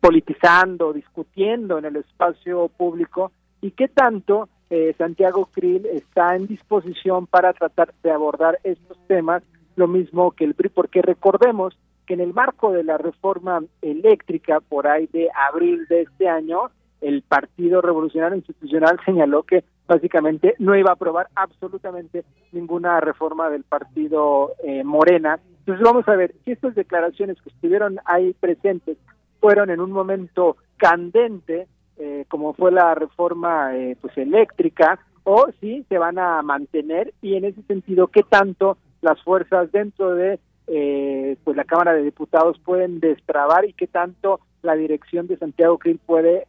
[0.01, 7.27] politizando, discutiendo en el espacio público y qué tanto eh, Santiago Krill está en disposición
[7.27, 9.43] para tratar de abordar estos temas,
[9.77, 14.61] lo mismo que el PRI, porque recordemos que en el marco de la reforma eléctrica,
[14.61, 16.71] por ahí de abril de este año,
[17.03, 23.65] el Partido Revolucionario Institucional señaló que básicamente no iba a aprobar absolutamente ninguna reforma del
[23.65, 25.39] partido eh, Morena.
[25.59, 28.97] Entonces vamos a ver si estas declaraciones que estuvieron ahí presentes
[29.39, 31.67] fueron en un momento candente
[31.99, 37.37] eh, como fue la reforma eh, pues eléctrica o si se van a mantener y
[37.37, 42.59] en ese sentido qué tanto las fuerzas dentro de eh, pues la Cámara de Diputados
[42.65, 46.47] pueden destrabar y qué tanto la dirección de Santiago Krill puede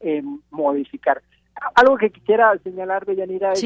[0.51, 1.21] modificar.
[1.75, 3.65] Algo que quisiera señalar, de Yanira, es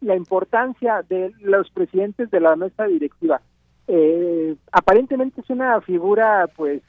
[0.00, 3.40] la importancia de los presidentes de la mesa directiva.
[4.72, 6.82] aparentemente es una figura pues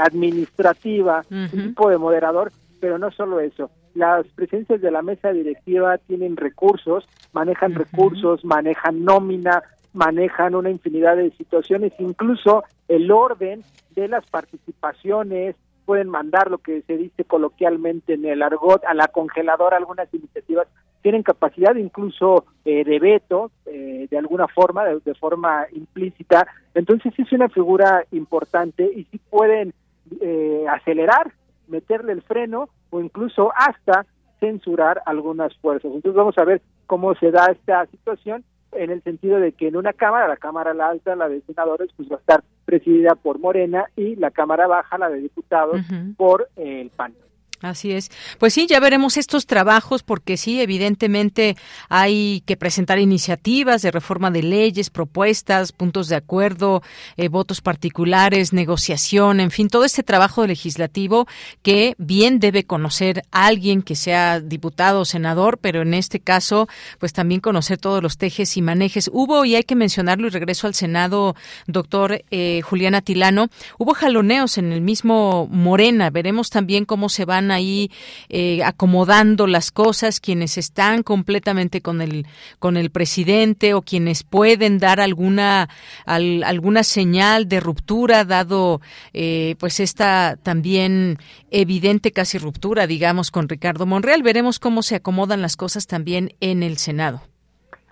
[0.00, 2.52] administrativa, un tipo de moderador,
[2.82, 3.70] pero no solo eso.
[3.94, 9.62] Las presencias de la mesa directiva tienen recursos, manejan recursos, manejan nómina,
[9.92, 13.62] manejan una infinidad de situaciones, incluso el orden
[13.94, 15.54] de las participaciones,
[15.84, 20.66] pueden mandar lo que se dice coloquialmente en el argot a la congeladora algunas iniciativas
[21.02, 26.48] tienen capacidad incluso eh, de veto eh, de alguna forma de, forma implícita.
[26.74, 29.72] Entonces es una figura importante y sí pueden
[30.20, 31.32] eh, acelerar
[31.68, 34.06] meterle el freno o incluso hasta
[34.40, 35.92] censurar algunas fuerzas.
[35.94, 39.76] Entonces vamos a ver cómo se da esta situación en el sentido de que en
[39.76, 43.38] una cámara, la cámara la alta, la de senadores, pues va a estar presidida por
[43.38, 45.80] Morena y la cámara baja, la de diputados,
[46.16, 47.14] por el PAN.
[47.62, 48.10] Así es.
[48.38, 51.56] Pues sí, ya veremos estos trabajos porque sí, evidentemente
[51.88, 56.82] hay que presentar iniciativas de reforma de leyes, propuestas, puntos de acuerdo,
[57.16, 61.28] eh, votos particulares, negociación, en fin, todo este trabajo legislativo
[61.62, 67.12] que bien debe conocer alguien que sea diputado o senador, pero en este caso, pues
[67.12, 69.08] también conocer todos los tejes y manejes.
[69.12, 71.36] Hubo, y hay que mencionarlo, y regreso al Senado,
[71.68, 76.10] doctor eh, Julián Atilano, hubo jaloneos en el mismo Morena.
[76.10, 77.90] Veremos también cómo se van ahí
[78.28, 82.26] eh, acomodando las cosas, quienes están completamente con el
[82.58, 85.68] con el presidente o quienes pueden dar alguna
[86.06, 88.80] alguna señal de ruptura dado
[89.12, 91.18] eh, pues esta también
[91.50, 94.22] evidente casi ruptura, digamos, con Ricardo Monreal.
[94.22, 97.20] Veremos cómo se acomodan las cosas también en el Senado.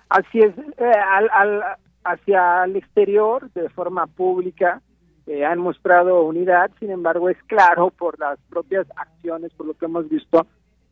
[0.09, 1.63] Así es, eh, al,
[2.05, 4.83] hacia el exterior, de forma pública,
[5.31, 9.85] eh, han mostrado unidad, sin embargo es claro por las propias acciones, por lo que
[9.85, 10.45] hemos visto,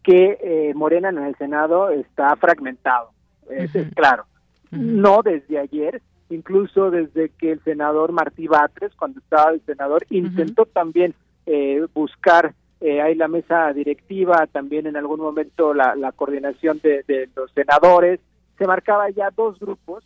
[0.04, 3.10] que eh, Morena en el Senado está fragmentado,
[3.50, 4.26] es claro.
[4.70, 10.66] No desde ayer, incluso desde que el senador Martí Batres, cuando estaba el senador, intentó
[10.66, 17.50] también eh, buscar ahí la mesa directiva, también en algún momento la, coordinación de, los
[17.54, 18.20] senadores,
[18.56, 20.04] se marcaba ya dos grupos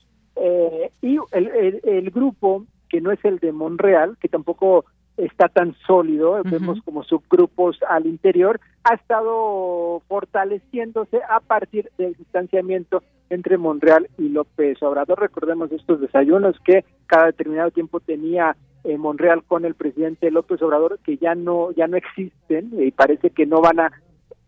[1.03, 4.85] y el, el, grupo que no es el de Monreal, que tampoco
[5.17, 13.03] está tan sólido, vemos como subgrupos al interior, ha estado fortaleciéndose a partir del distanciamiento
[13.31, 15.21] entre Monreal y López Obrador.
[15.21, 20.99] Recordemos estos desayunos que cada determinado tiempo tenía eh, Monreal con el presidente López Obrador,
[21.03, 23.93] que ya no ya no existen y parece que no van a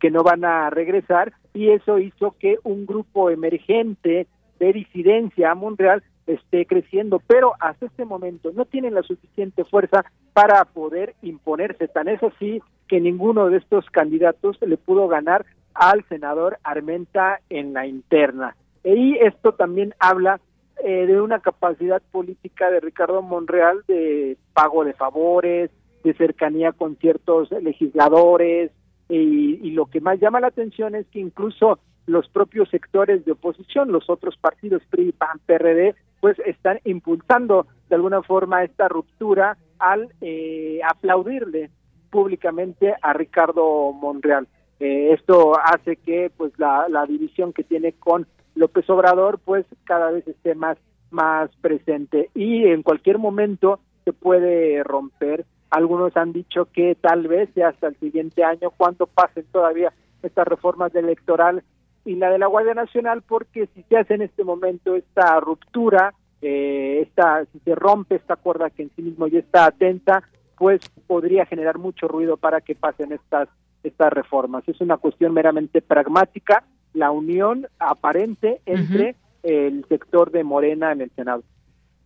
[0.00, 4.26] que no van a regresar y eso hizo que un grupo emergente
[4.58, 10.04] de disidencia a Monreal esté creciendo, pero hasta este momento no tienen la suficiente fuerza
[10.32, 11.88] para poder imponerse.
[11.88, 15.44] Tan es así que ninguno de estos candidatos le pudo ganar
[15.74, 18.56] al senador Armenta en la interna.
[18.84, 20.40] Y esto también habla
[20.82, 25.70] eh, de una capacidad política de Ricardo Monreal de pago de favores,
[26.02, 28.70] de cercanía con ciertos legisladores,
[29.08, 33.32] y, y lo que más llama la atención es que incluso los propios sectores de
[33.32, 39.56] oposición, los otros partidos PRI, PAN, PRD, pues están impulsando de alguna forma esta ruptura
[39.78, 41.70] al eh, aplaudirle
[42.10, 44.46] públicamente a Ricardo Monreal.
[44.80, 50.26] Eh, esto hace que pues la, división que tiene con López Obrador pues cada vez
[50.26, 50.78] esté más
[51.10, 55.44] más presente y en cualquier momento se puede romper.
[55.70, 59.92] Algunos han dicho que tal vez sea hasta el siguiente año cuando pasen todavía
[60.22, 61.64] estas reformas electorales
[62.04, 66.14] y la de la Guardia Nacional porque si se hace en este momento esta ruptura,
[66.42, 70.22] eh, esta, si se rompe esta cuerda que en sí mismo ya está atenta,
[70.56, 73.48] pues podría generar mucho ruido para que pasen estas
[73.84, 74.66] estas reformas.
[74.66, 81.10] Es una cuestión meramente pragmática, la unión aparente entre el sector de Morena en el
[81.10, 81.42] Senado.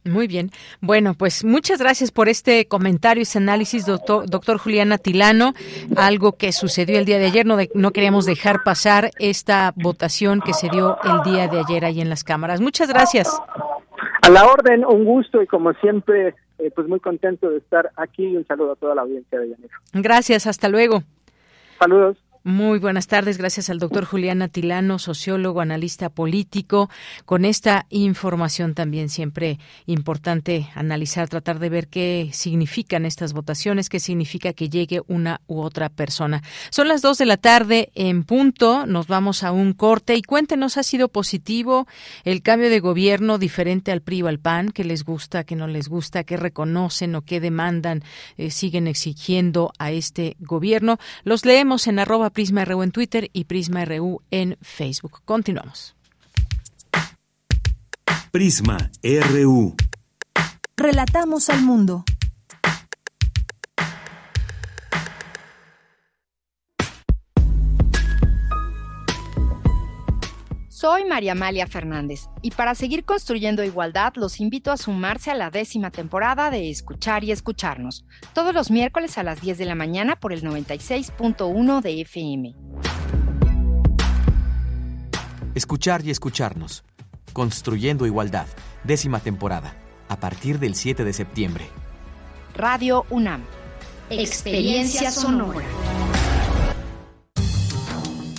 [0.04, 0.50] Muy bien.
[0.80, 5.52] Bueno, pues muchas gracias por este comentario, ese análisis, doctor, doctor Julián Atilano.
[5.96, 10.54] Algo que sucedió el día de ayer, no, no queríamos dejar pasar esta votación que
[10.54, 12.60] se dio el día de ayer ahí en las cámaras.
[12.60, 13.28] Muchas gracias.
[14.22, 18.24] A la orden, un gusto y como siempre, eh, pues muy contento de estar aquí
[18.24, 19.78] y un saludo a toda la audiencia de Llanero.
[19.92, 21.02] Gracias, hasta luego.
[21.78, 22.16] Saludos.
[22.44, 26.88] Muy buenas tardes, gracias al doctor Julián Atilano, sociólogo, analista político,
[27.24, 33.98] con esta información también siempre importante analizar, tratar de ver qué significan estas votaciones, qué
[33.98, 36.42] significa que llegue una u otra persona.
[36.70, 40.76] Son las dos de la tarde en punto, nos vamos a un corte y cuéntenos,
[40.76, 41.88] ¿ha sido positivo
[42.22, 44.70] el cambio de gobierno diferente al PRI o al PAN?
[44.70, 48.04] ¿Qué les gusta, qué no les gusta, qué reconocen o qué demandan,
[48.36, 50.98] eh, siguen exigiendo a este gobierno?
[51.24, 55.22] Los leemos en arroba Prisma RU en Twitter y Prisma RU en Facebook.
[55.24, 55.96] Continuamos.
[58.30, 59.74] Prisma RU.
[60.76, 62.04] Relatamos al mundo.
[70.80, 75.50] Soy María Amalia Fernández y para seguir construyendo igualdad los invito a sumarse a la
[75.50, 80.14] décima temporada de Escuchar y Escucharnos, todos los miércoles a las 10 de la mañana
[80.14, 82.54] por el 96.1 de FM.
[85.56, 86.84] Escuchar y Escucharnos,
[87.32, 88.46] Construyendo Igualdad,
[88.84, 89.74] décima temporada,
[90.08, 91.66] a partir del 7 de septiembre.
[92.54, 93.42] Radio UNAM.
[94.10, 95.64] Experiencia sonora.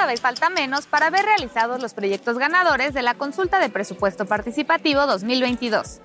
[0.00, 4.24] Cada vez falta menos para ver realizados los proyectos ganadores de la consulta de presupuesto
[4.24, 6.00] participativo 2022.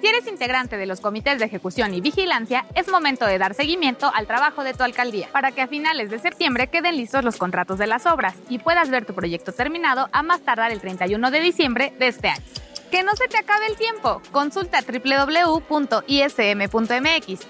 [0.00, 4.10] Si eres integrante de los comités de ejecución y vigilancia, es momento de dar seguimiento
[4.12, 7.78] al trabajo de tu alcaldía para que a finales de septiembre queden listos los contratos
[7.78, 11.40] de las obras y puedas ver tu proyecto terminado a más tardar el 31 de
[11.40, 12.42] diciembre de este año.
[12.90, 14.20] Que no se te acabe el tiempo.
[14.32, 16.08] Consulta www.ism.mx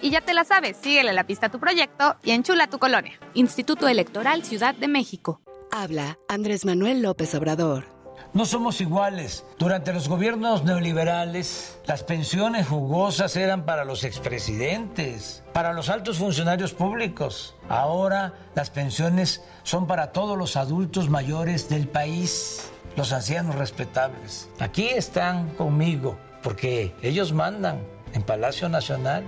[0.03, 3.19] y ya te la sabes, síguele la pista a tu proyecto y enchula tu colonia.
[3.33, 5.41] Instituto Electoral Ciudad de México.
[5.73, 7.85] Habla Andrés Manuel López Obrador.
[8.33, 9.45] No somos iguales.
[9.59, 16.73] Durante los gobiernos neoliberales, las pensiones jugosas eran para los expresidentes, para los altos funcionarios
[16.73, 17.57] públicos.
[17.69, 24.49] Ahora las pensiones son para todos los adultos mayores del país los ancianos respetables.
[24.59, 27.81] Aquí están conmigo porque ellos mandan
[28.13, 29.25] en Palacio Nacional.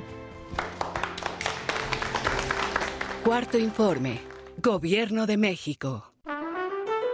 [3.25, 4.21] Cuarto informe.
[4.59, 6.12] Gobierno de México.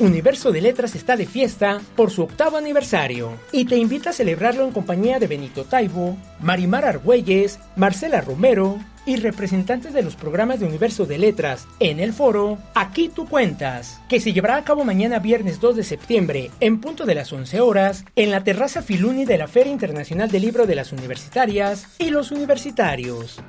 [0.00, 4.64] Universo de Letras está de fiesta por su octavo aniversario y te invita a celebrarlo
[4.64, 10.66] en compañía de Benito Taibo, Marimar Argüelles, Marcela Romero y representantes de los programas de
[10.66, 15.18] Universo de Letras en el foro Aquí tú cuentas, que se llevará a cabo mañana
[15.18, 19.38] viernes 2 de septiembre en punto de las 11 horas en la terraza Filuni de
[19.38, 23.40] la Feria Internacional del Libro de las Universitarias y los Universitarios.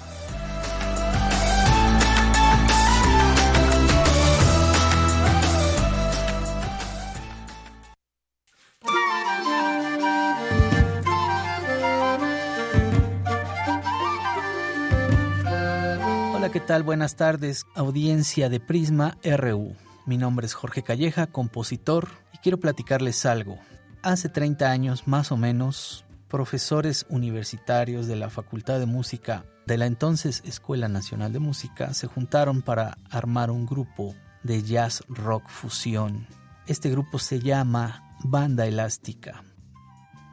[16.35, 16.83] Hola, ¿qué tal?
[16.85, 19.77] Buenas tardes, audiencia de Prisma RU.
[20.07, 23.59] Mi nombre es Jorge Calleja, compositor, y quiero platicarles algo.
[24.03, 29.87] Hace 30 años, más o menos, profesores universitarios de la Facultad de Música de la
[29.87, 36.27] entonces Escuela Nacional de Música se juntaron para armar un grupo de jazz rock fusión.
[36.67, 39.45] Este grupo se llama Banda Elástica.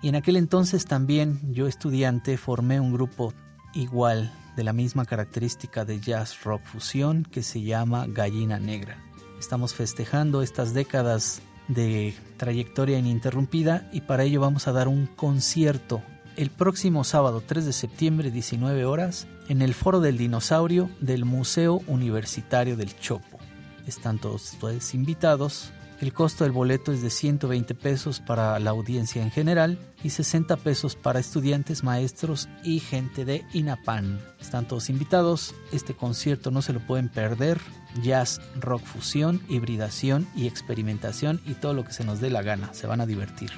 [0.02, 3.34] Y en aquel entonces también yo estudiante formé un grupo
[3.74, 8.98] igual de la misma característica de jazz rock fusión que se llama Gallina Negra.
[9.40, 16.02] Estamos festejando estas décadas de trayectoria ininterrumpida y para ello vamos a dar un concierto
[16.38, 21.82] el próximo sábado 3 de septiembre 19 horas en el Foro del Dinosaurio del Museo
[21.88, 23.40] Universitario del Chopo.
[23.88, 25.72] están todos ustedes invitados.
[26.00, 30.58] El costo del boleto es de 120 pesos para la audiencia en general y 60
[30.58, 34.22] pesos para estudiantes, maestros y gente de INAPAN.
[34.40, 35.56] Están todos invitados.
[35.72, 37.60] Este concierto no se lo pueden perder.
[38.02, 42.74] Jazz, rock fusión, hibridación y experimentación y todo lo que se nos dé la gana.
[42.74, 43.52] Se van a divertir.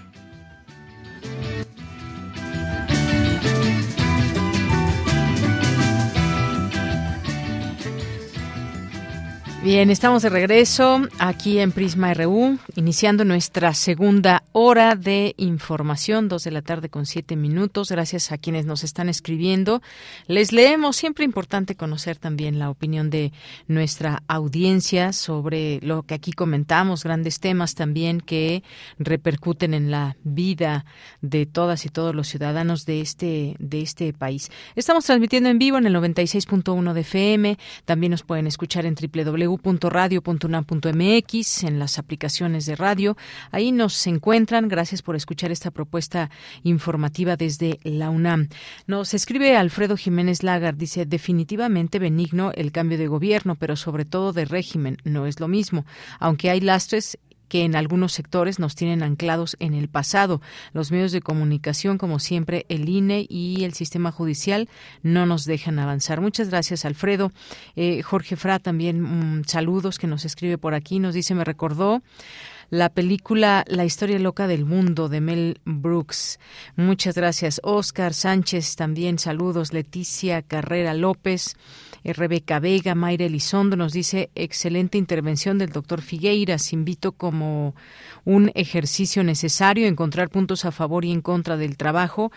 [9.62, 16.46] Bien, estamos de regreso aquí en Prisma RU, iniciando nuestra segunda hora de información, dos
[16.46, 17.92] de la tarde con siete minutos.
[17.92, 19.82] Gracias a quienes nos están escribiendo.
[20.28, 23.34] Les leemos, siempre importante conocer también la opinión de
[23.68, 28.64] nuestra audiencia sobre lo que aquí comentamos, grandes temas también que
[28.98, 30.86] repercuten en la vida
[31.20, 34.50] de todas y todos los ciudadanos de este, de este país.
[34.78, 39.49] Estamos transmitiendo en vivo en el 96.1 de FM, también nos pueden escuchar en www
[39.50, 43.16] www.radio.unam.mx, en las aplicaciones de radio.
[43.52, 44.68] Ahí nos encuentran.
[44.68, 46.30] Gracias por escuchar esta propuesta
[46.64, 48.50] informativa desde la UNAM.
[48.88, 54.32] Nos escribe Alfredo Jiménez Lagar, dice, definitivamente benigno el cambio de gobierno, pero sobre todo
[54.34, 54.98] de régimen.
[55.04, 55.86] No es lo mismo.
[56.20, 57.20] Aunque hay lastres
[57.50, 60.42] que en algunos sectores nos tienen anclados en el pasado.
[60.72, 64.70] Los medios de comunicación, como siempre, el INE y el sistema judicial
[65.04, 66.22] no nos dejan avanzar.
[66.22, 67.32] Muchas gracias, Alfredo.
[67.76, 71.00] Eh, Jorge Fra también mm, saludos que nos escribe por aquí.
[71.00, 72.02] Nos dice, me recordó
[72.70, 76.40] la película La historia loca del mundo de Mel Brooks.
[76.76, 77.60] Muchas gracias.
[77.64, 79.74] Oscar Sánchez también saludos.
[79.74, 81.56] Leticia Carrera López.
[82.04, 86.74] Eh, Rebeca Vega, Mayra Elizondo nos dice excelente intervención del doctor Figueiras.
[86.74, 87.76] Invito como
[88.26, 92.32] un ejercicio necesario encontrar puntos a favor y en contra del trabajo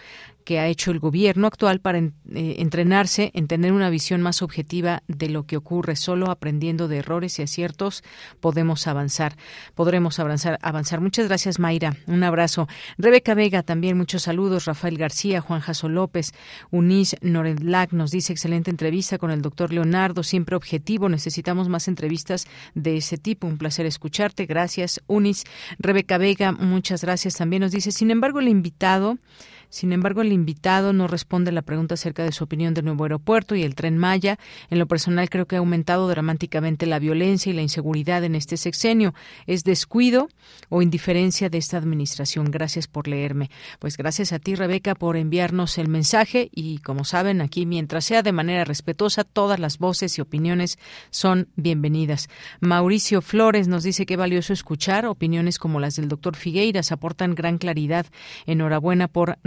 [0.45, 2.13] que ha hecho el gobierno actual para eh,
[2.59, 5.97] entrenarse en tener una visión más objetiva de lo que ocurre.
[5.97, 8.03] Solo aprendiendo de errores y aciertos
[8.41, 9.37] podemos avanzar,
[9.75, 10.59] podremos avanzar.
[10.63, 11.01] avanzar.
[11.01, 11.97] Muchas gracias, Mayra.
[12.07, 12.69] Un abrazo.
[12.99, 14.65] Rebeca Vega, también muchos saludos.
[14.65, 16.33] Rafael García, Juan Jaso López,
[16.71, 21.09] Unis Noredlac nos dice excelente entrevista con el doctor Leonardo, siempre objetivo.
[21.09, 23.47] Necesitamos más entrevistas de ese tipo.
[23.47, 24.47] Un placer escucharte.
[24.47, 25.45] Gracias, Unis.
[25.79, 27.63] Rebeca Vega, muchas gracias también.
[27.63, 29.19] Nos dice, sin embargo, el invitado
[29.73, 33.05] sin embargo, el invitado no responde a la pregunta acerca de su opinión del nuevo
[33.05, 34.39] aeropuerto y el tren Maya.
[34.69, 38.59] En lo personal, creo que ha aumentado dramáticamente la violencia y la inseguridad en este
[38.59, 39.15] sexenio.
[39.47, 40.29] ¿Es descuido
[40.69, 42.51] o indiferencia de esta administración?
[42.51, 43.51] Gracias por leerme.
[43.79, 48.23] Pues gracias a ti, Rebeca, por enviarnos el mensaje y, como saben, aquí, mientras sea
[48.23, 52.29] de manera respetuosa, todas las voces y opiniones son bienvenidas.
[52.61, 57.57] Mauricio Flores nos dice que valioso escuchar opiniones como las del doctor Figueiras, aportan gran
[57.57, 58.05] claridad.
[58.45, 59.39] Enhorabuena por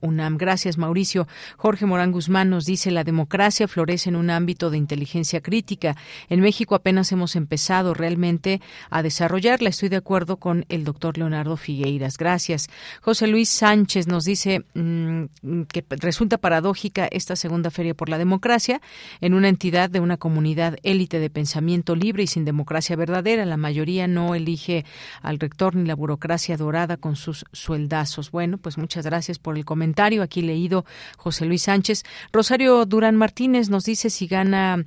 [0.00, 0.36] UNAM.
[0.38, 1.26] Gracias, Mauricio.
[1.56, 5.96] Jorge Morán Guzmán nos dice, la democracia florece en un ámbito de inteligencia crítica.
[6.28, 9.70] En México apenas hemos empezado realmente a desarrollarla.
[9.70, 12.18] Estoy de acuerdo con el doctor Leonardo Figueiras.
[12.18, 12.68] Gracias.
[13.00, 18.80] José Luis Sánchez nos dice mm, que resulta paradójica esta segunda feria por la democracia
[19.20, 23.44] en una entidad de una comunidad élite de pensamiento libre y sin democracia verdadera.
[23.44, 24.84] La mayoría no elige
[25.22, 28.30] al rector ni la burocracia dorada con sus sueldazos.
[28.30, 30.22] Bueno, pues muchas gracias por por el comentario.
[30.22, 30.84] Aquí leído
[31.16, 32.04] José Luis Sánchez.
[32.34, 34.84] Rosario Durán Martínez nos dice si gana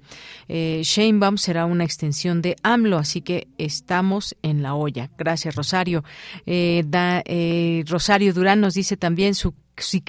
[0.48, 5.10] eh, Sheinbaum será una extensión de AMLO, así que estamos en la olla.
[5.18, 6.04] Gracias, Rosario.
[6.46, 10.04] Eh, eh, Rosario Durán nos dice también su si,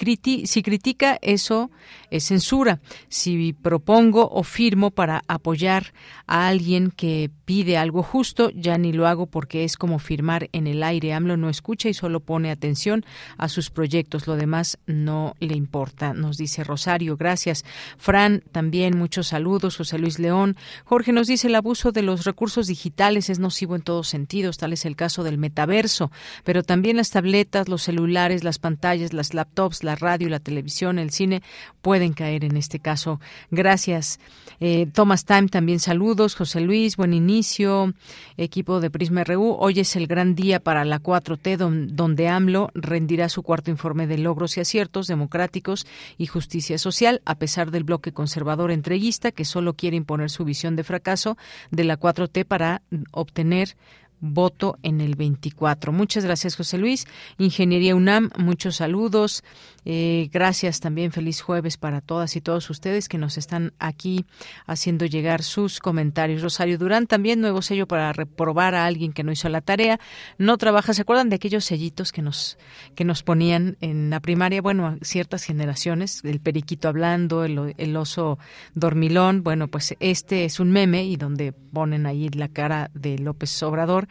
[0.45, 1.71] si, critica eso
[2.09, 2.79] es censura.
[3.09, 5.93] Si propongo o firmo para apoyar
[6.27, 10.67] a alguien que pide algo justo, ya ni lo hago porque es como firmar en
[10.67, 11.13] el aire.
[11.13, 13.05] AMLO no escucha y solo pone atención
[13.37, 14.27] a sus proyectos.
[14.27, 17.17] Lo demás no le importa, nos dice Rosario.
[17.17, 17.65] Gracias.
[17.97, 19.77] Fran, también muchos saludos.
[19.77, 20.55] José Luis León.
[20.85, 24.57] Jorge nos dice el abuso de los recursos digitales es nocivo en todos sentidos.
[24.57, 26.11] Tal es el caso del metaverso,
[26.43, 31.11] pero también las tabletas, los celulares, las pantallas, las laptops, la radio, la televisión, el
[31.11, 31.41] cine
[31.81, 33.19] pueden caer en este caso.
[33.51, 34.19] Gracias.
[34.59, 36.35] Eh, Thomas Time, también saludos.
[36.35, 37.93] José Luis, buen inicio.
[38.37, 39.55] Equipo de Prisma RU.
[39.59, 44.17] Hoy es el gran día para la 4T, donde AMLO rendirá su cuarto informe de
[44.17, 45.85] logros y aciertos democráticos
[46.17, 50.75] y justicia social, a pesar del bloque conservador entreguista que solo quiere imponer su visión
[50.75, 51.37] de fracaso
[51.71, 52.81] de la 4T para
[53.11, 53.75] obtener
[54.23, 55.91] voto en el 24.
[55.91, 57.05] Muchas gracias, José Luis.
[57.37, 59.43] Ingeniería UNAM, muchos saludos.
[59.85, 64.25] Eh, gracias también, feliz jueves para todas y todos ustedes que nos están aquí
[64.65, 66.41] haciendo llegar sus comentarios.
[66.41, 69.99] Rosario Durán, también nuevo sello para reprobar a alguien que no hizo la tarea.
[70.37, 72.57] No trabaja, ¿se acuerdan de aquellos sellitos que nos,
[72.95, 74.61] que nos ponían en la primaria?
[74.61, 78.39] Bueno, ciertas generaciones, el periquito hablando, el, oso
[78.73, 79.43] dormilón.
[79.43, 84.07] Bueno, pues este es un meme y donde ponen ahí la cara de López Obrador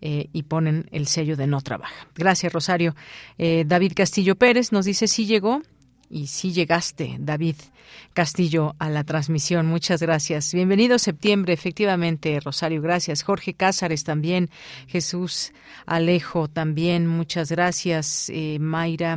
[0.00, 2.08] eh, y ponen el sello de no trabaja.
[2.14, 2.94] Gracias, Rosario.
[3.38, 5.62] Eh, David Castillo Pérez nos dice sí llegó
[6.10, 7.54] y sí llegaste, David
[8.14, 9.64] Castillo, a la transmisión.
[9.64, 10.52] Muchas gracias.
[10.52, 13.22] Bienvenido septiembre, efectivamente, Rosario, gracias.
[13.22, 14.50] Jorge Cázares también,
[14.88, 15.52] Jesús
[15.86, 18.28] Alejo también, muchas gracias.
[18.30, 19.16] Eh, Mayra.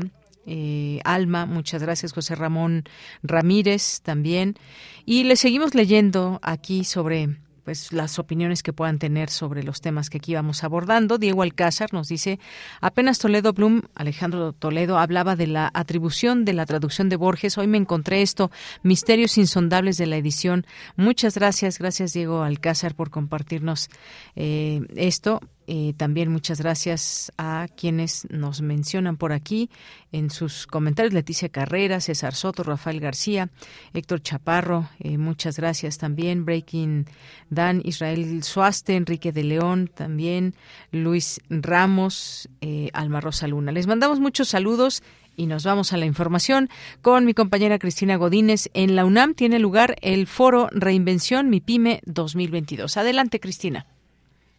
[1.04, 2.84] Alma, muchas gracias, José Ramón
[3.22, 4.56] Ramírez también.
[5.04, 7.38] Y le seguimos leyendo aquí sobre
[7.68, 11.18] pues las opiniones que puedan tener sobre los temas que aquí vamos abordando.
[11.18, 12.40] Diego Alcázar nos dice,
[12.80, 17.58] apenas Toledo Blum, Alejandro Toledo, hablaba de la atribución de la traducción de Borges.
[17.58, 18.52] Hoy me encontré esto,
[18.84, 20.66] Misterios Insondables de la edición.
[20.96, 23.90] Muchas gracias, gracias Diego Alcázar por compartirnos
[24.38, 25.42] eh, esto.
[25.70, 29.70] Eh, también muchas gracias a quienes nos mencionan por aquí
[30.14, 31.14] en sus comentarios.
[31.14, 33.50] Leticia Carrera, César Soto, Rafael García,
[33.94, 36.46] Héctor Chaparro, eh, muchas gracias también.
[36.46, 37.06] Breaking
[37.50, 40.56] Dan, Israel Suaste, Enrique de León, también
[40.92, 43.74] Luis Ramos, eh, Alma Rosa Luna.
[43.74, 45.04] Les mandamos muchos saludos.
[45.40, 46.68] Y nos vamos a la información
[47.04, 48.72] con mi compañera Cristina Godínez.
[48.74, 52.98] En la UNAM tiene lugar el foro Reinvención Mi Pyme 2022.
[52.98, 53.86] Adelante, Cristina.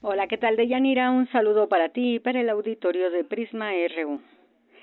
[0.01, 1.11] Hola, ¿qué tal, Deyanira?
[1.11, 4.21] Un saludo para ti y para el auditorio de Prisma RU.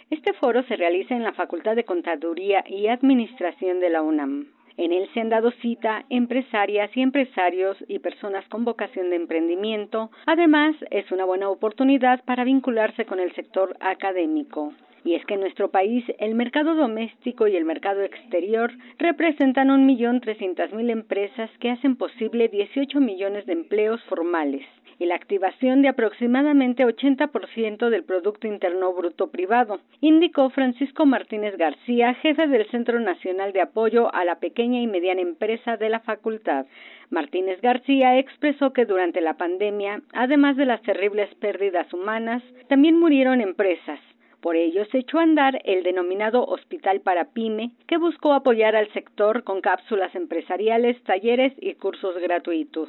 [0.09, 4.47] Este foro se realiza en la Facultad de Contaduría y Administración de la UNAM.
[4.75, 10.11] En él se han dado cita empresarias y empresarios y personas con vocación de emprendimiento.
[10.25, 14.73] Además, es una buena oportunidad para vincularse con el sector académico.
[15.05, 19.85] Y es que en nuestro país el mercado doméstico y el mercado exterior representan un
[19.85, 24.65] millón trescientas mil empresas que hacen posible 18 millones de empleos formales
[24.99, 32.13] y la activación de aproximadamente 80% del Producto Interno Bruto privado, indicó Francisco Martínez García,
[32.15, 36.65] jefe del Centro Nacional de Apoyo a la Pequeña y Mediana Empresa de la Facultad.
[37.09, 43.41] Martínez García expresó que durante la pandemia, además de las terribles pérdidas humanas, también murieron
[43.41, 43.99] empresas,
[44.45, 48.93] por ello se echó a andar el denominado Hospital para Pyme, que buscó apoyar al
[48.93, 52.87] sector con cápsulas empresariales, talleres y cursos gratuitos.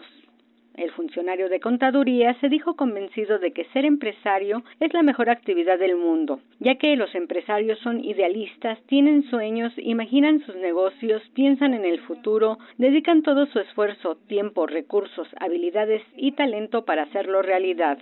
[0.76, 5.78] El funcionario de contaduría se dijo convencido de que ser empresario es la mejor actividad
[5.78, 11.86] del mundo, ya que los empresarios son idealistas, tienen sueños, imaginan sus negocios, piensan en
[11.86, 17.98] el futuro, dedican todo su esfuerzo, tiempo, recursos, habilidades y talento para hacerlo realidad.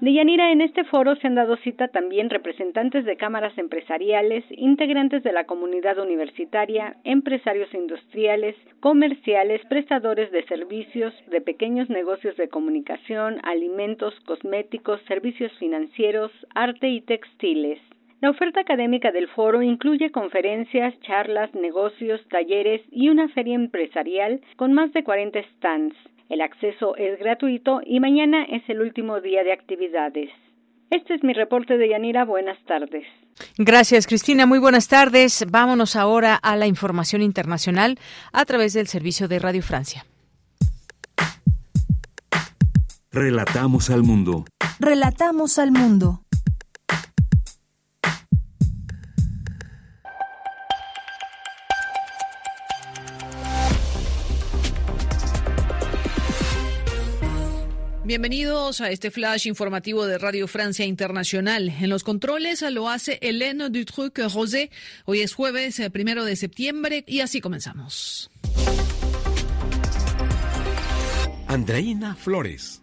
[0.00, 5.32] Deyanira, en este foro se han dado cita también representantes de cámaras empresariales, integrantes de
[5.32, 14.14] la comunidad universitaria, empresarios industriales, comerciales, prestadores de servicios, de pequeños negocios de comunicación, alimentos,
[14.26, 17.78] cosméticos, servicios financieros, arte y textiles.
[18.20, 24.72] La oferta académica del foro incluye conferencias, charlas, negocios, talleres y una feria empresarial con
[24.72, 25.96] más de 40 stands.
[26.28, 30.30] El acceso es gratuito y mañana es el último día de actividades.
[30.90, 32.24] Este es mi reporte de Yanira.
[32.24, 33.04] Buenas tardes.
[33.58, 34.46] Gracias, Cristina.
[34.46, 35.44] Muy buenas tardes.
[35.50, 37.98] Vámonos ahora a la información internacional
[38.32, 40.04] a través del servicio de Radio Francia.
[43.10, 44.44] Relatamos al mundo.
[44.80, 46.20] Relatamos al mundo.
[58.14, 61.68] Bienvenidos a este flash informativo de Radio Francia Internacional.
[61.80, 64.70] En los controles lo hace Hélène Dutruc-Rosé.
[65.04, 68.30] Hoy es jueves, eh, primero de septiembre, y así comenzamos.
[71.48, 72.82] Andreina Flores.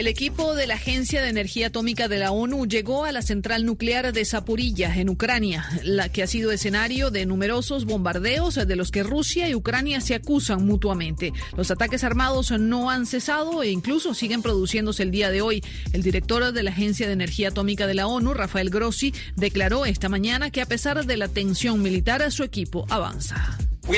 [0.00, 3.66] El equipo de la Agencia de Energía Atómica de la ONU llegó a la central
[3.66, 8.90] nuclear de Zaporilla, en Ucrania, la que ha sido escenario de numerosos bombardeos de los
[8.90, 11.34] que Rusia y Ucrania se acusan mutuamente.
[11.54, 15.62] Los ataques armados no han cesado e incluso siguen produciéndose el día de hoy.
[15.92, 20.08] El director de la Agencia de Energía Atómica de la ONU, Rafael Grossi, declaró esta
[20.08, 23.58] mañana que a pesar de la tensión militar, su equipo avanza.
[23.86, 23.96] Uh,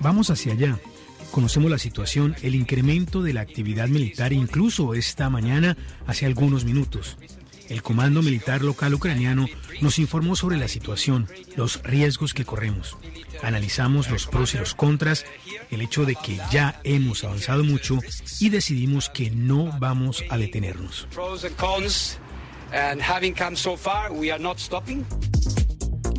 [0.00, 0.78] Vamos hacia allá.
[1.30, 5.76] Conocemos la situación, el incremento de la actividad militar incluso esta mañana
[6.06, 7.16] hace algunos minutos.
[7.68, 9.46] el Comando Militar Local Ucraniano
[9.82, 12.96] nos informó sobre la situación, los riesgos que corremos.
[13.42, 15.26] Analizamos los pros y los contras,
[15.70, 17.98] el hecho de que ya hemos avanzado mucho
[18.40, 21.06] y decidimos que no vamos a detenernos.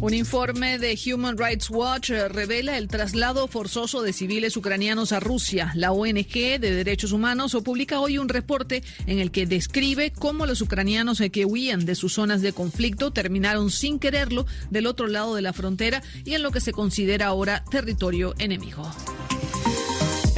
[0.02, 5.20] Un informe de Human Rights Watch eh, revela el traslado forzoso de civiles ucranianos a
[5.20, 5.74] Rusia.
[5.76, 10.62] La ONG de Derechos Humanos publica hoy un reporte en el que describe cómo los
[10.62, 15.42] ucranianos que huían de sus zonas de conflicto terminaron sin quererlo del otro lado de
[15.42, 18.90] la frontera y en lo que se considera ahora territorio enemigo.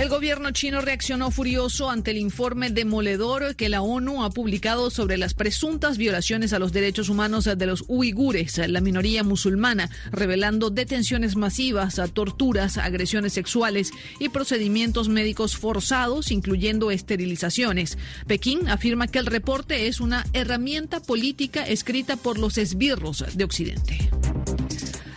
[0.02, 5.16] El gobierno chino reaccionó furioso ante el informe demoledor que la ONU ha publicado sobre
[5.16, 11.36] las presuntas violaciones a los derechos humanos de los uigures, la minoría musulmana, revelando detenciones
[11.36, 18.00] masivas, torturas, agresiones sexuales y procedimientos médicos forzados, incluyendo esterilizaciones.
[18.26, 24.10] Pekín afirma que el reporte es una herramienta política escrita por los esbirros de Occidente.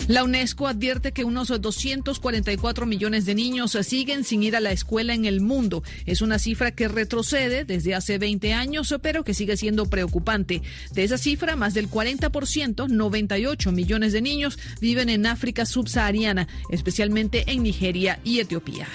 [0.06, 5.14] La UNESCO advierte que unos 244 millones de niños siguen sin ir a la escuela
[5.14, 5.82] en el mundo.
[6.05, 10.60] Es una cifra que retrocede desde hace 20 años, pero que sigue siendo preocupante.
[10.93, 17.51] De esa cifra, más del 40%, 98 millones de niños, viven en África subsahariana, especialmente
[17.51, 18.86] en Nigeria y Etiopía.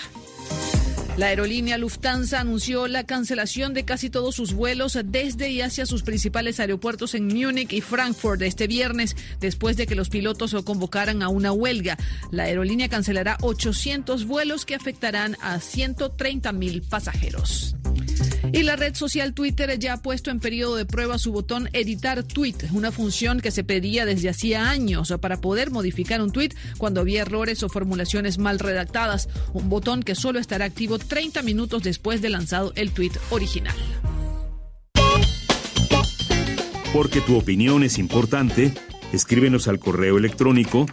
[1.19, 6.01] La aerolínea Lufthansa anunció la cancelación de casi todos sus vuelos desde y hacia sus
[6.01, 11.27] principales aeropuertos en Múnich y Frankfurt este viernes, después de que los pilotos convocaran a
[11.27, 11.97] una huelga.
[12.31, 17.75] La aerolínea cancelará 800 vuelos que afectarán a 130 mil pasajeros.
[18.51, 22.23] Y la red social Twitter ya ha puesto en periodo de prueba su botón editar
[22.23, 27.01] tweet, una función que se pedía desde hacía años para poder modificar un tweet cuando
[27.01, 32.21] había errores o formulaciones mal redactadas, un botón que solo estará activo 30 minutos después
[32.21, 33.75] de lanzado el tweet original.
[36.93, 38.73] Porque tu opinión es importante,
[39.13, 40.87] escríbenos al correo electrónico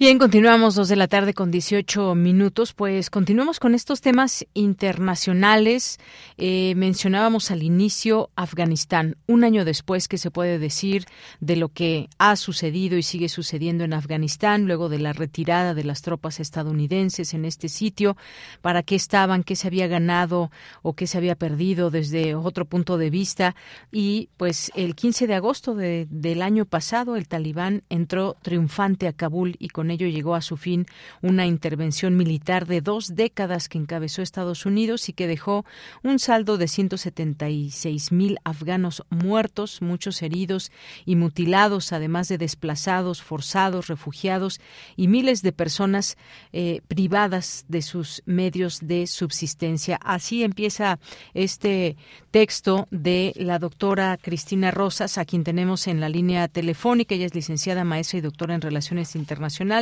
[0.00, 2.72] Bien, continuamos dos de la tarde con 18 minutos.
[2.72, 5.98] Pues continuamos con estos temas internacionales.
[6.36, 11.06] Eh, mencionábamos al inicio Afganistán, un año después que se puede decir
[11.40, 15.82] de lo que ha sucedido y sigue sucediendo en Afganistán, luego de la retirada de
[15.82, 18.16] las tropas estadounidenses en este sitio,
[18.60, 20.52] para qué estaban, qué se había ganado
[20.82, 23.56] o qué se había perdido desde otro punto de vista.
[23.90, 29.56] Y pues el 15 de agosto del año pasado, el talibán entró triunfante a Kabul
[29.58, 30.86] y con ello llegó a su fin
[31.22, 35.64] una intervención militar de dos décadas que encabezó Estados Unidos y que dejó
[36.02, 40.70] un saldo de 176 mil afganos muertos, muchos heridos
[41.04, 44.60] y mutilados, además de desplazados, forzados, refugiados
[44.96, 46.16] y miles de personas
[46.52, 49.98] eh, privadas de sus medios de subsistencia.
[50.02, 50.98] Así empieza
[51.34, 51.96] este
[52.30, 57.14] texto de la doctora Cristina Rosas, a quien tenemos en la línea telefónica.
[57.14, 59.77] Ella es licenciada, maestra y doctora en Relaciones Internacionales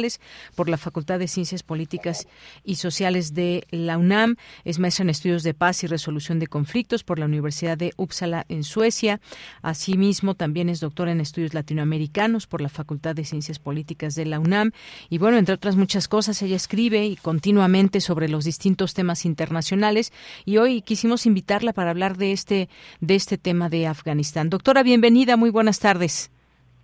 [0.55, 2.27] por la Facultad de Ciencias Políticas
[2.65, 4.37] y Sociales de la UNAM.
[4.65, 8.45] Es maestra en estudios de paz y resolución de conflictos por la Universidad de Uppsala
[8.49, 9.21] en Suecia.
[9.63, 14.39] Asimismo, también es doctora en estudios latinoamericanos por la Facultad de Ciencias Políticas de la
[14.39, 14.73] UNAM.
[15.09, 20.13] Y bueno, entre otras muchas cosas, ella escribe y continuamente sobre los distintos temas internacionales.
[20.45, 22.69] Y hoy quisimos invitarla para hablar de este,
[23.01, 24.51] de este tema de Afganistán.
[24.51, 25.37] Doctora, bienvenida.
[25.37, 26.31] Muy buenas tardes.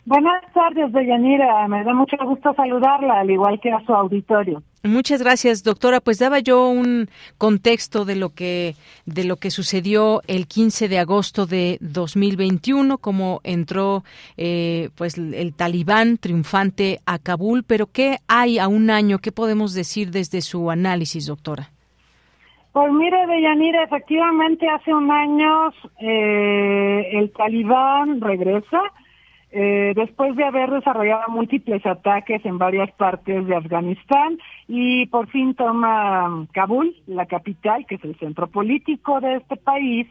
[0.05, 1.69] Buenas tardes, Deyanira.
[1.69, 4.61] Me da mucho gusto saludarla, al igual que a su auditorio.
[4.83, 6.01] Muchas gracias, doctora.
[6.01, 7.09] Pues daba yo un
[7.39, 8.75] contexto de lo que
[9.07, 14.03] de lo que sucedió el 15 de agosto de 2021, cómo entró
[14.37, 17.63] eh, pues el talibán triunfante a Kabul.
[17.63, 21.71] Pero qué hay a un año, qué podemos decir desde su análisis, doctora.
[22.73, 25.69] Pues mire, Deyanira, efectivamente hace un año
[26.01, 28.81] eh, el talibán regresa
[29.55, 35.55] eh, después de haber desarrollado múltiples ataques en varias partes de Afganistán y por fin
[35.55, 40.07] toma Kabul, la capital, que es el centro político de este país,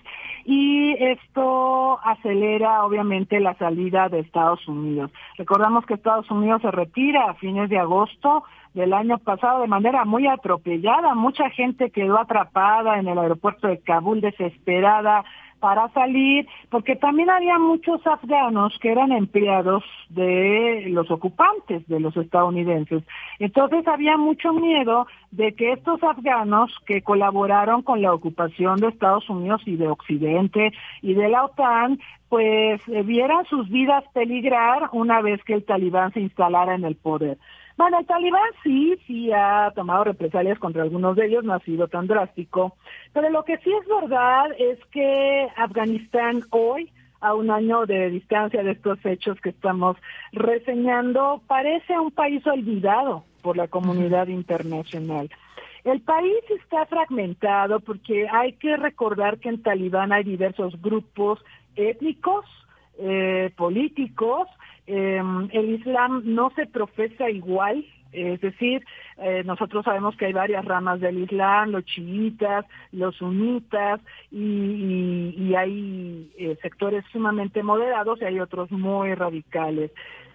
[0.45, 5.09] y esto acelera obviamente la salida de Estados Unidos.
[5.39, 8.43] Recordamos que Estados Unidos se retira a fines de agosto
[8.75, 11.15] del año pasado de manera muy atropellada.
[11.15, 15.23] Mucha gente quedó atrapada en el aeropuerto de Kabul desesperada
[15.61, 22.17] para salir, porque también había muchos afganos que eran empleados de los ocupantes, de los
[22.17, 23.03] estadounidenses.
[23.39, 29.29] Entonces había mucho miedo de que estos afganos que colaboraron con la ocupación de Estados
[29.29, 35.21] Unidos y de Occidente y de la OTAN pues eh, vieran sus vidas peligrar una
[35.21, 37.37] vez que el talibán se instalara en el poder.
[37.77, 41.87] Bueno, el talibán sí, sí ha tomado represalias contra algunos de ellos, no ha sido
[41.87, 42.75] tan drástico,
[43.13, 46.91] pero lo que sí es verdad es que Afganistán hoy,
[47.21, 49.97] a un año de distancia de estos hechos que estamos
[50.31, 55.29] reseñando, parece un país olvidado por la comunidad internacional.
[55.83, 61.43] El país está fragmentado porque hay que recordar que en Talibán hay diversos grupos
[61.75, 62.45] étnicos,
[63.01, 64.47] eh, políticos,
[64.87, 65.21] eh,
[65.51, 68.83] el Islam no se profesa igual, es decir,
[69.17, 74.01] eh, nosotros sabemos que hay varias ramas del Islam, los chiitas, los sunitas,
[74.31, 79.91] y, y hay eh, sectores sumamente moderados y hay otros muy radicales.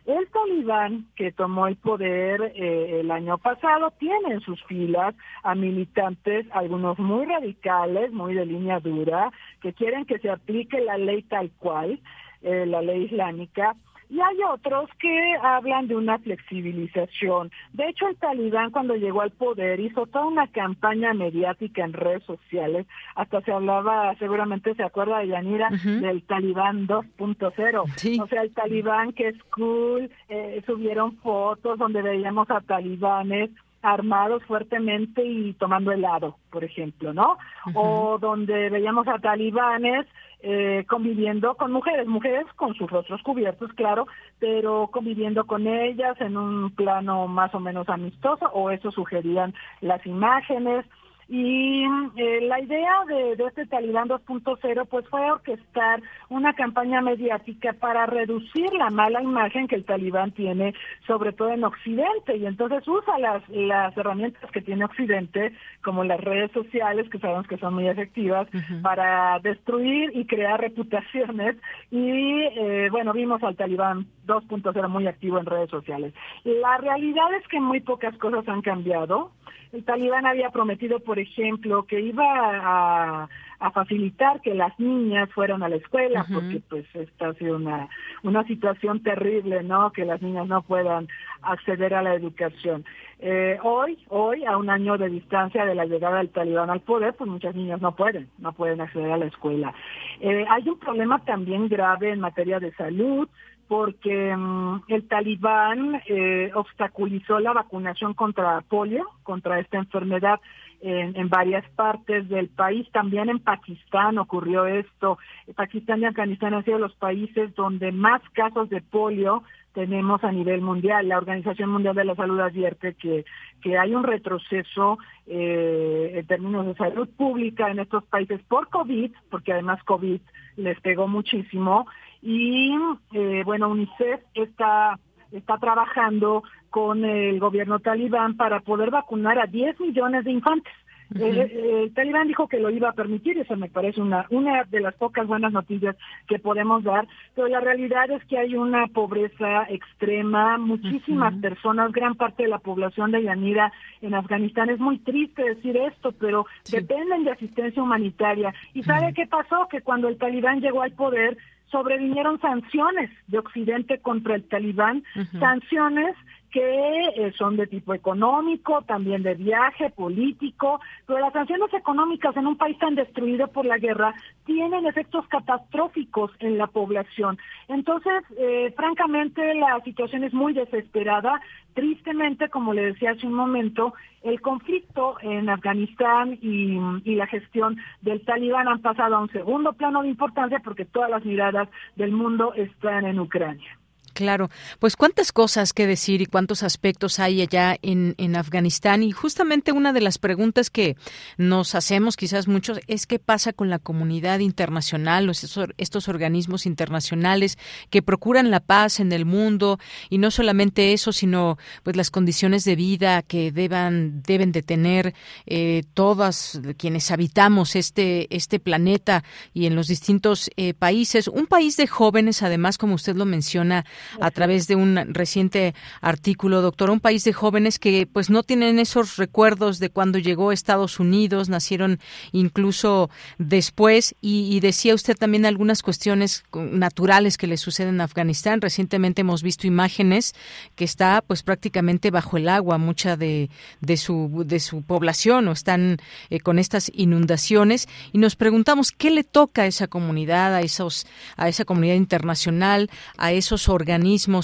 [0.06, 5.56] El talibán que tomó el poder eh, el año pasado tiene en sus filas a
[5.56, 11.22] militantes, algunos muy radicales, muy de línea dura, que quieren que se aplique la ley
[11.22, 11.98] tal cual,
[12.42, 13.74] eh, la ley islámica,
[14.08, 17.50] y hay otros que hablan de una flexibilización.
[17.72, 22.22] De hecho, el talibán cuando llegó al poder hizo toda una campaña mediática en redes
[22.24, 28.22] sociales, hasta se hablaba, seguramente se acuerda de Yanira, del talibán 2.0.
[28.22, 33.50] O sea, el talibán que es cool, eh, subieron fotos donde veíamos a talibanes
[33.82, 37.38] armados fuertemente y tomando helado, por ejemplo, ¿no?
[37.74, 40.06] O donde veíamos a talibanes
[40.40, 44.06] eh, conviviendo con mujeres, mujeres con sus rostros cubiertos, claro,
[44.38, 50.04] pero conviviendo con ellas en un plano más o menos amistoso, o eso sugerían las
[50.06, 50.84] imágenes.
[51.28, 51.84] Y
[52.16, 58.72] eh, la idea de, este Talibán 2.0 pues fue orquestar una campaña mediática para reducir
[58.74, 60.74] la mala imagen que el Talibán tiene,
[61.06, 66.20] sobre todo en Occidente, y entonces usa las, las herramientas que tiene Occidente, como las
[66.20, 68.46] redes sociales, que sabemos que son muy efectivas,
[68.82, 71.56] para destruir y crear reputaciones.
[71.90, 76.14] Y eh, bueno, vimos al Talibán 2.0 muy activo en redes sociales.
[76.44, 79.32] La realidad es que muy pocas cosas han cambiado.
[79.72, 83.28] El talibán había prometido, por ejemplo, que iba a,
[83.72, 87.88] facilitar que las niñas fueran a la escuela, porque pues esta ha sido una,
[88.22, 89.92] una situación terrible, ¿no?
[89.92, 91.08] Que las niñas no puedan
[91.42, 92.84] acceder a la educación.
[93.18, 97.14] Eh, hoy, hoy, a un año de distancia de la llegada del talibán al poder,
[97.14, 99.72] pues muchas niñas no pueden, no pueden acceder a la escuela.
[100.20, 103.28] Eh, hay un problema también grave en materia de salud,
[103.68, 110.40] porque mm, el talibán eh, obstaculizó la vacunación contra polio, contra esta enfermedad
[110.80, 112.86] en, en, varias partes del país.
[112.92, 115.18] También en Pakistán ocurrió esto.
[115.54, 119.42] Pakistán y Afganistán han sido los países donde más casos de polio
[119.76, 121.06] tenemos a nivel mundial.
[121.06, 123.26] La Organización Mundial de la Salud advierte que,
[123.60, 129.12] que hay un retroceso eh, en términos de salud pública en estos países por COVID,
[129.30, 130.18] porque además COVID
[130.56, 131.86] les pegó muchísimo,
[132.22, 132.74] y
[133.12, 134.98] eh, bueno, UNICEF está,
[135.32, 140.72] está trabajando con el gobierno talibán para poder vacunar a 10 millones de infantes.
[141.14, 144.94] el, talibán dijo que lo iba a permitir, eso me parece una, una de las
[144.94, 150.58] pocas buenas noticias que podemos dar, pero la realidad es que hay una pobreza extrema,
[150.58, 153.72] muchísimas personas, gran parte de la población de Yanira
[154.02, 158.52] en Afganistán, es muy triste decir esto, pero dependen de asistencia humanitaria.
[158.74, 159.68] ¿Y sabe qué pasó?
[159.70, 161.38] Que cuando el talibán llegó al poder,
[161.70, 165.04] sobrevinieron sanciones de Occidente contra el talibán,
[165.38, 166.16] sanciones
[166.56, 172.46] que eh, son de tipo económico, también de viaje, político, pero las sanciones económicas en
[172.46, 174.14] un país tan destruido por la guerra
[174.46, 177.36] tienen efectos catastróficos en la población.
[177.68, 181.42] Entonces, eh, francamente, la situación es muy desesperada.
[181.74, 183.92] Tristemente, como le decía hace un momento,
[184.22, 189.74] el conflicto en Afganistán y, y la gestión del talibán han pasado a un segundo
[189.74, 193.76] plano de importancia porque todas las miradas del mundo están en Ucrania.
[194.16, 194.48] Claro,
[194.78, 199.02] pues cuántas cosas que decir y cuántos aspectos hay allá en, en, Afganistán.
[199.02, 200.96] Y justamente una de las preguntas que
[201.36, 207.58] nos hacemos quizás muchos es qué pasa con la comunidad internacional, estos, estos organismos internacionales
[207.90, 209.78] que procuran la paz en el mundo
[210.08, 215.12] y no solamente eso, sino pues las condiciones de vida que deban, deben de tener
[215.44, 221.28] eh, todas quienes habitamos este, este planeta y en los distintos eh, países.
[221.28, 223.84] Un país de jóvenes, además, como usted lo menciona,
[224.20, 228.78] a través de un reciente artículo, doctor, un país de jóvenes que pues no tienen
[228.78, 232.00] esos recuerdos de cuando llegó a Estados Unidos, nacieron
[232.32, 234.14] incluso después.
[234.20, 238.60] Y, decía usted también algunas cuestiones naturales que le suceden en Afganistán.
[238.60, 240.34] Recientemente hemos visto imágenes
[240.74, 243.50] que está pues prácticamente bajo el agua mucha de,
[243.80, 245.98] de su de su población o están
[246.30, 247.86] eh, con estas inundaciones.
[248.12, 251.06] Y nos preguntamos qué le toca a esa comunidad, a esos
[251.36, 253.95] a esa comunidad internacional, a esos organismos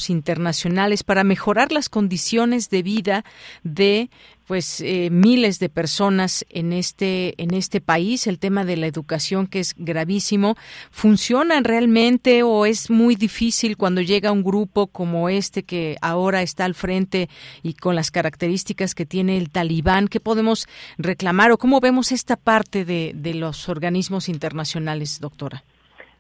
[0.09, 3.25] internacionales para mejorar las condiciones de vida
[3.63, 4.11] de
[4.47, 8.27] pues eh, miles de personas en este en este país.
[8.27, 10.57] El tema de la educación que es gravísimo
[10.91, 16.65] funcionan realmente o es muy difícil cuando llega un grupo como este que ahora está
[16.65, 17.29] al frente
[17.63, 20.67] y con las características que tiene el talibán qué podemos
[20.99, 25.65] reclamar o cómo vemos esta parte de, de los organismos internacionales doctora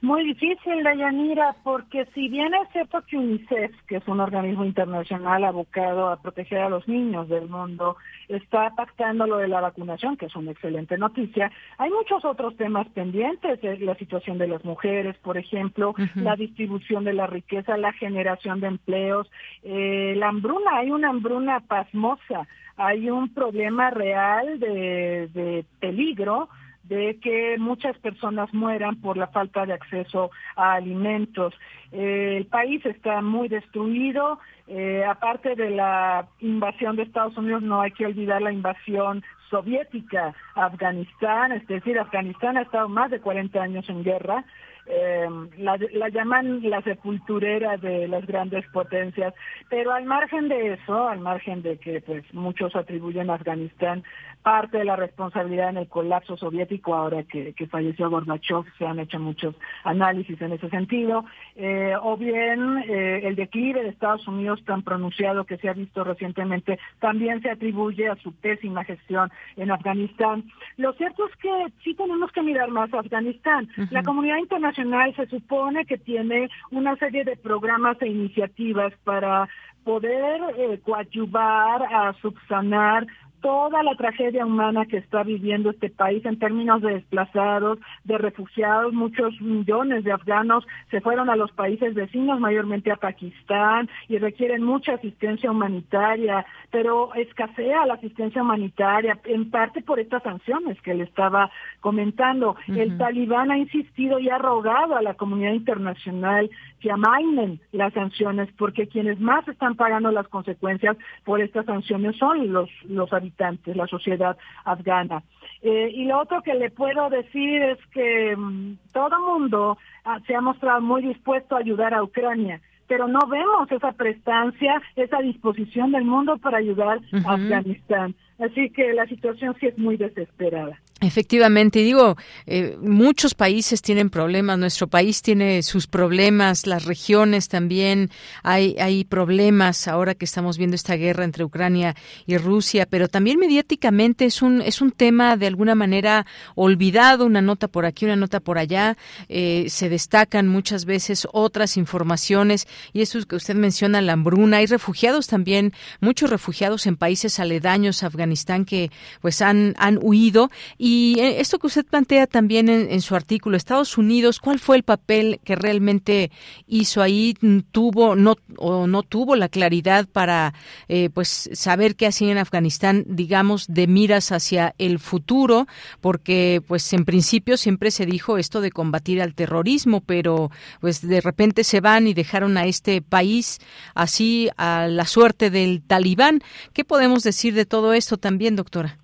[0.03, 5.45] muy difícil, Dayanira, porque si bien es cierto que UNICEF, que es un organismo internacional
[5.45, 7.97] abocado a proteger a los niños del mundo,
[8.29, 12.89] está pactando lo de la vacunación, que es una excelente noticia, hay muchos otros temas
[12.89, 18.61] pendientes, la situación de las mujeres, por ejemplo, la distribución de la riqueza, la generación
[18.61, 19.31] de empleos,
[19.63, 26.49] eh, la hambruna, hay una hambruna pasmosa, hay un problema real de, de peligro
[26.85, 31.55] de que muchas personas mueran por la falta de acceso a alimentos.
[31.93, 37.81] Eh, el país está muy destruido, eh, aparte de la invasión de Estados Unidos, no
[37.81, 43.21] hay que olvidar la invasión soviética a Afganistán, es decir, Afganistán ha estado más de
[43.21, 44.45] 40 años en guerra,
[44.87, 45.29] eh,
[45.59, 49.33] la, la, llaman la sepulturera de las grandes potencias,
[49.69, 54.03] pero al margen de eso, al margen de que pues muchos atribuyen a Afganistán
[54.43, 59.19] parte de la responsabilidad en el colapso soviético, ahora que, falleció Gorbachev, se han hecho
[59.19, 59.55] muchos
[59.85, 61.25] análisis en ese sentido,
[61.57, 66.05] eh, o bien eh, el declive de Estados Unidos tan pronunciado que se ha visto
[66.05, 70.45] recientemente, también se atribuye a su pésima gestión en Afganistán.
[70.77, 73.69] Lo cierto es que sí tenemos que mirar más a Afganistán.
[73.91, 79.49] La comunidad internacional se supone que tiene una serie de programas e iniciativas para
[79.85, 83.07] poder eh, coadyuvar a subsanar
[83.43, 88.95] toda la tragedia humana que está viviendo este país en términos de desplazados, de refugiados,
[88.95, 94.63] muchos millones de afganos se fueron a los países vecinos, mayormente a Pakistán, y requieren
[94.63, 101.05] mucha asistencia humanitaria, pero escasea la asistencia humanitaria, en parte por estas sanciones que le
[101.05, 101.51] estaba
[101.81, 102.57] comentando.
[102.69, 106.49] El talibán ha insistido y ha rogado a la comunidad internacional
[106.83, 112.53] que amainen las sanciones, porque quienes más están pagando las consecuencias por estas sanciones son
[112.53, 115.23] los, los habitantes, la sociedad afgana.
[115.63, 120.35] Eh, y lo otro que le puedo decir es que mm, todo mundo ah, se
[120.35, 125.93] ha mostrado muy dispuesto a ayudar a Ucrania pero no vemos esa prestancia, esa disposición
[125.93, 128.15] del mundo para ayudar a Afganistán.
[128.39, 130.79] Así que la situación sí es muy desesperada.
[131.03, 132.17] Efectivamente, digo,
[132.47, 138.09] eh, muchos países tienen problemas, nuestro país tiene sus problemas, las regiones también,
[138.45, 143.41] hay, hay problemas ahora que estamos viendo esta guerra entre Ucrania y Rusia, pero también
[143.41, 146.25] mediáticamente es un, es un tema de alguna manera
[146.55, 148.97] olvidado, una nota por aquí, una nota por allá,
[149.29, 154.59] eh, se destacan muchas veces otras informaciones y eso es que usted menciona, la hambruna,
[154.59, 160.49] hay refugiados también, muchos refugiados en países aledaños a Afganistán que pues han, han huido
[160.79, 164.77] y y eh, esto que usted plantea también en, su artículo, Estados Unidos, ¿cuál fue
[164.77, 166.31] el papel que realmente
[166.67, 167.35] hizo ahí?
[167.71, 170.53] ¿Tuvo no, o no tuvo la claridad para
[170.89, 175.67] eh, pues saber qué hacía en Afganistán, digamos, de miras hacia el futuro?
[176.03, 180.51] Porque pues en principio siempre se dijo esto de combatir al terrorismo, pero
[180.83, 183.61] pues de repente se van y dejaron a este país
[183.95, 186.43] así a la suerte del talibán.
[186.75, 189.02] ¿Qué podemos decir de todo esto también, doctora?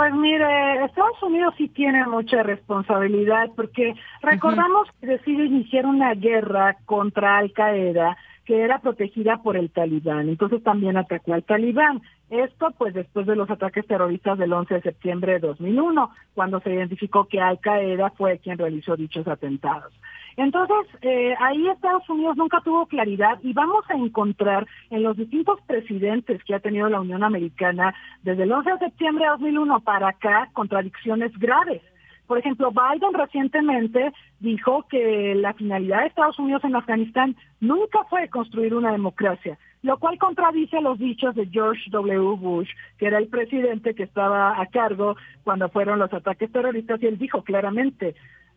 [0.00, 6.78] Pues mire, Estados Unidos sí tiene mucha responsabilidad porque recordamos que decidió iniciar una guerra
[6.86, 8.16] contra Al Qaeda
[8.46, 12.00] que era protegida por el talibán, entonces también atacó al talibán.
[12.30, 16.72] Esto pues después de los ataques terroristas del 11 de septiembre de 2001, cuando se
[16.72, 19.92] identificó que Al Qaeda fue quien realizó dichos atentados.
[20.36, 25.60] Entonces, eh, ahí Estados Unidos nunca tuvo claridad y vamos a encontrar en los distintos
[25.66, 30.08] presidentes que ha tenido la Unión Americana desde el 11 de septiembre de 2001 para
[30.08, 31.82] acá contradicciones graves.
[32.30, 38.28] Por ejemplo, Biden recientemente dijo que la finalidad de Estados Unidos en Afganistán nunca fue
[38.28, 42.36] construir una democracia, lo cual contradice los dichos de George W.
[42.36, 47.06] Bush, que era el presidente que estaba a cargo cuando fueron los ataques terroristas, y
[47.06, 48.14] él dijo claramente,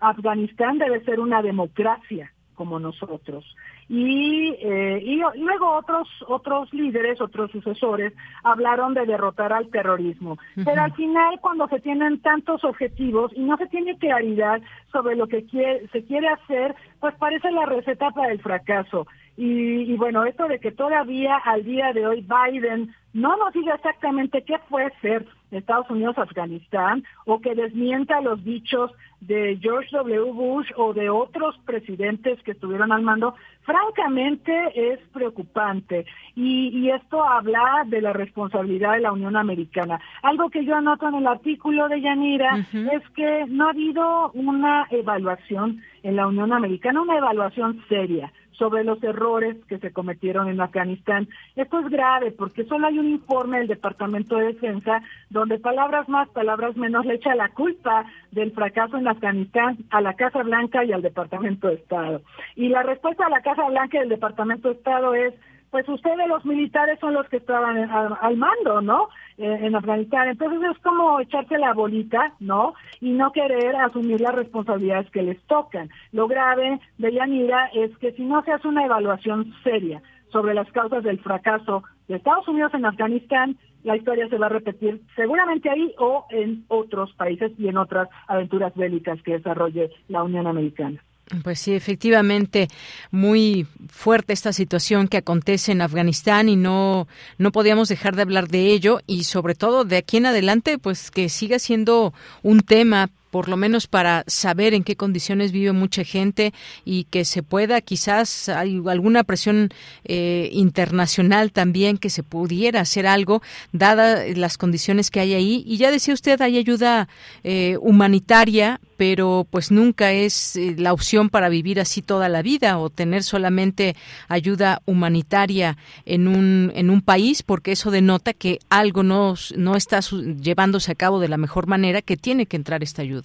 [0.10, 3.46] Afganistán debe ser una democracia, como nosotros.
[3.90, 8.14] Y, eh, y, luego otros otros líderes, otros sucesores,
[8.44, 10.38] hablaron de derrotar al terrorismo.
[10.56, 14.62] Pero al final, cuando se tienen tantos objetivos y no se tiene claridad
[14.92, 19.06] sobre lo que quiere, se quiere hacer, pues parece la receta para el fracaso.
[19.36, 23.76] Y, y, bueno, esto de que todavía al día de hoy Biden no nos diga
[23.76, 25.26] exactamente qué puede ser
[25.56, 30.32] Estados Unidos-Afganistán o que desmienta los dichos de George W.
[30.34, 36.06] Bush o de otros presidentes que estuvieron al mando, francamente es preocupante.
[36.36, 40.02] Y, y esto habla de la responsabilidad de la Unión Americana.
[40.22, 44.88] Algo que yo anoto en el artículo de Yanira es que no ha habido una
[44.90, 50.62] evaluación en la Unión Americana, una evaluación seria sobre los errores que se cometieron en
[50.62, 51.28] Afganistán.
[51.56, 56.30] Esto es grave porque solo hay un informe del Departamento de Defensa donde palabras más,
[56.30, 60.92] palabras menos le echa la culpa del fracaso en Afganistán a la Casa Blanca y
[60.92, 62.22] al Departamento de Estado.
[62.56, 65.34] Y la respuesta a la Casa Blanca y al Departamento de Estado es
[65.74, 69.10] pues ustedes los militares son los que estaban al, mando, ¿no?
[69.40, 70.28] Eh, en Afganistán.
[70.28, 72.76] Entonces es como echarse la bolita, ¿no?
[73.02, 75.90] Y no querer asumir las responsabilidades que les tocan.
[76.12, 80.72] Lo grave de Yanira es que si no se hace una evaluación seria sobre las
[80.72, 85.72] causas del fracaso de Estados Unidos en Afganistán, la historia se va a repetir seguramente
[85.72, 91.02] ahí o en otros países y en otras aventuras bélicas que desarrolle la Unión Americana.
[91.44, 92.68] Pues sí, efectivamente,
[93.10, 98.50] muy fuerte esta situación que acontece en Afganistán y no, no podíamos dejar de hablar
[98.50, 102.14] de ello y sobre todo de aquí en adelante, pues que siga siendo
[102.44, 106.54] un tema por lo menos para saber en qué condiciones vive mucha gente
[106.86, 109.70] y que se pueda, quizás hay alguna presión
[110.04, 113.42] eh, internacional también que se pudiera hacer algo,
[113.72, 115.64] dadas las condiciones que hay ahí.
[115.66, 117.08] Y ya decía usted, hay ayuda
[117.44, 122.78] eh, humanitaria, pero pues nunca es eh, la opción para vivir así toda la vida
[122.78, 123.96] o tener solamente
[124.28, 130.02] ayuda humanitaria en un, en un país, porque eso denota que algo no, no está
[130.02, 133.23] llevándose a cabo de la mejor manera, que tiene que entrar esta ayuda.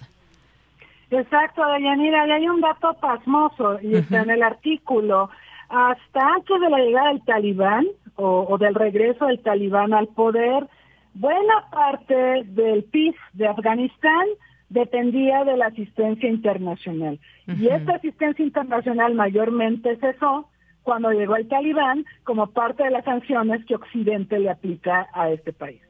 [1.11, 5.29] Exacto, Deyanira, y hay un dato pasmoso, y está en el artículo.
[5.69, 10.67] Hasta antes de la llegada del talibán, o, del regreso del talibán al poder,
[11.13, 14.27] buena parte del PIB de Afganistán
[14.69, 17.19] dependía de la asistencia internacional.
[17.47, 20.47] Y esta asistencia internacional mayormente cesó
[20.83, 25.53] cuando llegó el talibán como parte de las sanciones que Occidente le aplica a este
[25.53, 25.81] país.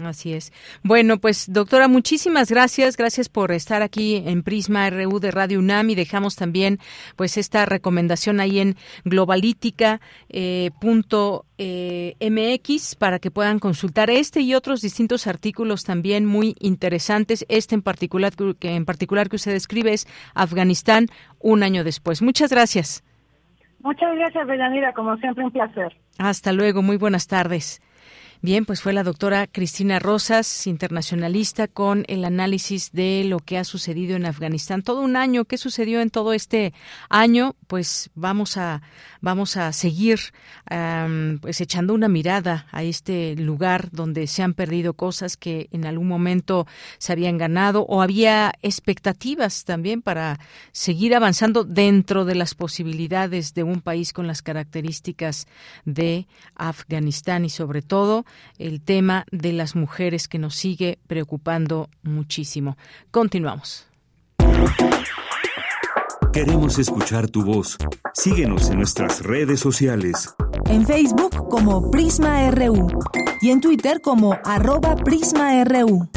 [0.00, 0.52] Así es.
[0.82, 2.96] Bueno, pues doctora, muchísimas gracias.
[2.96, 6.78] Gracias por estar aquí en Prisma RU de Radio UNAM y dejamos también
[7.16, 9.94] pues esta recomendación ahí en globalítica.mx
[11.58, 17.46] eh, eh, para que puedan consultar este y otros distintos artículos también muy interesantes.
[17.48, 21.06] Este en particular que en particular que usted escribe es Afganistán
[21.38, 22.20] un año después.
[22.20, 23.04] Muchas gracias.
[23.84, 24.92] Muchas gracias, Belanira.
[24.94, 25.94] Como siempre, un placer.
[26.18, 26.82] Hasta luego.
[26.82, 27.82] Muy buenas tardes.
[28.44, 33.64] Bien, pues fue la doctora Cristina Rosas, internacionalista, con el análisis de lo que ha
[33.64, 34.82] sucedido en Afganistán.
[34.82, 36.74] Todo un año, ¿qué sucedió en todo este
[37.08, 37.56] año?
[37.68, 38.82] Pues vamos a,
[39.24, 40.20] vamos a seguir
[41.40, 46.08] pues echando una mirada a este lugar donde se han perdido cosas que en algún
[46.08, 46.66] momento
[46.98, 50.38] se habían ganado o había expectativas también para
[50.72, 55.46] seguir avanzando dentro de las posibilidades de un país con las características
[55.84, 58.26] de Afganistán y sobre todo
[58.58, 62.76] el tema de las mujeres que nos sigue preocupando muchísimo.
[63.10, 63.86] Continuamos.
[66.34, 67.78] Queremos escuchar tu voz.
[68.12, 70.34] Síguenos en nuestras redes sociales.
[70.66, 72.88] En Facebook como Prisma RU
[73.40, 76.08] y en Twitter como arroba PrismaRU.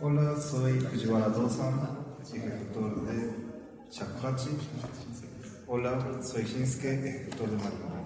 [0.00, 1.80] Hola, soy Fujiwara Dosan,
[2.32, 3.32] ejecutor de
[3.90, 4.50] Shakuhachi.
[5.66, 8.01] Hola, soy Shinsuke, ejecutor de Marimba.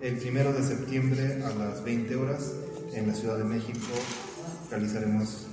[0.00, 2.52] El primero de septiembre a las 20 horas
[2.94, 3.86] en la Ciudad de México
[4.70, 5.46] realizaremos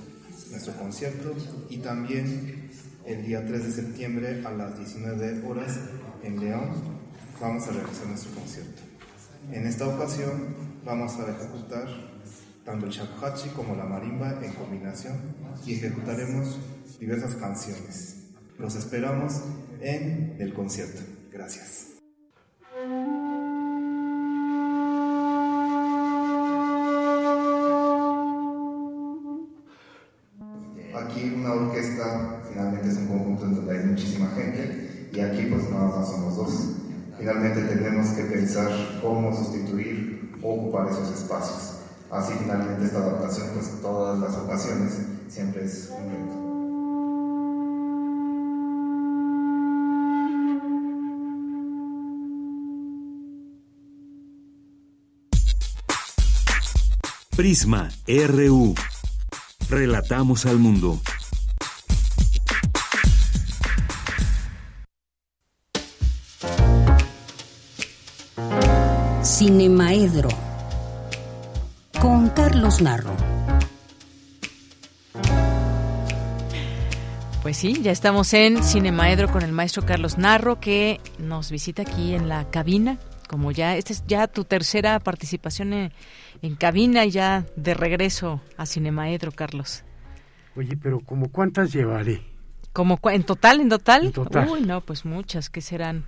[0.50, 1.34] nuestro concierto
[1.68, 2.70] y también
[3.04, 5.78] el día 3 de septiembre a las 19 horas
[6.22, 6.70] en León
[7.38, 8.80] vamos a realizar nuestro concierto.
[9.52, 11.86] En esta ocasión vamos a ejecutar
[12.64, 15.18] tanto el shakuhachi como la marimba en combinación
[15.66, 16.58] y ejecutaremos
[16.98, 18.16] diversas canciones.
[18.58, 19.42] Los esperamos
[19.82, 21.02] en el concierto.
[21.30, 21.97] Gracias.
[37.18, 38.70] Finalmente tenemos que pensar
[39.02, 41.78] cómo sustituir ocupar esos espacios.
[42.10, 46.48] Así finalmente esta adaptación, pues todas las ocasiones, siempre es un reto.
[57.36, 58.74] Prisma RU.
[59.68, 61.00] Relatamos al mundo.
[69.38, 70.30] Cinemaedro
[72.00, 73.14] con Carlos Narro.
[77.42, 82.14] Pues sí, ya estamos en Cinemaedro con el maestro Carlos Narro que nos visita aquí
[82.14, 82.98] en la cabina.
[83.28, 85.92] Como ya, esta es ya tu tercera participación en,
[86.42, 89.84] en cabina y ya de regreso a Cinemaedro, Carlos.
[90.56, 92.24] Oye, pero ¿como cuántas llevaré?
[92.72, 94.06] ¿Como en total, en total?
[94.06, 94.48] En total.
[94.48, 96.06] Uy, no, pues muchas, ¿qué serán?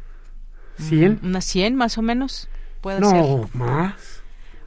[0.80, 1.20] ¿Cien?
[1.22, 2.48] Mm, ¿Unas cien más o menos?
[2.80, 3.54] Puede no, ser.
[3.56, 3.94] más.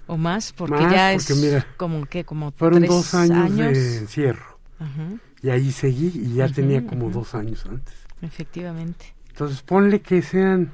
[0.08, 0.52] ¿O más?
[0.54, 4.60] Porque Más, ya porque es mira, como que como Fueron tres dos años, de encierro.
[4.80, 5.08] Ajá,
[5.42, 7.96] Y ahí seguí y ya tenía como dos años antes.
[8.22, 9.14] efectivamente.
[9.30, 10.72] Entonces ponle que sean,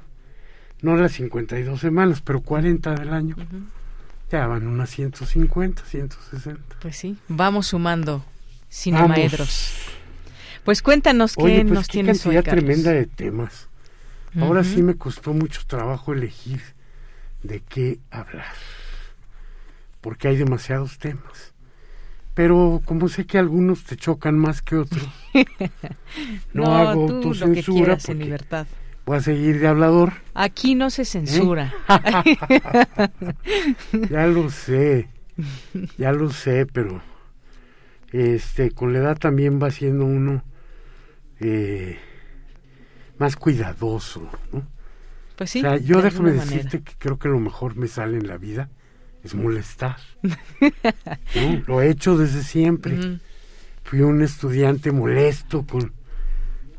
[0.82, 3.36] no las 52 semanas, pero 40 del año.
[4.32, 6.76] Ya van unas 150, 160.
[6.82, 8.24] Pues sí, vamos sumando
[8.70, 9.74] cinemaedros.
[10.64, 12.66] Pues cuéntanos qué Oye, pues nos qué tienes hoy, cantidad Carlos.
[12.66, 13.68] tremenda de temas.
[14.40, 16.62] Ahora sí me costó mucho trabajo elegir
[17.44, 18.54] de qué hablar,
[20.02, 21.54] porque hay demasiados temas.
[22.34, 25.08] Pero como sé que algunos te chocan más que otros,
[26.54, 28.66] no, No, hago tú lo que quieras en libertad.
[29.06, 30.14] voy a seguir de hablador.
[30.36, 31.74] Aquí no se censura.
[34.10, 35.10] ya lo sé,
[35.98, 37.02] ya lo sé, pero
[38.12, 40.44] este con la edad también va siendo uno
[41.40, 41.98] eh,
[43.18, 44.66] más cuidadoso, ¿no?
[45.40, 45.60] Pues sí.
[45.60, 48.38] o sea, yo de déjame decirte que creo que lo mejor me sale en la
[48.38, 48.70] vida
[49.24, 49.96] es molestar.
[51.66, 53.22] Lo he hecho desde siempre.
[53.86, 55.94] Fui un estudiante molesto con,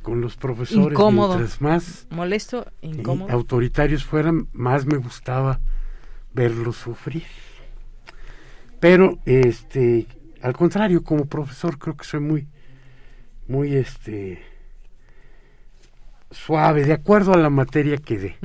[0.03, 0.93] con los profesores.
[0.93, 1.37] Incómodo.
[1.37, 3.32] Mientras más Molesto, incómodo.
[3.32, 5.59] autoritarios fueran, más me gustaba
[6.35, 7.24] verlos sufrir.
[8.78, 10.07] Pero, este,
[10.43, 12.47] al contrario, como profesor creo que soy muy,
[13.49, 14.43] muy, este,
[16.31, 18.36] suave, de acuerdo a la materia que dé.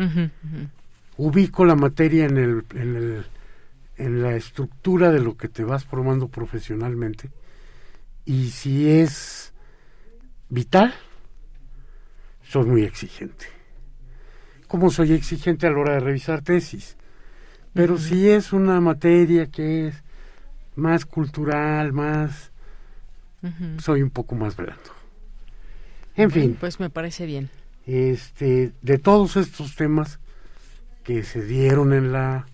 [1.17, 3.25] Ubico la materia en el, en el,
[3.97, 7.29] en la estructura de lo que te vas formando profesionalmente
[8.25, 9.53] y si es
[10.49, 10.93] vital,
[12.43, 13.45] soy muy exigente.
[14.67, 16.97] Como soy exigente a la hora de revisar tesis.
[17.73, 20.03] Pero si es una materia que es
[20.75, 22.51] más cultural, más...
[23.77, 24.91] Soy un poco más blando.
[26.15, 27.51] En fin, Pues me parece bien.
[27.85, 30.19] Este, de todos estos temas
[31.03, 32.47] que se dieron en la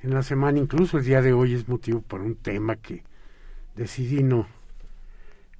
[0.00, 3.02] en la semana, incluso el día de hoy es motivo para un tema que
[3.74, 4.46] decidí no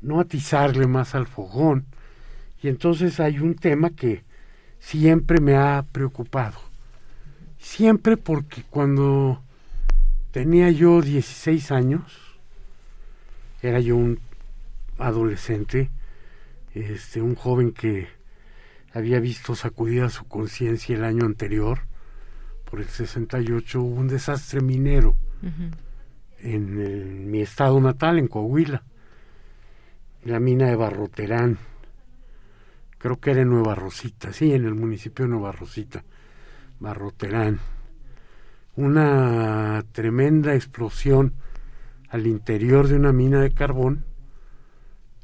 [0.01, 1.86] no atizarle más al fogón
[2.62, 4.24] y entonces hay un tema que
[4.80, 6.59] siempre me ha preocupado.
[7.59, 9.43] Siempre porque cuando
[10.30, 12.02] tenía yo 16 años,
[13.62, 14.20] era yo un
[14.98, 15.90] adolescente,
[16.74, 18.09] este, un joven que
[18.94, 21.81] había visto sacudida su conciencia el año anterior,
[22.70, 25.16] por el 68 hubo un desastre minero
[26.40, 28.82] en el- mi estado natal, en Coahuila,
[30.24, 31.59] la mina de Barroterán,
[32.98, 36.05] creo que era en Nueva Rosita, sí, en el municipio de Nueva Rosita,
[36.81, 37.60] Barroterán.
[38.77, 41.35] Una tremenda explosión
[42.10, 44.05] al interior de una mina de carbón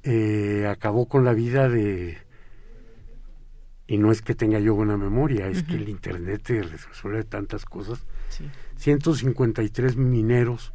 [0.03, 2.19] eh, acabó con la vida de...
[3.87, 7.65] Y no es que tenga yo buena memoria, es que el Internet te resuelve tantas
[7.67, 8.07] cosas.
[8.31, 8.49] Sí.
[8.77, 10.73] 153 mineros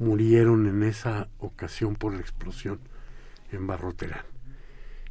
[0.00, 2.80] murieron en esa ocasión por la explosión
[3.52, 4.24] en Barroterán.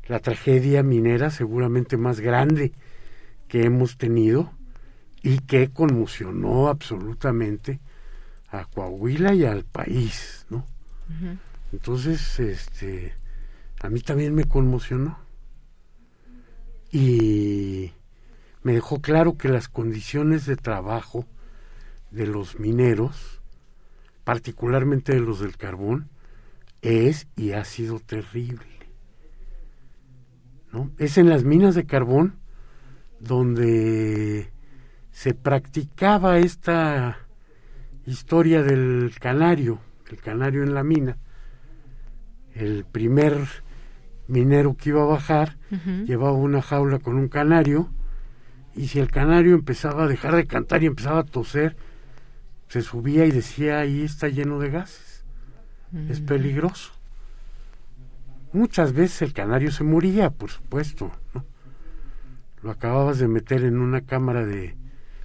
[0.07, 2.73] La tragedia minera seguramente más grande
[3.47, 4.51] que hemos tenido
[5.21, 7.79] y que conmocionó absolutamente
[8.49, 10.65] a Coahuila y al país, ¿no?
[11.71, 13.13] Entonces, este,
[13.81, 15.19] a mí también me conmocionó.
[16.91, 17.91] Y
[18.63, 21.25] me dejó claro que las condiciones de trabajo
[22.11, 23.41] de los mineros,
[24.23, 26.09] particularmente de los del carbón,
[26.81, 28.65] es y ha sido terrible.
[30.97, 32.35] Es en las minas de carbón
[33.19, 34.51] donde
[35.11, 37.17] se practicaba esta
[38.05, 39.79] historia del canario,
[40.09, 41.17] el canario en la mina.
[42.53, 43.47] El primer
[44.29, 45.57] minero que iba a bajar
[46.05, 47.89] llevaba una jaula con un canario
[48.75, 51.75] y si el canario empezaba a dejar de cantar y empezaba a toser,
[52.69, 55.25] se subía y decía, ahí está lleno de gases,
[56.07, 56.93] es peligroso.
[58.53, 61.11] Muchas veces el canario se moría, por supuesto.
[62.63, 64.75] Lo acababas de meter en una cámara de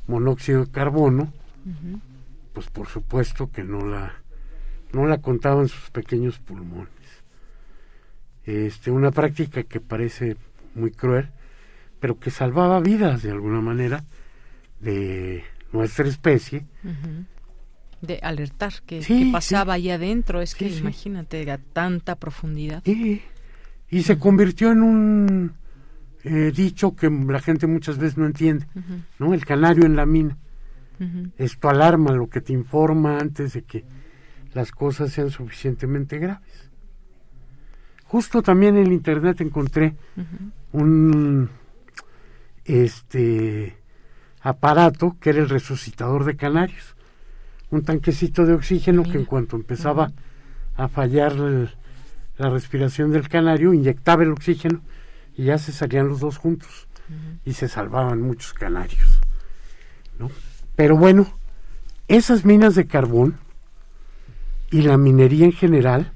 [0.07, 1.33] monóxido de carbono,
[2.53, 4.15] pues por supuesto que no la,
[4.93, 6.89] no la contaban sus pequeños pulmones.
[8.47, 10.37] Este, una práctica que parece
[10.75, 11.29] muy cruel,
[12.01, 14.05] pero que salvaba vidas de alguna manera
[14.81, 16.67] de nuestra especie.
[18.03, 22.83] De alertar que, pasaba ahí adentro, es que imagínate a tanta profundidad.
[22.87, 25.53] Y se convirtió en un
[26.25, 28.67] eh, dicho que la gente muchas veces no entiende,
[29.19, 29.35] ¿no?
[29.35, 30.37] El canario en la mina.
[31.37, 33.85] Esto alarma lo que te informa antes de que
[34.55, 36.64] las cosas sean suficientemente graves.
[38.15, 39.97] Justo también en internet encontré
[40.71, 41.51] un
[42.65, 43.77] este
[44.41, 46.95] aparato que era el resucitador de canarios,
[47.71, 50.13] un tanquecito de oxígeno que en cuanto empezaba
[50.77, 54.81] a fallar la respiración del canario, inyectaba el oxígeno
[55.37, 56.87] y ya se salían los dos juntos
[57.45, 59.19] y se salvaban muchos canarios.
[60.21, 60.31] ¿no?
[60.77, 61.37] Pero bueno,
[62.07, 63.39] esas minas de carbón
[64.71, 66.13] y la minería en general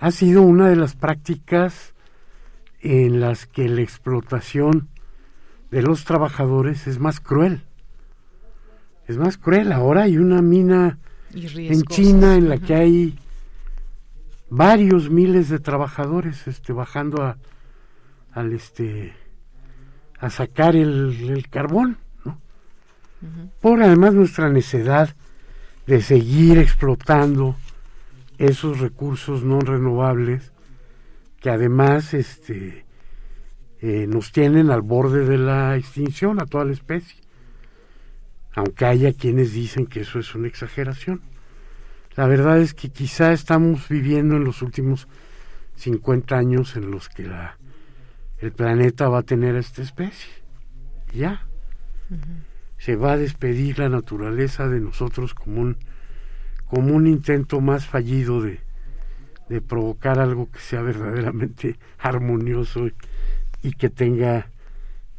[0.00, 1.92] ha sido una de las prácticas
[2.80, 4.88] en las que la explotación
[5.70, 7.62] de los trabajadores es más cruel.
[9.06, 9.72] Es más cruel.
[9.72, 10.98] Ahora hay una mina
[11.34, 13.18] en China en la que hay
[14.48, 17.36] varios miles de trabajadores este, bajando a,
[18.32, 19.12] al este
[20.18, 22.38] a sacar el, carbón, ¿no?
[23.60, 25.14] Por además nuestra necesidad
[25.86, 27.56] de seguir explotando
[28.48, 30.52] esos recursos no renovables
[31.40, 32.84] que además este
[33.80, 37.20] eh, nos tienen al borde de la extinción a toda la especie
[38.52, 41.20] aunque haya quienes dicen que eso es una exageración
[42.16, 45.06] la verdad es que quizá estamos viviendo en los últimos
[45.76, 47.56] 50 años en los que la
[48.40, 50.30] el planeta va a tener esta especie.
[51.12, 51.46] Ya.
[52.78, 55.76] Se va a despedir la naturaleza de nosotros como un,
[56.70, 58.60] como un intento más fallido de,
[59.48, 62.86] de provocar algo que sea verdaderamente armonioso
[63.62, 64.48] y, que tenga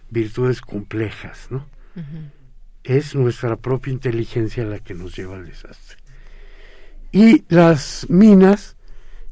[0.10, 1.66] virtudes complejas, ¿no?
[2.84, 5.98] Es nuestra propia inteligencia la que nos lleva al desastre.
[7.12, 8.78] Y las minas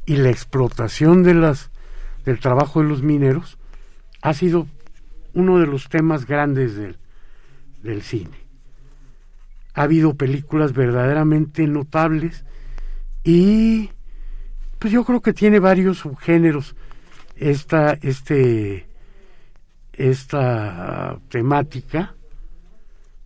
[0.06, 1.72] y la explotación de las
[2.26, 3.58] del trabajo de los mineros
[4.22, 4.68] ha sido
[5.34, 6.98] uno de los temas grandes del,
[7.82, 8.49] del cine.
[9.74, 12.44] Ha habido películas verdaderamente notables
[13.24, 13.92] y
[14.80, 16.76] pues yo creo que tiene varios subgéneros
[17.36, 18.88] esta, este,
[19.94, 22.16] esta temática.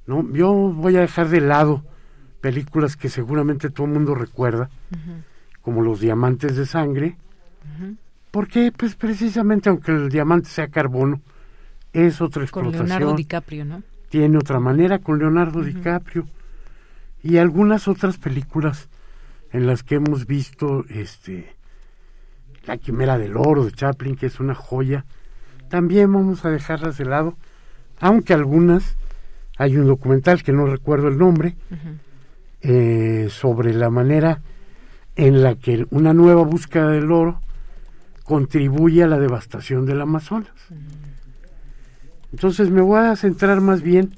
[0.05, 0.27] ¿no?
[0.33, 1.83] Yo voy a dejar de lado
[2.41, 4.69] películas que seguramente todo el mundo recuerda,
[5.61, 7.15] como Los Diamantes de Sangre,
[8.31, 11.21] porque, pues precisamente, aunque el diamante sea carbono,
[11.93, 12.81] es otra explotación.
[12.81, 13.83] Con Leonardo DiCaprio, ¿no?
[14.13, 16.27] Tiene otra manera con Leonardo DiCaprio.
[17.23, 18.87] Y algunas otras películas
[19.51, 21.55] en las que hemos visto este
[22.67, 25.03] La Quimera del Oro de Chaplin, que es una joya,
[25.67, 27.37] también vamos a dejarlas de lado,
[27.99, 28.97] aunque algunas,
[29.57, 31.55] hay un documental que no recuerdo el nombre,
[32.61, 34.43] eh, sobre la manera
[35.15, 37.39] en la que una nueva búsqueda del oro
[38.23, 40.53] contribuye a la devastación del Amazonas.
[42.33, 44.15] Entonces me voy a centrar más bien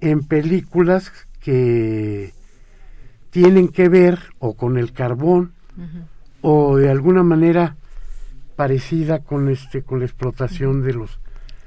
[0.00, 2.32] en películas que
[3.30, 5.52] tienen que ver o con el carbón
[6.40, 7.76] o de alguna manera
[8.56, 11.18] parecida con este con la explotación de los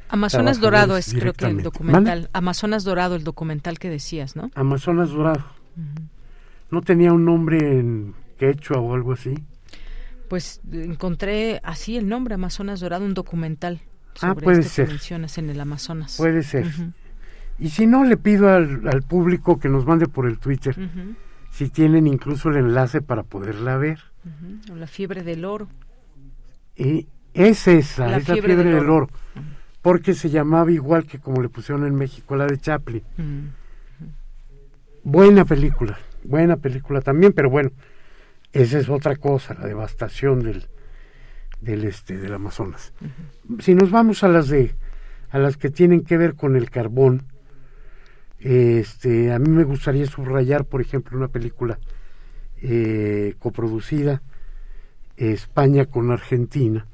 [0.10, 2.30] Amazonas Dorado es creo que el documental.
[2.34, 4.50] Amazonas Dorado el documental que decías, ¿no?
[4.56, 5.44] Amazonas Dorado.
[6.72, 9.36] No tenía un nombre en quechua o algo así.
[10.30, 13.82] Pues encontré así el nombre Amazonas Dorado, un documental
[14.18, 16.18] sobre ah, puede mencionas en el Amazonas.
[16.18, 16.66] Puede ser.
[17.60, 20.76] Y si no, le pido al, público que nos mande por el Twitter
[21.52, 24.00] si tienen incluso el enlace para poderla ver.
[24.72, 25.68] O la fiebre del oro.
[26.76, 29.10] Y es esa, es la fiebre del, oro.
[29.82, 33.04] Porque se llamaba igual que como le pusieron en México la de Chaplin.
[35.04, 37.72] Buena película, buena película también, pero bueno,
[38.52, 40.68] esa es otra cosa, la devastación del,
[41.62, 42.94] del este del Amazonas.
[43.60, 44.74] Si nos vamos a las de
[45.30, 47.24] a las que tienen que ver con el carbón,
[48.40, 51.80] este, a mí me gustaría subrayar, por ejemplo, una película
[52.62, 54.22] eh, coproducida
[55.18, 56.86] España con Argentina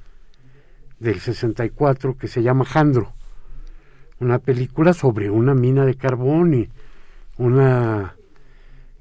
[1.00, 3.14] del 64 que se llama Jandro,
[4.20, 6.70] una película sobre una mina de carbón y
[7.38, 8.16] una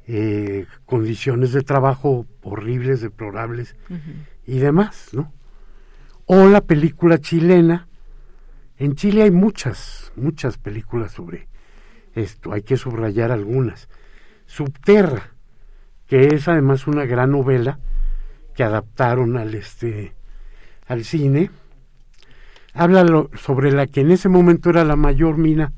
[0.08, 3.76] eh, condiciones de trabajo horribles, deplorables
[4.46, 5.32] y demás, ¿no?
[6.34, 7.88] O la película chilena.
[8.78, 11.46] En Chile hay muchas, muchas películas sobre
[12.14, 13.90] esto, hay que subrayar algunas.
[14.46, 15.34] Subterra,
[16.06, 17.78] que es además una gran novela
[18.56, 20.14] que adaptaron al este
[20.86, 21.50] al cine.
[22.72, 25.74] Habla sobre la que en ese momento era la mayor mina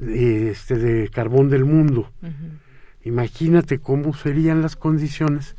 [0.00, 2.10] de, este, de carbón del mundo.
[3.04, 5.54] Imagínate cómo serían las condiciones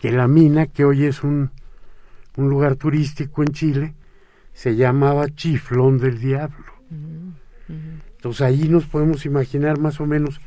[0.00, 1.52] que la mina, que hoy es un,
[2.36, 3.94] un lugar turístico en Chile,
[4.52, 6.72] se llamaba Chiflón del Diablo.
[8.16, 10.40] Entonces ahí nos podemos imaginar más o menos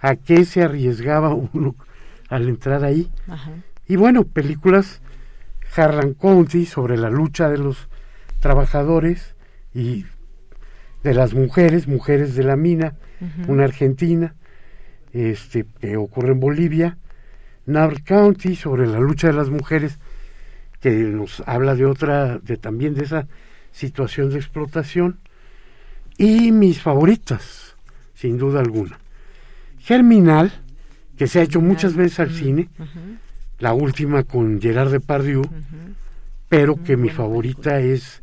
[0.00, 1.76] a qué se arriesgaba uno
[2.28, 3.10] al entrar ahí.
[3.86, 5.00] Y bueno, películas
[5.74, 7.88] Harlan County sobre la lucha de los
[8.40, 9.34] trabajadores
[9.74, 10.04] y
[11.02, 12.94] de las mujeres, mujeres de la mina,
[13.48, 14.34] una argentina,
[15.12, 16.98] este, que ocurre en Bolivia,
[17.66, 19.98] Navarre County sobre la lucha de las mujeres,
[20.82, 23.26] que nos habla de otra, de también de esa
[23.70, 25.18] situación de explotación,
[26.18, 27.76] y mis favoritas,
[28.14, 28.98] sin duda alguna.
[29.78, 30.52] Germinal,
[31.16, 32.68] que se ha hecho muchas veces al cine,
[33.58, 35.42] la última con Gerard Depardieu,
[36.48, 38.22] pero que mi favorita es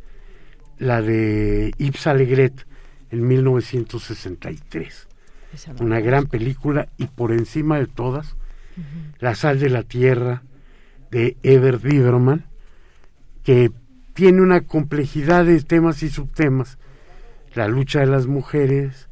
[0.77, 2.67] la de Yves Alegret
[3.09, 5.09] en 1963
[5.79, 8.35] una gran película y por encima de todas,
[9.19, 10.43] La sal de la tierra
[11.11, 12.45] de Ever Biberman,
[13.49, 13.71] que
[14.13, 16.77] tiene una complejidad de temas y subtemas,
[17.55, 19.09] la lucha de las mujeres,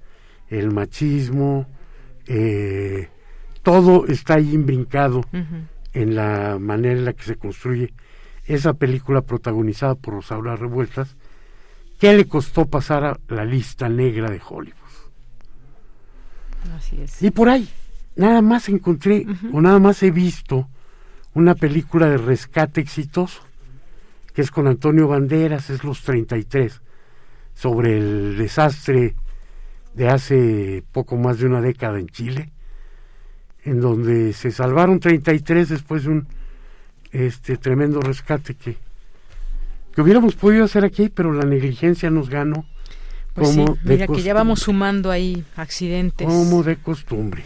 [0.48, 1.66] el machismo,
[2.28, 3.10] eh,
[3.64, 5.22] todo está ahí imbrincado
[5.92, 7.96] en la manera en la que se construye
[8.46, 11.16] esa película protagonizada por Rosaura Revueltas,
[12.00, 14.76] que le costó pasar a la lista negra de Hollywood.
[17.22, 17.68] Y por ahí,
[18.16, 20.70] nada más encontré, o nada más he visto
[21.34, 23.47] una película de rescate exitoso,
[24.38, 26.80] que es con Antonio Banderas, es Los 33,
[27.56, 29.16] sobre el desastre
[29.96, 32.52] de hace poco más de una década en Chile,
[33.64, 36.28] en donde se salvaron 33 después de un
[37.12, 38.78] este tremendo rescate que,
[39.96, 42.64] que hubiéramos podido hacer aquí, pero la negligencia nos ganó
[43.34, 46.28] pues sí, mira que ya vamos sumando ahí accidentes.
[46.28, 47.44] Como de costumbre.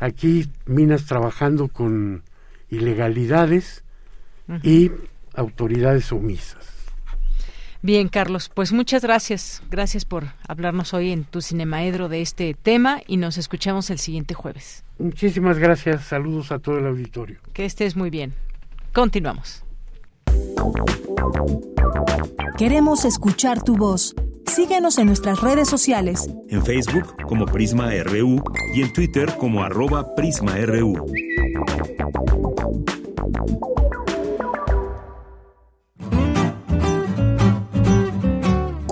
[0.00, 2.24] Aquí minas trabajando con
[2.68, 3.84] ilegalidades
[4.64, 4.90] y
[5.36, 6.76] autoridades omisas.
[7.82, 9.62] Bien, Carlos, pues muchas gracias.
[9.70, 14.34] Gracias por hablarnos hoy en tu Cinemaedro de este tema y nos escuchamos el siguiente
[14.34, 14.82] jueves.
[14.98, 16.04] Muchísimas gracias.
[16.04, 17.38] Saludos a todo el auditorio.
[17.52, 18.34] Que estés muy bien.
[18.92, 19.62] Continuamos.
[22.58, 24.14] Queremos escuchar tu voz.
[24.46, 26.30] Síguenos en nuestras redes sociales.
[26.48, 28.42] En Facebook como Prisma RU
[28.74, 31.06] y en Twitter como arroba PrismaRU.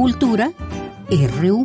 [0.04, 0.52] Cultura
[1.08, 1.64] RU.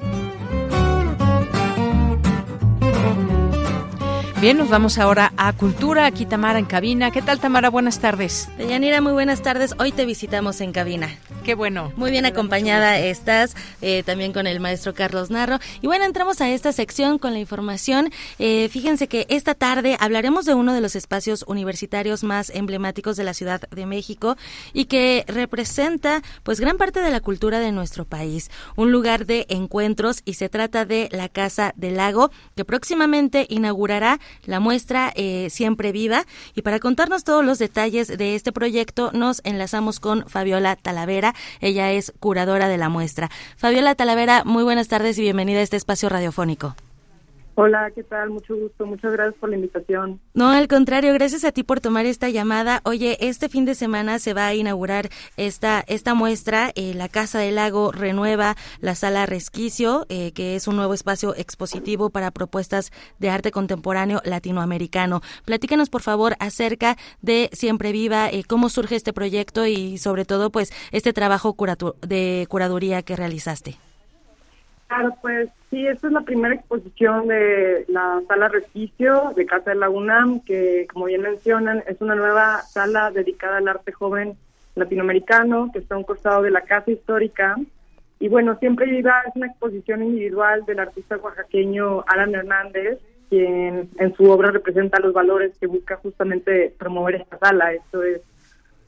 [4.42, 6.06] Bien, nos vamos ahora a Cultura.
[6.06, 7.12] Aquí Tamara en cabina.
[7.12, 7.70] ¿Qué tal, Tamara?
[7.70, 8.48] Buenas tardes.
[8.58, 9.76] Deyanira, muy buenas tardes.
[9.80, 11.10] Hoy te visitamos en cabina.
[11.44, 11.92] Qué bueno.
[11.98, 15.60] Muy bien acompañada estás, eh, también con el maestro Carlos Narro.
[15.82, 18.12] Y bueno, entramos a esta sección con la información.
[18.38, 23.26] Eh, fíjense que esta tarde hablaremos de uno de los espacios universitarios más emblemáticos de
[23.26, 24.38] la Ciudad de México
[24.72, 28.50] y que representa pues gran parte de la cultura de nuestro país.
[28.78, 34.18] Un lugar de encuentros y se trata de la Casa del Lago que próximamente inaugurará
[34.46, 36.26] la muestra eh, Siempre Viva.
[36.56, 41.34] Y para contarnos todos los detalles de este proyecto, nos enlazamos con Fabiola Talavera.
[41.62, 43.30] Ella es curadora de la muestra.
[43.58, 46.76] Fabiola Talavera, muy buenas tardes y bienvenida a este espacio radiofónico.
[47.62, 48.30] Hola, ¿qué tal?
[48.30, 48.86] Mucho gusto.
[48.86, 50.22] Muchas gracias por la invitación.
[50.34, 52.80] No, al contrario, gracias a ti por tomar esta llamada.
[52.86, 56.72] Oye, este fin de semana se va a inaugurar esta esta muestra.
[56.76, 61.36] Eh, la Casa del Lago renueva la Sala Resquicio, eh, que es un nuevo espacio
[61.36, 65.20] expositivo para propuestas de arte contemporáneo latinoamericano.
[65.44, 70.50] Platícanos, por favor, acerca de Siempre Viva, eh, cómo surge este proyecto y, sobre todo,
[70.50, 71.58] pues, este trabajo
[72.08, 73.89] de curaduría que realizaste.
[74.90, 79.76] Claro, pues sí, esta es la primera exposición de la sala Resquicio de Casa de
[79.76, 84.36] la UNAM, que como bien mencionan es una nueva sala dedicada al arte joven
[84.74, 87.56] latinoamericano que está a un costado de la Casa Histórica.
[88.20, 92.98] Y bueno, siempre viva es una exposición individual del artista oaxaqueño Alan Hernández,
[93.30, 97.74] quien en su obra representa los valores que busca justamente promover esta sala.
[97.74, 98.22] Esto es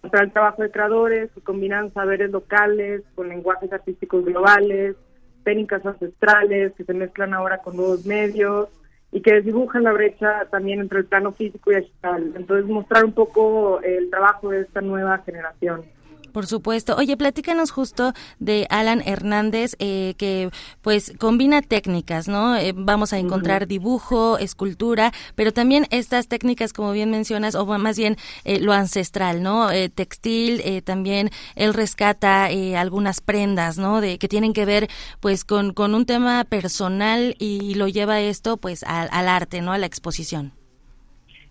[0.02, 4.96] mostrar el trabajo de creadores que combinan saberes locales con lenguajes artísticos globales,
[5.44, 8.70] técnicas ancestrales que se mezclan ahora con nuevos medios
[9.12, 12.32] y que desdibujan la brecha también entre el plano físico y digital.
[12.36, 15.84] Entonces, mostrar un poco el trabajo de esta nueva generación.
[16.32, 16.96] Por supuesto.
[16.96, 20.50] Oye, platícanos justo de Alan Hernández, eh, que
[20.82, 22.56] pues combina técnicas, ¿no?
[22.56, 27.98] Eh, vamos a encontrar dibujo, escultura, pero también estas técnicas, como bien mencionas, o más
[27.98, 29.70] bien eh, lo ancestral, ¿no?
[29.96, 34.02] textil, también él rescata algunas prendas, ¿no?
[34.02, 34.90] De, que tienen que ver
[35.20, 39.72] pues con, con un tema personal y lo lleva esto pues al, al arte, ¿no?
[39.74, 40.61] A la exposición.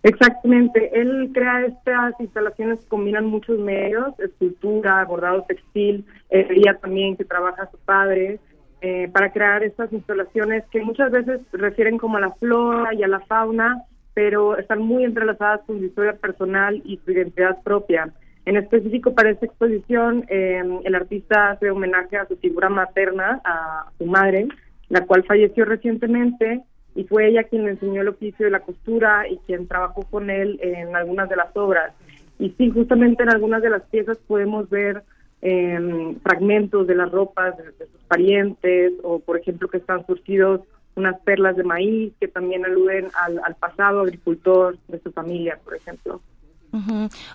[0.02, 7.24] Exactamente, él crea estas instalaciones que combinan muchos medios, escultura, bordado textil, ella también que
[7.24, 8.40] trabaja su padre,
[8.82, 13.08] eh, para crear estas instalaciones que muchas veces refieren como a la flora y a
[13.08, 13.82] la fauna,
[14.14, 18.10] pero están muy entrelazadas con su historia personal y su identidad propia.
[18.46, 23.90] En específico para esta exposición, eh, el artista hace homenaje a su figura materna, a
[23.98, 24.48] su madre,
[24.88, 26.62] la cual falleció recientemente,
[27.00, 30.28] y fue ella quien le enseñó el oficio de la costura y quien trabajó con
[30.28, 31.94] él en algunas de las obras.
[32.38, 35.02] Y sí, justamente en algunas de las piezas podemos ver
[35.40, 40.60] em, fragmentos de las ropas de, sus parientes o, por ejemplo, que están surgidos
[40.94, 45.74] unas perlas de maíz que también aluden al, al pasado agricultor de su familia, por
[45.74, 46.20] ejemplo.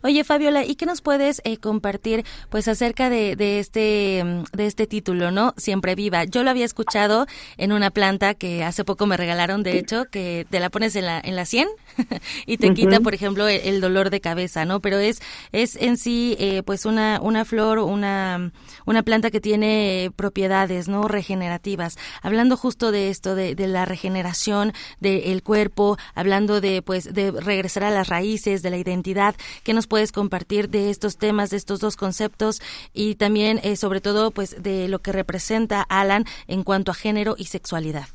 [0.02, 4.66] Oye, Fabiola, ¿y qué nos puedes eh, compartir pues acerca de, de, este mm, de
[4.66, 5.54] este título, no?
[5.58, 6.24] Siempre viva.
[6.24, 7.26] Yo lo había escuchado
[7.58, 11.06] en una planta que hace poco me regalaron, de hecho, que te la pones en
[11.06, 11.68] la en la 100
[12.46, 14.80] y te quita, por ejemplo, el, dolor de cabeza, ¿no?
[14.80, 15.22] Pero es
[15.52, 18.52] es en sí eh, pues una una flor, una
[18.86, 21.08] una planta que tiene propiedades, ¿no?
[21.08, 21.98] Regenerativas.
[22.22, 27.84] Hablando justo de esto de, de la regeneración del cuerpo, hablando de pues de regresar
[27.84, 29.25] a las raíces, de la identidad
[29.64, 32.62] ¿Qué nos puedes compartir de estos temas, de estos dos conceptos
[32.94, 37.36] y también, eh, sobre todo, pues de lo que representa Alan en cuanto a género
[37.38, 38.06] y sexualidad?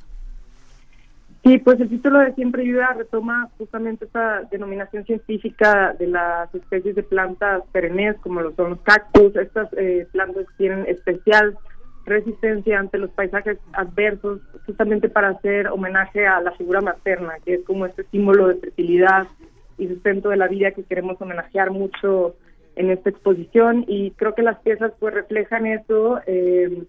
[1.43, 6.95] Sí, pues el título de Siempre Ayuda retoma justamente esa denominación científica de las especies
[6.95, 9.35] de plantas perennes, como lo son los cactus.
[9.37, 11.57] Estas eh, plantas tienen especial
[12.05, 17.65] resistencia ante los paisajes adversos, justamente para hacer homenaje a la figura materna, que es
[17.65, 19.27] como este símbolo de fertilidad
[19.81, 22.37] y sustento de la vida que queremos homenajear mucho
[22.77, 26.85] en esta exposición y creo que las piezas pues reflejan eso, eh,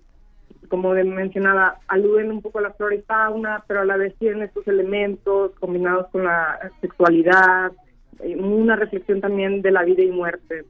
[0.69, 4.43] como mencionaba, aluden un poco a la flora y fauna, pero a la vez tienen
[4.43, 7.71] estos elementos combinados con la sexualidad,
[8.37, 10.65] una reflexión también de la vida y muerte.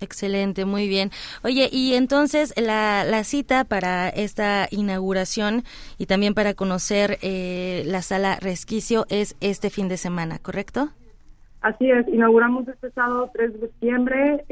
[0.00, 1.10] Excelente, muy bien.
[1.42, 5.64] Oye, y entonces la, la cita para esta inauguración
[5.96, 10.90] y también para conocer eh, la sala Resquicio es este fin de semana, ¿correcto?
[11.66, 14.44] Así es, inauguramos este sábado 3 de septiembre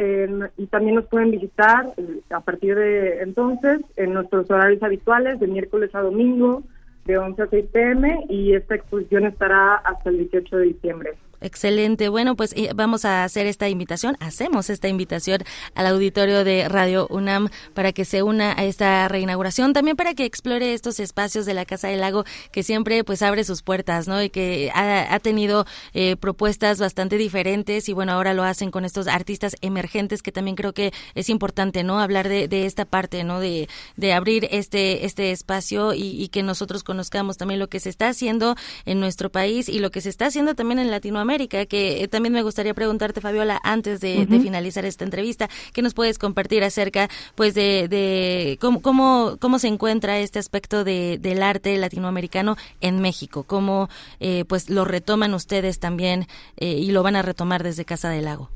[0.57, 5.47] y también nos pueden visitar eh, a partir de entonces en nuestros horarios habituales de
[5.47, 6.65] miércoles a domingo
[7.05, 11.11] de 11 a 6 pm y esta exposición estará hasta el 18 de diciembre.
[11.45, 12.09] Excelente.
[12.09, 15.43] Bueno, pues eh, vamos a hacer esta invitación, hacemos esta invitación
[15.75, 20.25] al auditorio de Radio UNAM para que se una a esta reinauguración, también para que
[20.25, 24.23] explore estos espacios de la Casa del Lago que siempre pues abre sus puertas, ¿no?
[24.23, 29.07] Y que ha, tenido eh, propuestas bastante diferentes y bueno, ahora lo hacen con estos
[29.07, 32.01] artistas emergentes que también creo que es importante, ¿no?
[32.01, 33.39] Hablar de, esta parte, ¿no?
[33.39, 37.91] De, de abrir este, este espacio y, y que nosotros conozcamos también lo que se
[37.91, 38.57] está haciendo
[38.87, 42.33] en nuestro país y lo que se está haciendo también en Latinoamérica que eh, también
[42.33, 47.55] me gustaría preguntarte, Fabiola, antes de, finalizar esta entrevista, ¿qué nos puedes compartir acerca pues
[47.55, 53.45] de, cómo, cómo, se encuentra este aspecto de, del arte latinoamericano en México?
[53.45, 53.89] ¿Cómo
[54.21, 58.27] eh, pues lo retoman ustedes también eh, y lo van a retomar desde Casa del
[58.27, 58.51] Lago?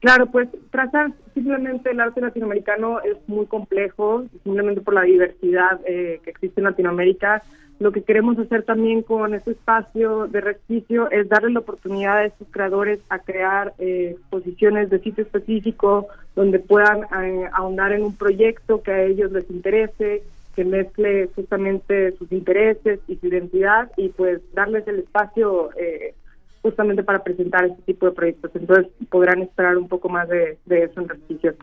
[0.00, 6.20] Claro, pues trazar simplemente el arte latinoamericano es muy complejo, simplemente por la diversidad que
[6.24, 7.42] existe en Latinoamérica
[7.78, 12.24] lo que queremos hacer también con este espacio de resquicio es darle la oportunidad a
[12.24, 18.16] estos creadores a crear eh, exposiciones de sitio específico donde puedan eh, ahondar en un
[18.16, 20.22] proyecto que a ellos les interese,
[20.54, 26.14] que mezcle justamente sus intereses y su identidad y pues darles el espacio eh,
[26.62, 28.52] justamente para presentar este tipo de proyectos.
[28.54, 31.54] Entonces podrán esperar un poco más de, de eso en resquicio.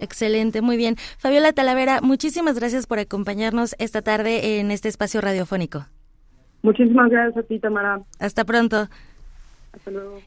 [0.00, 0.96] Excelente, muy bien.
[1.18, 5.86] Fabiola Talavera, muchísimas gracias por acompañarnos esta tarde en este espacio radiofónico.
[6.62, 8.00] Muchísimas gracias a ti, Tamara.
[8.18, 8.88] Hasta pronto.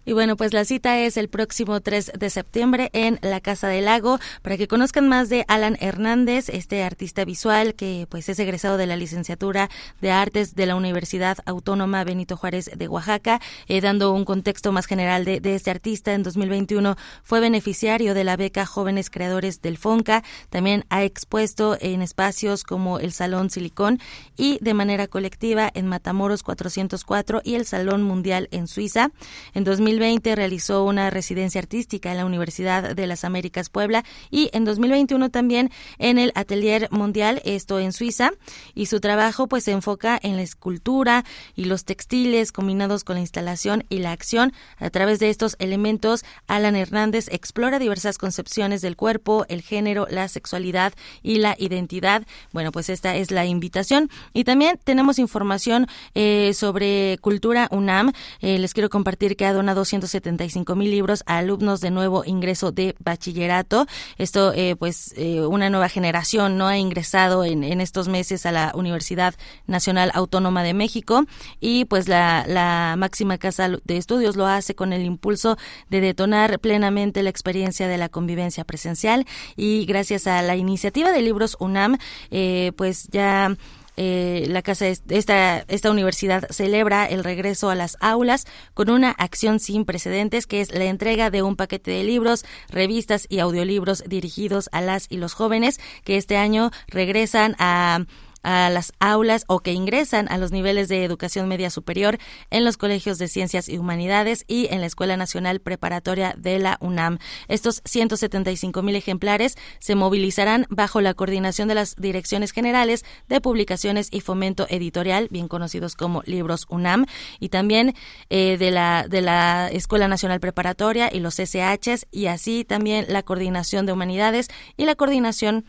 [0.06, 3.86] Y bueno, pues la cita es el próximo 3 de septiembre en la Casa del
[3.86, 8.78] Lago para que conozcan más de Alan Hernández, este artista visual que pues es egresado
[8.78, 9.70] de la licenciatura
[10.02, 14.86] de Artes de la Universidad Autónoma Benito Juárez de Oaxaca, eh, dando un contexto más
[14.86, 16.14] general de, de este artista.
[16.14, 22.02] En 2021 fue beneficiario de la beca Jóvenes Creadores del FONCA, también ha expuesto en
[22.02, 24.00] espacios como el Salón Silicón
[24.36, 29.12] y de manera colectiva en Matamoros 404 y el Salón Mundial en Suiza.
[29.54, 34.66] En 2020 realizó una residencia artística en la Universidad de las Américas Puebla y en
[34.66, 38.32] 2021 también en el Atelier Mundial, esto en Suiza,
[38.74, 43.22] y su trabajo pues se enfoca en la escultura y los textiles combinados con la
[43.22, 44.54] instalación y la acción.
[44.78, 50.28] A través de estos elementos, Alan Hernández explora diversas concepciones del cuerpo, el género, la
[50.28, 50.94] sexualidad
[51.24, 52.26] y la identidad.
[52.52, 54.10] Bueno, pues esta es la invitación.
[54.34, 58.12] Y también tenemos información eh, sobre cultura UNAM.
[58.42, 62.72] Eh, les quiero compartir que ha donado 175 mil libros a alumnos de nuevo ingreso
[62.72, 63.86] de bachillerato.
[64.18, 68.52] Esto, eh, pues, eh, una nueva generación no ha ingresado en, en, estos meses a
[68.52, 69.36] la Universidad
[69.66, 71.26] Nacional Autónoma de México
[71.60, 75.58] y, pues, la, la máxima casa de estudios lo hace con el impulso
[75.90, 79.26] de detonar plenamente la experiencia de la convivencia presencial
[79.56, 81.98] y gracias a la iniciativa de libros UNAM,
[82.32, 83.56] eh, pues ya
[83.98, 89.60] eh, la casa esta esta universidad celebra el regreso a las aulas con una acción
[89.60, 94.70] sin precedentes que es la entrega de un paquete de libros, revistas y audiolibros dirigidos
[94.72, 98.06] a las y los jóvenes que este año regresan a
[98.44, 102.18] a las aulas o que ingresan a los niveles de educación media superior
[102.50, 106.78] en los colegios de ciencias y humanidades y en la Escuela Nacional Preparatoria de la
[106.82, 107.20] UNAM.
[107.48, 114.10] Estos 175 mil ejemplares se movilizarán bajo la coordinación de las direcciones generales de publicaciones
[114.12, 117.06] y fomento editorial, bien conocidos como Libros UNAM,
[117.40, 117.96] y también
[118.30, 123.24] eh, de, la, de la Escuela Nacional Preparatoria y los SHs, y así también la
[123.24, 125.66] coordinación de humanidades y la coordinación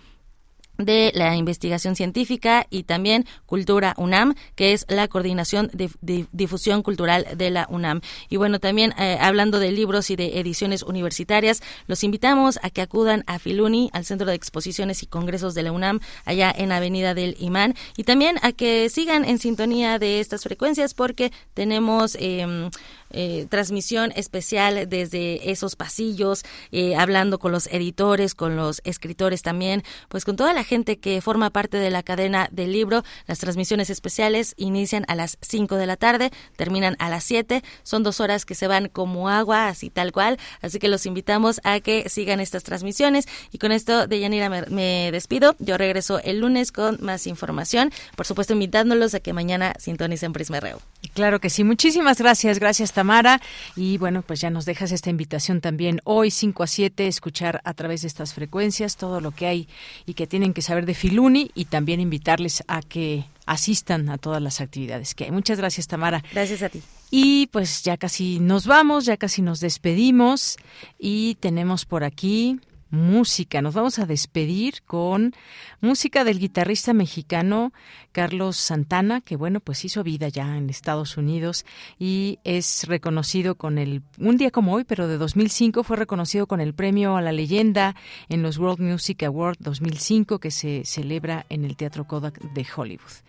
[0.79, 7.27] de la investigación científica y también Cultura UNAM, que es la coordinación de, difusión cultural
[7.37, 8.01] de la UNAM.
[8.29, 12.81] Y bueno, también eh, hablando de libros y de ediciones universitarias, los invitamos a que
[12.81, 17.15] acudan a Filuni, al Centro de Exposiciones y Congresos de la UNAM, allá en Avenida
[17.15, 22.71] del Imán, y también a que sigan en sintonía de estas frecuencias porque tenemos eh,
[23.11, 29.83] eh, transmisión especial desde esos pasillos, eh, hablando con los editores, con los escritores también,
[30.09, 33.05] pues con toda la gente que forma parte de la cadena del libro.
[33.27, 37.63] Las transmisiones especiales inician a las 5 de la tarde, terminan a las 7.
[37.83, 40.39] Son dos horas que se van como agua, así tal cual.
[40.61, 43.27] Así que los invitamos a que sigan estas transmisiones.
[43.53, 45.57] Y con esto, de Yanira, me, despido.
[45.59, 47.91] Yo regreso el lunes con más información.
[48.17, 50.79] Por supuesto, invitándolos a que mañana sintonicen Prisma RU.
[51.15, 51.65] Claro que sí.
[51.65, 52.59] Muchísimas gracias.
[52.59, 53.41] Gracias, Tamara.
[53.77, 57.73] Y bueno, pues ya nos dejas esta invitación también hoy, 5 a 7, escuchar a
[57.73, 59.69] través de estas frecuencias todo lo que hay
[60.05, 64.43] y que tienen que saber de Filuni y también invitarles a que asistan a todas
[64.43, 65.31] las actividades que hay.
[65.31, 66.25] Muchas gracias, Tamara.
[66.33, 66.83] Gracias a ti.
[67.13, 70.57] Y pues ya casi nos vamos, ya casi nos despedimos
[70.99, 72.59] y tenemos por aquí
[72.91, 73.63] música.
[73.63, 75.35] Nos vamos a despedir con
[75.81, 77.73] música del guitarrista mexicano
[78.13, 81.65] Carlos Santana, que bueno, pues hizo vida ya en Estados Unidos
[81.99, 86.61] y es reconocido con el, un día como hoy, pero de 2005, fue reconocido con
[86.61, 87.95] el premio a la leyenda
[88.29, 93.23] en los World Music Awards 2005 que se celebra en el Teatro Kodak de Hollywood.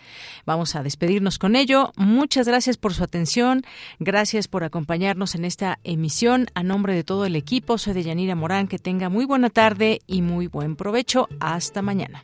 [0.45, 1.91] Vamos a despedirnos con ello.
[1.95, 3.63] Muchas gracias por su atención.
[3.99, 6.47] Gracias por acompañarnos en esta emisión.
[6.55, 8.67] A nombre de todo el equipo, soy de Yanira Morán.
[8.67, 11.27] Que tenga muy buena tarde y muy buen provecho.
[11.39, 12.23] Hasta mañana.